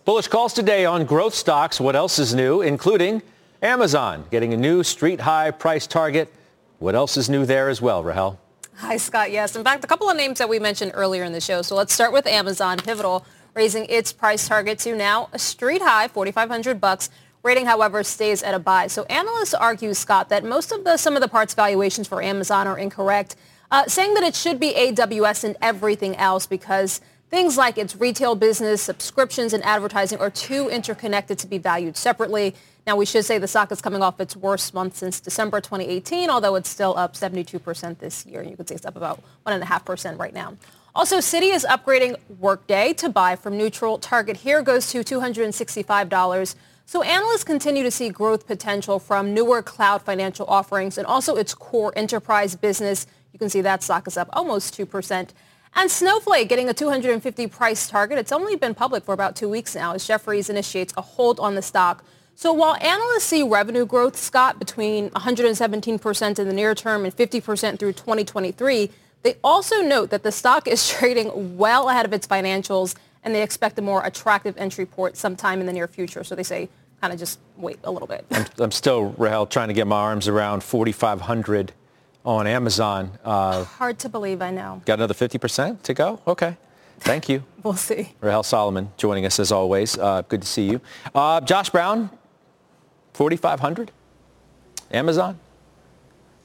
Bullish 0.05 0.27
calls 0.27 0.53
today 0.53 0.85
on 0.85 1.05
growth 1.05 1.35
stocks. 1.35 1.79
What 1.79 1.95
else 1.95 2.19
is 2.19 2.33
new? 2.33 2.61
Including 2.61 3.21
Amazon 3.61 4.25
getting 4.31 4.53
a 4.53 4.57
new 4.57 4.83
street 4.83 5.19
high 5.19 5.51
price 5.51 5.85
target. 5.85 6.33
What 6.79 6.95
else 6.95 7.17
is 7.17 7.29
new 7.29 7.45
there 7.45 7.69
as 7.69 7.81
well, 7.81 8.03
Rahel? 8.03 8.39
Hi, 8.81 8.95
Scott. 8.95 9.29
Yes. 9.29 9.57
In 9.57 9.63
fact, 9.65 9.83
a 9.83 9.87
couple 9.87 10.09
of 10.09 10.15
names 10.15 10.39
that 10.39 10.47
we 10.47 10.57
mentioned 10.57 10.93
earlier 10.95 11.25
in 11.25 11.33
the 11.33 11.41
show. 11.41 11.61
So 11.61 11.75
let's 11.75 11.93
start 11.93 12.13
with 12.13 12.25
Amazon 12.25 12.77
Pivotal 12.77 13.25
raising 13.53 13.85
its 13.89 14.13
price 14.13 14.47
target 14.47 14.79
to 14.79 14.95
now 14.95 15.27
a 15.33 15.37
street 15.37 15.81
high, 15.81 16.07
4,500 16.07 16.79
bucks. 16.79 17.09
Rating, 17.43 17.65
however, 17.65 18.05
stays 18.05 18.41
at 18.41 18.53
a 18.53 18.59
buy. 18.59 18.87
So 18.87 19.03
analysts 19.03 19.53
argue, 19.53 19.93
Scott, 19.93 20.29
that 20.29 20.45
most 20.45 20.71
of 20.71 20.85
the 20.85 20.95
sum 20.95 21.17
of 21.17 21.21
the 21.21 21.27
parts 21.27 21.53
valuations 21.53 22.07
for 22.07 22.23
Amazon 22.23 22.67
are 22.67 22.77
incorrect, 22.77 23.35
uh, 23.69 23.85
saying 23.87 24.13
that 24.13 24.23
it 24.23 24.33
should 24.33 24.61
be 24.61 24.73
AWS 24.73 25.43
and 25.43 25.57
everything 25.61 26.15
else 26.15 26.47
because 26.47 27.01
things 27.29 27.57
like 27.57 27.77
its 27.77 27.97
retail 27.97 28.33
business, 28.33 28.81
subscriptions, 28.81 29.51
and 29.51 29.61
advertising 29.65 30.19
are 30.19 30.29
too 30.29 30.69
interconnected 30.69 31.37
to 31.39 31.47
be 31.47 31.57
valued 31.57 31.97
separately. 31.97 32.55
Now, 32.87 32.95
we 32.95 33.05
should 33.05 33.25
say 33.25 33.37
the 33.37 33.47
stock 33.47 33.71
is 33.71 33.81
coming 33.81 34.01
off 34.01 34.19
its 34.19 34.35
worst 34.35 34.73
month 34.73 34.95
since 34.97 35.19
December 35.19 35.61
2018, 35.61 36.29
although 36.29 36.55
it's 36.55 36.69
still 36.69 36.97
up 36.97 37.13
72% 37.13 37.99
this 37.99 38.25
year. 38.25 38.41
You 38.41 38.55
could 38.55 38.67
say 38.67 38.75
it's 38.75 38.85
up 38.85 38.95
about 38.95 39.21
1.5% 39.45 40.17
right 40.17 40.33
now. 40.33 40.57
Also, 40.95 41.17
Citi 41.17 41.53
is 41.53 41.65
upgrading 41.69 42.15
Workday 42.39 42.93
to 42.93 43.09
buy 43.09 43.35
from 43.35 43.57
neutral. 43.57 43.99
Target 43.99 44.37
here 44.37 44.61
goes 44.61 44.91
to 44.91 45.03
$265. 45.03 46.55
So 46.85 47.03
analysts 47.03 47.43
continue 47.43 47.83
to 47.83 47.91
see 47.91 48.09
growth 48.09 48.47
potential 48.47 48.97
from 48.97 49.31
newer 49.31 49.61
cloud 49.61 50.01
financial 50.01 50.47
offerings 50.47 50.97
and 50.97 51.05
also 51.05 51.35
its 51.35 51.53
core 51.53 51.93
enterprise 51.95 52.55
business. 52.55 53.05
You 53.31 53.37
can 53.37 53.49
see 53.49 53.61
that 53.61 53.83
stock 53.83 54.07
is 54.07 54.17
up 54.17 54.27
almost 54.33 54.75
2%. 54.75 55.29
And 55.75 55.91
Snowflake 55.91 56.49
getting 56.49 56.67
a 56.67 56.73
250 56.73 57.45
price 57.47 57.87
target. 57.87 58.17
It's 58.17 58.31
only 58.31 58.55
been 58.55 58.73
public 58.73 59.03
for 59.03 59.13
about 59.13 59.35
two 59.35 59.47
weeks 59.47 59.75
now 59.75 59.93
as 59.93 60.07
Jefferies 60.07 60.49
initiates 60.49 60.93
a 60.97 61.01
hold 61.01 61.39
on 61.39 61.53
the 61.53 61.61
stock. 61.61 62.03
So 62.39 62.53
while 62.53 62.77
analysts 62.79 63.25
see 63.25 63.43
revenue 63.43 63.85
growth, 63.85 64.15
Scott, 64.15 64.59
between 64.59 65.09
117% 65.09 66.39
in 66.39 66.47
the 66.47 66.53
near 66.53 66.73
term 66.73 67.03
and 67.03 67.13
50% 67.13 67.77
through 67.77 67.91
2023, 67.91 68.89
they 69.23 69.35
also 69.43 69.81
note 69.81 70.09
that 70.11 70.23
the 70.23 70.31
stock 70.31 70.65
is 70.65 70.87
trading 70.97 71.57
well 71.57 71.89
ahead 71.89 72.05
of 72.05 72.13
its 72.13 72.25
financials 72.25 72.95
and 73.25 73.35
they 73.35 73.43
expect 73.43 73.77
a 73.77 73.81
more 73.81 74.05
attractive 74.05 74.55
entry 74.57 74.85
port 74.85 75.17
sometime 75.17 75.59
in 75.59 75.65
the 75.65 75.73
near 75.73 75.85
future. 75.85 76.23
So 76.23 76.33
they 76.33 76.43
say 76.43 76.69
kind 77.01 77.11
of 77.11 77.19
just 77.19 77.39
wait 77.57 77.77
a 77.83 77.91
little 77.91 78.07
bit. 78.07 78.25
I'm, 78.31 78.45
I'm 78.57 78.71
still, 78.71 79.13
Rahel, 79.17 79.45
trying 79.45 79.67
to 79.67 79.73
get 79.73 79.85
my 79.85 79.97
arms 79.97 80.29
around 80.29 80.63
4,500 80.63 81.73
on 82.23 82.47
Amazon. 82.47 83.19
Uh, 83.21 83.65
Hard 83.65 83.99
to 83.99 84.07
believe, 84.07 84.41
I 84.41 84.51
know. 84.51 84.81
Got 84.85 84.99
another 84.99 85.13
50% 85.13 85.81
to 85.81 85.93
go? 85.93 86.21
Okay. 86.25 86.55
Thank 87.01 87.27
you. 87.27 87.43
we'll 87.63 87.73
see. 87.73 88.13
Rahel 88.21 88.43
Solomon 88.43 88.91
joining 88.95 89.25
us 89.25 89.39
as 89.41 89.51
always. 89.51 89.97
Uh, 89.97 90.21
good 90.21 90.41
to 90.41 90.47
see 90.47 90.69
you. 90.69 90.79
Uh, 91.13 91.41
Josh 91.41 91.69
Brown, 91.69 92.09
4,500? 93.13 93.91
Amazon? 94.91 95.39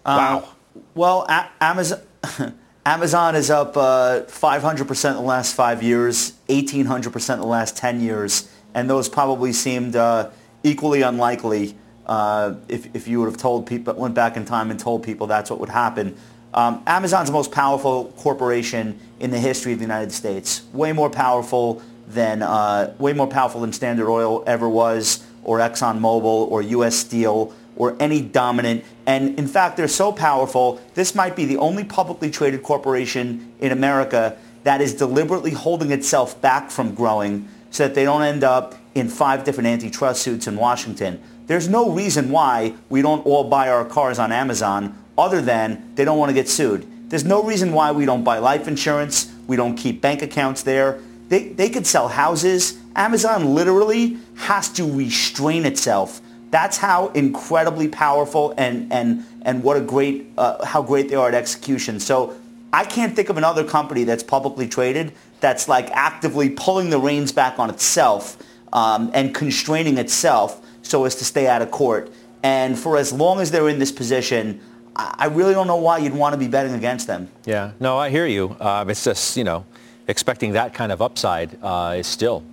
Um, 0.05 0.17
wow. 0.17 0.49
Well, 0.95 1.27
a- 1.29 1.51
Amazon... 1.61 2.01
Amazon 2.87 3.35
is 3.35 3.49
up 3.49 3.79
uh, 3.79 4.25
500% 4.27 5.11
in 5.11 5.15
the 5.15 5.23
last 5.23 5.55
five 5.55 5.83
years, 5.83 6.35
1,800% 6.51 7.35
in 7.35 7.41
the 7.41 7.47
last 7.47 7.79
10 7.79 8.03
years 8.03 8.47
and 8.75 8.91
those 8.91 9.09
probably 9.09 9.53
seemed 9.53 9.97
uh, 9.97 10.31
equally 10.63 11.03
unlikely 11.03 11.77
uh, 12.07 12.55
if, 12.69 12.95
if 12.95 13.09
you 13.09 13.21
would 13.21 13.27
have 13.27 13.39
told 13.39 13.67
people, 13.67 13.95
went 13.95 14.15
back 14.15 14.37
in 14.37 14.45
time 14.45 14.71
and 14.71 14.79
told 14.79 15.03
people 15.03 15.27
that's 15.27 15.49
what 15.49 15.59
would 15.61 15.71
happen. 15.71 16.17
Um, 16.53 16.83
Amazon's 16.87 17.29
the 17.29 17.33
most 17.33 17.51
powerful 17.51 18.13
corporation 18.19 19.01
in 19.21 19.31
the 19.31 19.39
history 19.39 19.73
of 19.73 19.79
the 19.79 19.85
United 19.85 20.13
States. 20.13 20.63
Way 20.73 20.93
more 20.93 21.09
powerful 21.09 21.83
than 22.07 22.43
uh, 22.43 22.95
way 22.99 23.15
more 23.15 23.27
powerful 23.27 23.63
than 23.63 23.73
Standard 23.73 24.11
Oil 24.11 24.45
ever 24.47 24.69
was, 24.69 25.25
or 25.45 25.59
ExxonMobil, 25.59 26.25
or 26.25 26.63
U.S. 26.63 26.97
Steel, 26.97 27.55
or 27.77 27.97
any 28.01 28.21
dominant. 28.21 28.85
And 29.07 29.39
in 29.39 29.47
fact, 29.47 29.77
they're 29.77 29.89
so 29.89 30.13
powerful. 30.13 30.81
This 30.95 31.15
might 31.15 31.37
be 31.37 31.45
the 31.45 31.57
only 31.59 31.85
publicly 31.85 32.31
traded 32.31 32.63
corporation 32.63 33.53
in 33.61 33.73
America 33.73 34.37
that 34.65 34.81
is 34.81 34.95
deliberately 34.95 35.51
holding 35.53 35.93
itself 35.93 36.41
back 36.41 36.71
from 36.71 36.95
growing 36.95 37.49
so 37.71 37.87
that 37.87 37.95
they 37.95 38.05
don't 38.05 38.23
end 38.23 38.45
up 38.45 38.75
in 38.95 39.09
five 39.09 39.45
different 39.45 39.67
antitrust 39.67 40.23
suits 40.23 40.47
in 40.47 40.57
Washington. 40.57 41.21
There's 41.47 41.69
no 41.69 41.91
reason 41.91 42.31
why 42.31 42.75
we 42.89 43.03
don't 43.03 43.27
all 43.27 43.45
buy 43.45 43.69
our 43.69 43.85
cars 43.85 44.19
on 44.19 44.33
Amazon 44.33 44.97
other 45.19 45.43
than 45.43 45.95
they 45.95 46.05
don't 46.05 46.19
want 46.19 46.31
to 46.31 46.35
get 46.35 46.49
sued. 46.49 46.87
There's 47.11 47.25
no 47.25 47.43
reason 47.43 47.73
why 47.73 47.93
we 47.93 48.07
don't 48.07 48.25
buy 48.25 48.39
life 48.39 48.67
insurance. 48.67 49.31
We 49.47 49.57
don't 49.57 49.77
keep 49.77 50.01
bank 50.01 50.23
accounts 50.23 50.63
there. 50.63 51.01
They, 51.29 51.49
they 51.49 51.69
could 51.69 51.87
sell 51.87 52.09
houses. 52.09 52.79
Amazon 52.97 53.55
literally 53.55 54.19
has 54.37 54.69
to 54.71 54.91
restrain 54.91 55.67
itself. 55.67 56.21
That's 56.51 56.77
how 56.77 57.09
incredibly 57.09 57.89
powerful 57.89 58.55
and, 58.57 58.93
and, 58.93 59.25
and 59.43 59.63
what 59.65 59.77
a 59.77 59.81
great, 59.81 60.31
uh, 60.39 60.65
how 60.65 60.83
great 60.83 61.09
they 61.09 61.17
are 61.17 61.29
at 61.29 61.35
execution. 61.35 61.99
So 61.99 62.37
I 62.73 62.85
can't 62.85 63.17
think 63.17 63.29
of 63.29 63.37
another 63.37 63.65
company 63.65 64.05
that's 64.05 64.23
publicly 64.23 64.69
traded 64.69 65.13
that's 65.41 65.69
like 65.69 65.91
actively 65.91 66.51
pulling 66.51 66.91
the 66.91 66.99
reins 66.99 67.33
back 67.33 67.59
on 67.59 67.71
itself 67.71 68.37
um, 68.73 69.11
and 69.15 69.35
constraining 69.35 69.99
itself 69.99 70.65
so 70.83 71.05
as 71.05 71.17
to 71.17 71.25
stay 71.25 71.49
out 71.49 71.63
of 71.63 71.71
court. 71.71 72.13
And 72.43 72.79
for 72.79 72.97
as 72.97 73.13
long 73.13 73.41
as 73.41 73.51
they're 73.51 73.69
in 73.69 73.79
this 73.79 73.93
position, 73.93 74.61
I 74.97 75.27
really 75.27 75.55
don't 75.55 75.67
know 75.67 75.77
why 75.77 75.99
you'd 75.99 76.15
want 76.15 76.35
to 76.35 76.39
be 76.39 76.47
betting 76.47 76.75
against 76.75 77.09
them. 77.09 77.29
Yeah, 77.45 77.73
no, 77.81 77.99
I 77.99 78.11
hear 78.11 78.27
you. 78.27 78.51
Uh, 78.61 78.85
it's 78.87 79.03
just, 79.03 79.37
you 79.37 79.43
know, 79.43 79.65
expecting 80.07 80.53
that 80.53 80.73
kind 80.73 80.93
of 80.93 81.03
upside 81.03 81.59
uh, 81.63 81.97
is 81.99 82.07
still 82.07 82.45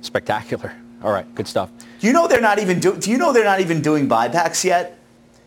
spectacular. 0.00 0.74
All 1.02 1.12
right, 1.12 1.32
good 1.34 1.46
stuff. 1.46 1.70
Do 2.00 2.06
you 2.06 2.12
know 2.12 2.28
they're 2.28 2.40
not 2.40 2.58
even 2.58 2.80
do, 2.80 2.96
do 2.96 3.10
you 3.10 3.18
know 3.18 3.32
they're 3.32 3.44
not 3.44 3.60
even 3.60 3.80
doing 3.80 4.08
buybacks 4.08 4.64
yet? 4.64 4.98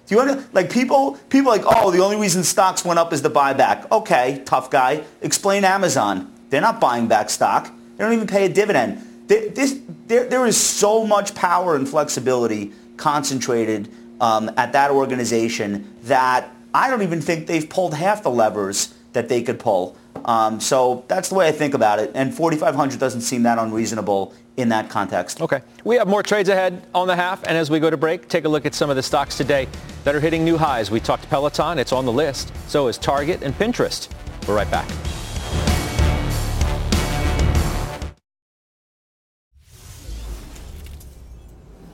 Do 0.05 0.15
you 0.15 0.25
want 0.25 0.39
to 0.39 0.47
like 0.51 0.71
people 0.71 1.17
people 1.29 1.51
like 1.51 1.63
oh 1.65 1.91
the 1.91 2.03
only 2.03 2.17
reason 2.17 2.43
stocks 2.43 2.83
went 2.83 2.99
up 2.99 3.13
is 3.13 3.21
the 3.21 3.29
buyback. 3.29 3.91
Okay, 3.91 4.41
tough 4.45 4.69
guy. 4.69 5.03
Explain 5.21 5.63
Amazon. 5.63 6.33
They're 6.49 6.61
not 6.61 6.79
buying 6.79 7.07
back 7.07 7.29
stock. 7.29 7.71
They 7.97 8.03
don't 8.03 8.13
even 8.13 8.27
pay 8.27 8.45
a 8.45 8.49
dividend. 8.49 9.07
This, 9.27 9.79
there, 10.07 10.25
there 10.27 10.45
is 10.45 10.57
so 10.57 11.05
much 11.07 11.33
power 11.33 11.75
and 11.75 11.87
flexibility 11.87 12.73
concentrated 12.97 13.89
um, 14.19 14.51
at 14.57 14.73
that 14.73 14.91
organization 14.91 15.95
that 16.03 16.53
I 16.73 16.89
don't 16.89 17.01
even 17.01 17.21
think 17.21 17.47
they've 17.47 17.67
pulled 17.67 17.93
half 17.93 18.23
the 18.23 18.29
levers 18.29 18.93
that 19.13 19.29
they 19.29 19.41
could 19.41 19.59
pull. 19.59 19.97
Um, 20.25 20.59
so 20.59 21.05
that's 21.07 21.29
the 21.29 21.35
way 21.35 21.47
I 21.47 21.51
think 21.51 21.73
about 21.73 21.99
it. 21.99 22.11
And 22.15 22.33
4,500 22.33 22.99
doesn't 22.99 23.21
seem 23.21 23.43
that 23.43 23.57
unreasonable 23.57 24.33
in 24.57 24.69
that 24.69 24.89
context. 24.89 25.41
Okay. 25.41 25.61
We 25.83 25.95
have 25.95 26.07
more 26.07 26.23
trades 26.23 26.49
ahead 26.49 26.85
on 26.93 27.07
the 27.07 27.15
half. 27.15 27.43
And 27.43 27.57
as 27.57 27.69
we 27.69 27.79
go 27.79 27.89
to 27.89 27.97
break, 27.97 28.27
take 28.27 28.45
a 28.45 28.49
look 28.49 28.65
at 28.65 28.75
some 28.75 28.89
of 28.89 28.95
the 28.95 29.03
stocks 29.03 29.37
today 29.37 29.67
that 30.03 30.15
are 30.15 30.19
hitting 30.19 30.43
new 30.43 30.57
highs. 30.57 30.91
We 30.91 30.99
talked 30.99 31.29
Peloton. 31.29 31.79
It's 31.79 31.91
on 31.91 32.05
the 32.05 32.11
list. 32.11 32.51
So 32.67 32.87
is 32.87 32.97
Target 32.97 33.41
and 33.41 33.53
Pinterest. 33.55 34.09
We're 34.47 34.55
right 34.55 34.69
back. 34.69 34.89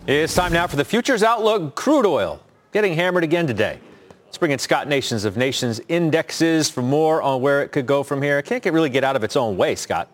It's 0.08 0.34
time 0.34 0.52
now 0.52 0.66
for 0.66 0.76
the 0.76 0.86
Futures 0.86 1.22
Outlook 1.22 1.76
crude 1.76 2.08
oil. 2.08 2.42
Getting 2.72 2.96
hammered 2.96 3.24
again 3.24 3.46
today. 3.46 3.80
Let's 4.26 4.38
bring 4.38 4.52
in 4.52 4.60
Scott 4.60 4.88
Nations 4.88 5.24
of 5.24 5.38
Nations 5.38 5.82
Indexes 5.88 6.70
for 6.70 6.82
more 6.82 7.22
on 7.22 7.42
where 7.42 7.62
it 7.62 7.70
could 7.72 7.86
go 7.86 8.04
from 8.04 8.22
here. 8.22 8.40
It 8.40 8.46
can't 8.46 8.62
get, 8.62 8.74
really 8.74 8.90
get 8.90 9.04
out 9.04 9.16
of 9.16 9.24
its 9.24 9.36
own 9.36 9.56
way, 9.56 9.76
Scott. 9.76 10.08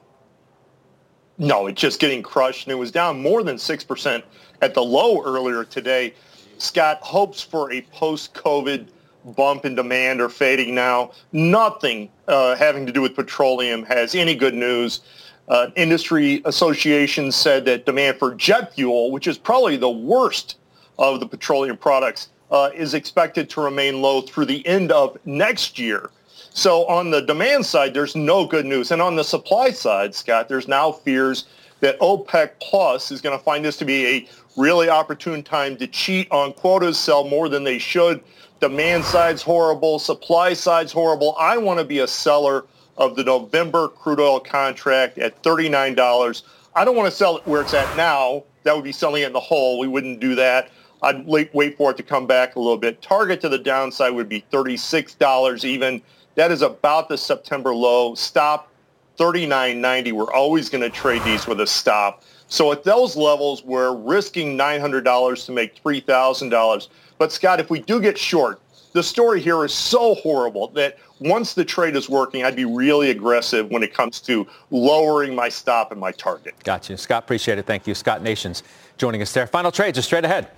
No, 1.38 1.68
it's 1.68 1.82
just 1.82 2.00
getting 2.00 2.24
crushed, 2.24 2.66
and 2.66 2.72
it 2.72 2.76
was 2.76 2.92
down 2.92 3.22
more 3.22 3.44
than 3.44 3.58
6% 3.58 4.24
at 4.62 4.74
the 4.74 4.84
low 4.84 5.22
earlier 5.24 5.66
today. 5.66 6.14
Scott, 6.58 7.00
hopes 7.02 7.42
for 7.42 7.72
a 7.74 7.82
post-COVID 7.82 8.88
bump 9.36 9.66
in 9.66 9.76
demand 9.76 10.22
are 10.22 10.30
fading 10.30 10.74
now. 10.74 11.12
Nothing 11.34 12.10
uh, 12.28 12.56
having 12.56 12.86
to 12.86 12.92
do 12.92 13.02
with 13.02 13.16
petroleum 13.16 13.84
has 13.84 14.16
any 14.16 14.36
good 14.36 14.54
news. 14.54 15.02
Uh, 15.48 15.68
industry 15.76 16.42
associations 16.46 17.36
said 17.36 17.66
that 17.66 17.86
demand 17.86 18.18
for 18.18 18.34
jet 18.36 18.74
fuel, 18.74 19.12
which 19.12 19.28
is 19.28 19.38
probably 19.38 19.78
the 19.78 19.90
worst 19.90 20.58
of 20.98 21.20
the 21.20 21.28
petroleum 21.28 21.78
products, 21.78 22.30
uh, 22.52 22.70
is 22.74 22.94
expected 22.94 23.50
to 23.50 23.62
remain 23.62 24.02
low 24.02 24.22
through 24.22 24.46
the 24.46 24.66
end 24.66 24.92
of 24.92 25.18
next 25.26 25.78
year. 25.78 26.10
So 26.56 26.86
on 26.86 27.12
the 27.12 27.22
demand 27.22 27.66
side, 27.66 27.94
there's 27.94 28.16
no 28.16 28.46
good 28.46 28.66
news. 28.66 28.90
And 28.90 29.02
on 29.02 29.18
the 29.18 29.26
supply 29.26 29.72
side, 29.72 30.16
Scott, 30.16 30.48
there's 30.48 30.70
now 30.70 30.90
fears 30.90 31.48
that 31.82 32.00
OPEC 32.00 32.52
Plus 32.62 33.12
is 33.12 33.20
going 33.20 33.38
to 33.38 33.44
find 33.44 33.66
this 33.66 33.76
to 33.76 33.86
be 33.86 34.08
a 34.08 34.28
really 34.56 34.88
opportune 34.88 35.44
time 35.44 35.76
to 35.76 35.86
cheat 35.86 36.32
on 36.32 36.54
quotas, 36.54 36.98
sell 36.98 37.26
more 37.26 37.50
than 37.50 37.66
they 37.66 37.78
should. 37.78 38.24
Demand 38.62 39.04
side's 39.04 39.42
horrible. 39.42 40.00
Supply 40.00 40.54
side's 40.54 40.94
horrible. 40.94 41.36
I 41.38 41.58
want 41.58 41.82
to 41.82 41.86
be 41.86 42.00
a 42.00 42.08
seller 42.08 42.64
of 42.96 43.18
the 43.18 43.26
November 43.26 43.90
crude 43.90 44.22
oil 44.22 44.40
contract 44.40 45.18
at 45.18 45.44
$39. 45.44 46.44
I 46.74 46.86
don't 46.86 46.96
want 46.96 47.10
to 47.10 47.16
sell 47.16 47.36
it 47.36 47.46
where 47.46 47.64
it's 47.64 47.74
at 47.74 47.98
now. 47.98 48.46
That 48.64 48.74
would 48.76 48.86
be 48.86 48.94
selling 48.94 49.24
it 49.24 49.28
in 49.28 49.34
the 49.34 49.42
hole. 49.42 49.78
We 49.78 49.90
wouldn't 49.90 50.22
do 50.22 50.36
that. 50.36 50.70
I'd 51.04 51.28
wait 51.28 51.52
for 51.78 51.92
it 51.92 51.98
to 51.98 52.04
come 52.04 52.26
back 52.26 52.56
a 52.56 52.60
little 52.60 52.78
bit. 52.78 53.02
Target 53.02 53.42
to 53.42 53.50
the 53.50 53.60
downside 53.60 54.16
would 54.16 54.30
be 54.30 54.46
$36 54.54 55.66
even. 55.66 56.02
That 56.36 56.52
is 56.52 56.62
about 56.62 57.10
the 57.10 57.18
September 57.18 57.74
low. 57.74 58.16
Stop 58.16 58.70
39.90. 59.18 60.12
We're 60.12 60.34
always 60.34 60.70
going 60.70 60.82
to 60.82 60.90
trade 60.90 61.24
these 61.24 61.48
with 61.48 61.62
a 61.62 61.68
stop. 61.68 62.24
So 62.48 62.72
at 62.72 62.84
those 62.84 63.16
levels, 63.16 63.64
we're 63.64 63.96
risking 63.96 64.58
$900 64.58 65.46
to 65.46 65.52
make 65.52 65.82
$3,000. 65.84 66.88
But 67.18 67.32
Scott, 67.32 67.60
if 67.60 67.70
we 67.70 67.80
do 67.80 68.02
get 68.02 68.18
short, 68.18 68.62
the 68.94 69.04
story 69.04 69.42
here 69.42 69.66
is 69.66 69.74
so 69.74 70.16
horrible 70.16 70.70
that 70.70 70.98
once 71.20 71.54
the 71.54 71.66
trade 71.66 71.96
is 71.96 72.10
working, 72.10 72.44
I'd 72.44 72.56
be 72.56 72.66
really 72.66 73.10
aggressive 73.10 73.70
when 73.70 73.84
it 73.84 73.94
comes 73.94 74.20
to 74.22 74.48
lowering 74.72 75.36
my 75.36 75.50
stop 75.50 75.92
and 75.92 76.00
my 76.00 76.12
target. 76.12 76.56
Gotcha. 76.64 76.98
Scott, 76.98 77.24
appreciate 77.24 77.58
it. 77.58 77.66
Thank 77.66 77.88
you. 77.88 77.96
Scott 77.96 78.22
Nations 78.22 78.64
joining 78.98 79.22
us 79.22 79.34
there. 79.34 79.48
Final 79.48 79.72
trades 79.72 79.98
are 79.98 80.02
straight 80.02 80.26
ahead. 80.26 80.50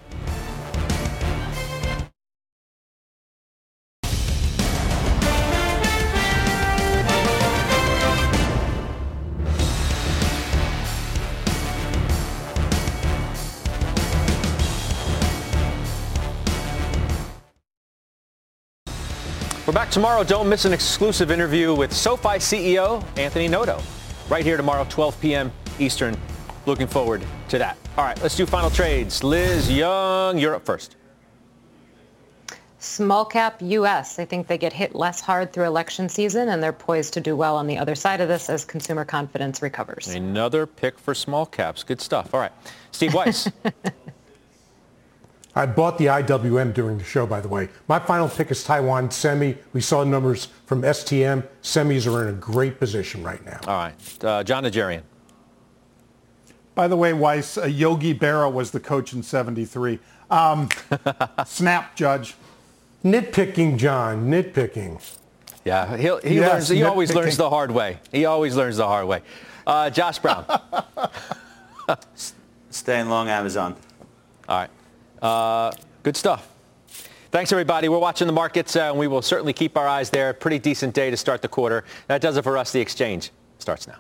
Back 19.78 19.91
tomorrow. 19.91 20.23
Don't 20.23 20.49
miss 20.49 20.65
an 20.65 20.73
exclusive 20.73 21.30
interview 21.30 21.71
with 21.71 21.93
SoFi 21.93 22.39
CEO 22.39 23.05
Anthony 23.15 23.47
Noto. 23.47 23.80
Right 24.28 24.43
here 24.43 24.57
tomorrow, 24.57 24.88
12 24.89 25.21
p.m. 25.21 25.51
Eastern. 25.78 26.17
looking 26.65 26.88
forward 26.88 27.23
to 27.49 27.59
that. 27.59 27.78
All 27.95 28.03
right, 28.03 28.19
let's 28.23 28.36
do 28.36 28.47
final 28.47 28.71
trades. 28.71 29.23
Liz 29.23 29.71
Young, 29.71 30.39
you're 30.39 30.55
up 30.55 30.65
first. 30.65 30.95
Small 32.80 33.23
cap 33.23 33.61
U.S. 33.61 34.17
I 34.17 34.25
think 34.25 34.47
they 34.47 34.57
get 34.57 34.73
hit 34.73 34.95
less 34.95 35.21
hard 35.21 35.53
through 35.53 35.65
election 35.65 36.09
season, 36.09 36.49
and 36.49 36.63
they're 36.63 36.73
poised 36.73 37.13
to 37.13 37.21
do 37.21 37.36
well 37.36 37.55
on 37.55 37.67
the 37.67 37.78
other 37.78 37.93
side 37.93 38.19
of 38.19 38.28
this 38.28 38.49
as 38.49 38.65
consumer 38.65 39.05
confidence 39.05 39.61
recovers. 39.61 40.07
Another 40.07 40.65
pick 40.65 40.97
for 40.97 41.13
small 41.13 41.45
caps. 41.45 41.84
Good 41.84 42.01
stuff. 42.01 42.34
All 42.34 42.39
right. 42.39 42.51
Steve 42.91 43.13
Weiss. 43.13 43.47
I 45.58 45.66
bought 45.66 45.97
the 45.97 46.05
IWM 46.05 46.76
during 46.76 46.99
the 46.99 47.03
show, 47.03 47.26
by 47.26 47.41
the 47.41 47.47
way. 47.47 47.70
My 47.88 47.97
final 47.97 48.30
pick 48.30 48.51
is 48.51 48.64
Taiwan 48.64 49.10
Semi. 49.10 49.58
We 49.74 49.82
saw 49.82 50.03
numbers 50.03 50.49
from 50.68 50.84
STM. 50.84 51.47
Semis 51.64 52.05
are 52.05 52.22
in 52.22 52.36
a 52.36 52.38
great 52.38 52.78
position 52.78 53.24
right 53.24 53.43
now. 53.43 53.60
All 53.66 53.76
right. 53.76 54.24
Uh, 54.24 54.43
Jon 54.43 54.66
Najarian. 54.66 55.01
By 56.76 56.88
the 56.88 56.95
way, 56.95 57.12
Weiss, 57.12 57.58
uh, 57.58 57.66
Yogi 57.66 58.14
Berra 58.14 58.53
was 58.53 58.70
the 58.70 58.80
coach 58.80 59.14
in 59.14 59.24
73. 59.24 59.97
Um, 60.30 60.70
snap, 61.47 61.95
Judge. 61.95 62.36
Nitpicking, 63.03 63.78
Jon. 63.78 64.30
Nitpicking. 64.30 65.01
Yeah, 65.66 65.97
he'll, 65.97 66.20
he 66.20 66.36
yes, 66.36 66.51
learns. 66.51 66.70
He 66.70 66.84
always 66.84 67.16
learns 67.16 67.36
the 67.36 67.49
hard 67.49 67.72
way. 67.72 67.97
He 68.12 68.26
always 68.26 68.55
learns 68.55 68.78
the 68.78 68.86
hard 68.86 69.08
way. 69.08 69.24
Uh, 69.66 69.89
Josh 69.89 70.20
Brown. 70.20 70.45
Staying 72.70 73.10
long 73.10 73.28
Amazon. 73.28 73.76
All 74.47 74.60
right. 74.60 74.70
Uh, 75.22 75.72
good 76.03 76.15
stuff. 76.15 76.47
Thanks, 77.30 77.51
everybody. 77.51 77.89
We're 77.89 77.99
watching 77.99 78.28
the 78.28 78.34
markets, 78.34 78.76
uh, 78.76 78.89
and 78.89 78.97
we 78.97 79.07
will 79.07 79.22
certainly 79.22 79.53
keep 79.53 79.78
our 79.78 79.88
eyes 79.88 80.09
there. 80.09 80.34
Pretty 80.34 80.59
decent 80.59 80.93
day 80.93 81.11
to 81.11 81.18
start 81.18 81.41
the 81.41 81.47
quarter. 81.47 81.84
That 82.07 82.22
does 82.22 82.38
it 82.38 82.43
for 82.43 82.57
us. 82.57 82.72
The 82.72 82.80
exchange 82.80 83.32
starts 83.59 83.88
now. 83.88 83.97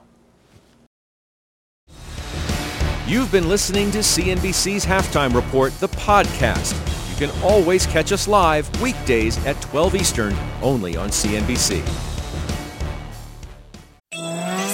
You've 3.05 3.31
been 3.31 3.47
listening 3.47 3.91
to 3.91 3.99
CNBC's 3.99 4.85
Halftime 4.85 5.33
Report, 5.33 5.71
the 5.79 5.87
podcast. 5.89 6.75
You 7.09 7.27
can 7.27 7.43
always 7.43 7.85
catch 7.85 8.11
us 8.11 8.27
live 8.27 8.69
weekdays 8.81 9.43
at 9.45 9.61
12 9.61 9.95
Eastern, 9.95 10.35
only 10.61 10.97
on 10.97 11.09
CNBC. 11.09 12.16